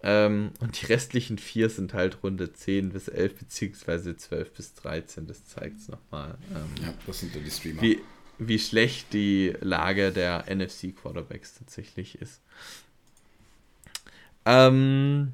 [0.03, 5.27] Ähm, und die restlichen vier sind halt Runde 10 bis 11 beziehungsweise 12 bis 13.
[5.27, 6.37] Das zeigt es nochmal.
[6.55, 7.81] Ähm, ja, das sind ja die Streamer.
[7.81, 8.01] Wie,
[8.37, 12.43] wie schlecht die Lage der NFC Quarterbacks tatsächlich ist.
[14.45, 15.33] Ähm,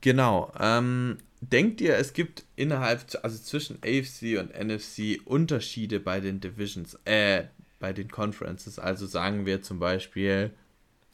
[0.00, 0.52] genau.
[0.58, 6.98] Ähm, denkt ihr, es gibt innerhalb, also zwischen AFC und NFC Unterschiede bei den Divisions,
[7.04, 7.44] äh,
[7.78, 8.78] bei den Conferences?
[8.78, 10.52] Also sagen wir zum Beispiel,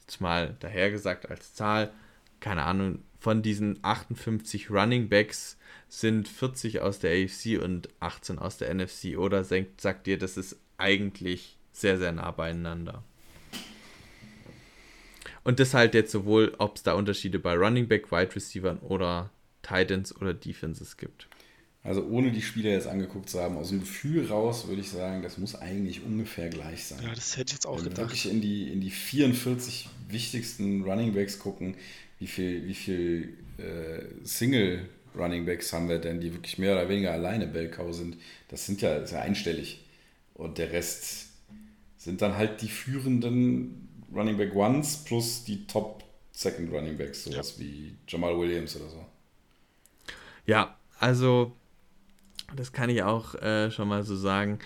[0.01, 1.91] jetzt mal dahergesagt als Zahl,
[2.39, 5.57] keine Ahnung, von diesen 58 Running Backs
[5.87, 9.17] sind 40 aus der AFC und 18 aus der NFC.
[9.17, 13.03] Oder sagt, sagt ihr, das ist eigentlich sehr, sehr nah beieinander?
[15.43, 19.29] Und das halt jetzt sowohl, ob es da Unterschiede bei Running Back, Wide Receivers oder
[19.61, 21.27] Titans oder Defenses gibt.
[21.83, 25.21] Also ohne die Spieler jetzt angeguckt zu haben, aus dem Gefühl raus würde ich sagen,
[25.21, 26.99] das muss eigentlich ungefähr gleich sein.
[27.03, 27.97] Ja, das hätte ich jetzt auch Wenn gedacht.
[27.97, 31.75] Wenn wir wirklich in die, in die 44 wichtigsten Running Backs gucken,
[32.19, 36.87] wie viel, wie viel äh, Single Running Backs haben wir denn, die wirklich mehr oder
[36.87, 38.17] weniger alleine Bellkau sind,
[38.47, 39.83] das sind ja, das ist ja einstellig.
[40.33, 41.27] Und der Rest
[41.97, 47.55] sind dann halt die führenden Running Back Ones plus die Top Second Running Backs, sowas
[47.57, 47.63] ja.
[47.63, 49.05] wie Jamal Williams oder so.
[50.45, 51.53] Ja, also
[52.55, 54.59] das kann ich auch äh, schon mal so sagen.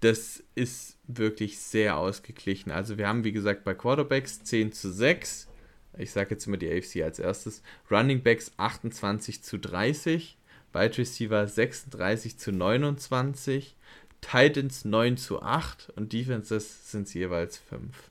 [0.00, 2.70] Das ist wirklich sehr ausgeglichen.
[2.70, 5.48] Also wir haben, wie gesagt, bei Quarterbacks 10 zu 6.
[5.96, 7.62] Ich sage jetzt immer die AFC als erstes.
[7.90, 10.36] Running Backs 28 zu 30.
[10.72, 13.76] Wide Receiver 36 zu 29.
[14.20, 18.10] Titans 9 zu 8 und Defenses sind es jeweils 5.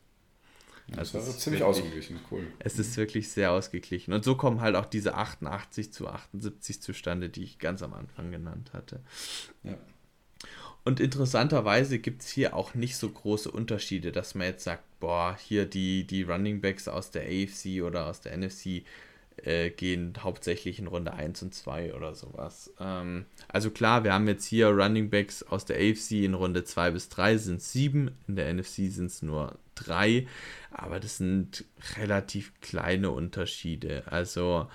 [0.97, 2.45] Also das ist ziemlich wirklich, ausgeglichen, cool.
[2.59, 4.13] Es ist wirklich sehr ausgeglichen.
[4.13, 8.31] Und so kommen halt auch diese 88 zu 78 zustande, die ich ganz am Anfang
[8.31, 8.99] genannt hatte.
[9.63, 9.77] Ja.
[10.85, 15.37] Und interessanterweise gibt es hier auch nicht so große Unterschiede, dass man jetzt sagt, boah,
[15.39, 18.83] hier die, die Running Backs aus der AFC oder aus der NFC
[19.37, 22.73] äh, gehen hauptsächlich in Runde 1 und 2 oder sowas.
[22.79, 26.91] Ähm, also klar, wir haben jetzt hier Running Backs aus der AFC in Runde 2
[26.91, 30.27] bis 3 sind es 7, in der NFC sind es nur 3,
[30.71, 31.65] aber das sind
[31.97, 34.03] relativ kleine Unterschiede.
[34.07, 34.67] Also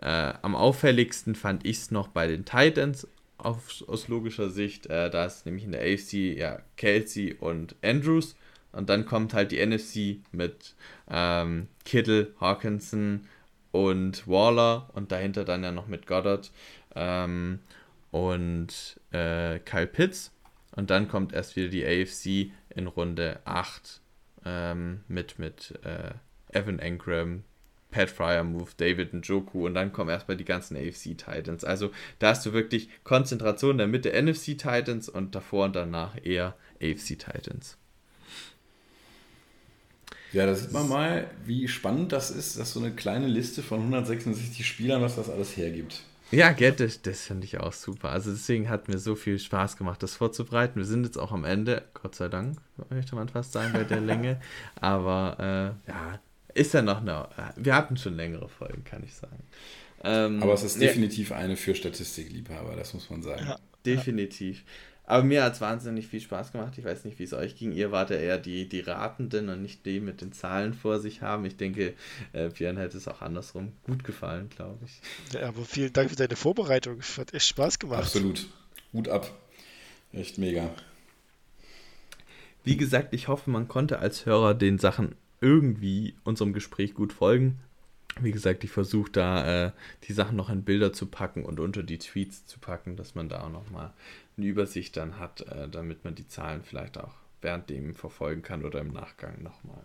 [0.00, 3.06] äh, am auffälligsten fand ich es noch bei den Titans
[3.38, 4.86] auf, aus logischer Sicht.
[4.86, 8.36] Äh, da ist nämlich in der AFC ja Kelsey und Andrews.
[8.72, 10.74] Und dann kommt halt die NFC mit
[11.10, 13.28] ähm, Kittle, Hawkinson,
[13.72, 16.52] und Waller und dahinter dann ja noch mit Goddard
[16.94, 17.58] ähm,
[18.10, 20.30] und äh, Kyle Pitts.
[20.76, 24.00] Und dann kommt erst wieder die AFC in Runde 8
[24.44, 26.14] ähm, mit, mit äh,
[26.56, 27.44] Evan Engram,
[27.90, 31.64] Pat Fryer Move, David Njoku und dann kommen erstmal die ganzen AFC Titans.
[31.64, 36.16] Also da hast du wirklich Konzentration in der Mitte NFC Titans und davor und danach
[36.22, 37.78] eher AFC Titans.
[40.32, 43.80] Ja, da sieht man mal, wie spannend das ist, dass so eine kleine Liste von
[43.80, 46.02] 166 Spielern, was das alles hergibt.
[46.30, 48.08] Ja, Geld, das, das finde ich auch super.
[48.08, 50.78] Also deswegen hat mir so viel Spaß gemacht, das vorzubereiten.
[50.78, 52.56] Wir sind jetzt auch am Ende, Gott sei Dank,
[52.88, 54.40] möchte man fast sagen, bei der Länge.
[54.80, 55.36] Aber
[55.86, 56.18] äh, ja,
[56.54, 57.28] ist ja noch eine.
[57.56, 59.42] Wir hatten schon längere Folgen, kann ich sagen.
[60.04, 61.36] Ähm, Aber es ist definitiv ja.
[61.36, 63.44] eine für Statistikliebhaber, das muss man sagen.
[63.46, 64.64] Ja, definitiv.
[65.12, 66.72] Aber mir hat es wahnsinnig viel Spaß gemacht.
[66.78, 67.72] Ich weiß nicht, wie es euch ging.
[67.72, 71.20] Ihr wart ja eher die, die Ratenden und nicht die mit den Zahlen vor sich
[71.20, 71.44] haben.
[71.44, 71.92] Ich denke,
[72.32, 75.02] äh, Björn hätte es auch andersrum gut gefallen, glaube ich.
[75.34, 76.98] Ja, aber vielen Dank für deine Vorbereitung.
[76.98, 77.98] Es hat echt Spaß gemacht.
[77.98, 78.46] Absolut.
[78.92, 79.30] Gut ab.
[80.14, 80.70] Echt mega.
[82.64, 87.58] Wie gesagt, ich hoffe, man konnte als Hörer den Sachen irgendwie unserem Gespräch gut folgen.
[88.20, 89.72] Wie gesagt, ich versuche da äh,
[90.04, 93.28] die Sachen noch in Bilder zu packen und unter die Tweets zu packen, dass man
[93.28, 93.92] da auch nochmal
[94.36, 98.64] eine Übersicht dann hat, äh, damit man die Zahlen vielleicht auch während dem verfolgen kann
[98.64, 99.82] oder im Nachgang nochmal.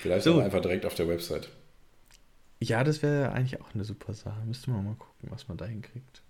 [0.00, 0.34] Vielleicht so.
[0.34, 1.48] auch einfach direkt auf der Website.
[2.60, 4.40] Ja, das wäre eigentlich auch eine super Sache.
[4.44, 6.22] Müsste man mal gucken, was man da hinkriegt.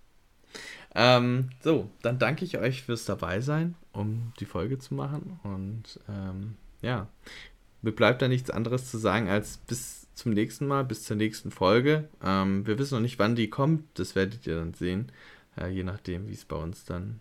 [0.95, 5.39] Ähm, so, dann danke ich euch fürs Dabeisein, um die Folge zu machen.
[5.43, 7.07] Und ähm, ja,
[7.81, 11.51] mir bleibt da nichts anderes zu sagen als bis zum nächsten Mal, bis zur nächsten
[11.51, 12.09] Folge.
[12.23, 13.83] Ähm, wir wissen noch nicht, wann die kommt.
[13.95, 15.11] Das werdet ihr dann sehen
[15.59, 17.19] ja, je nachdem, wie es bei uns dann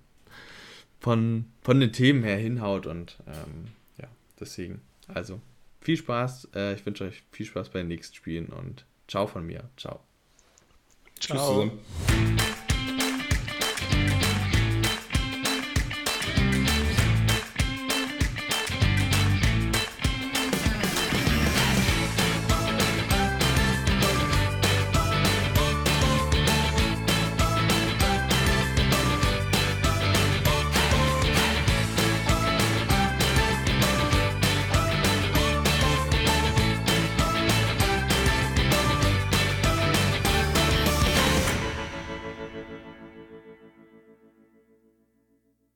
[1.00, 2.86] von, von den Themen her hinhaut.
[2.86, 3.66] Und ähm,
[3.98, 4.08] ja,
[4.38, 5.40] deswegen, also
[5.80, 6.48] viel Spaß.
[6.54, 9.68] Äh, ich wünsche euch viel Spaß bei den nächsten Spielen und ciao von mir.
[9.76, 10.00] Ciao.
[11.20, 11.36] Ciao.
[11.36, 12.38] Tschüss zusammen.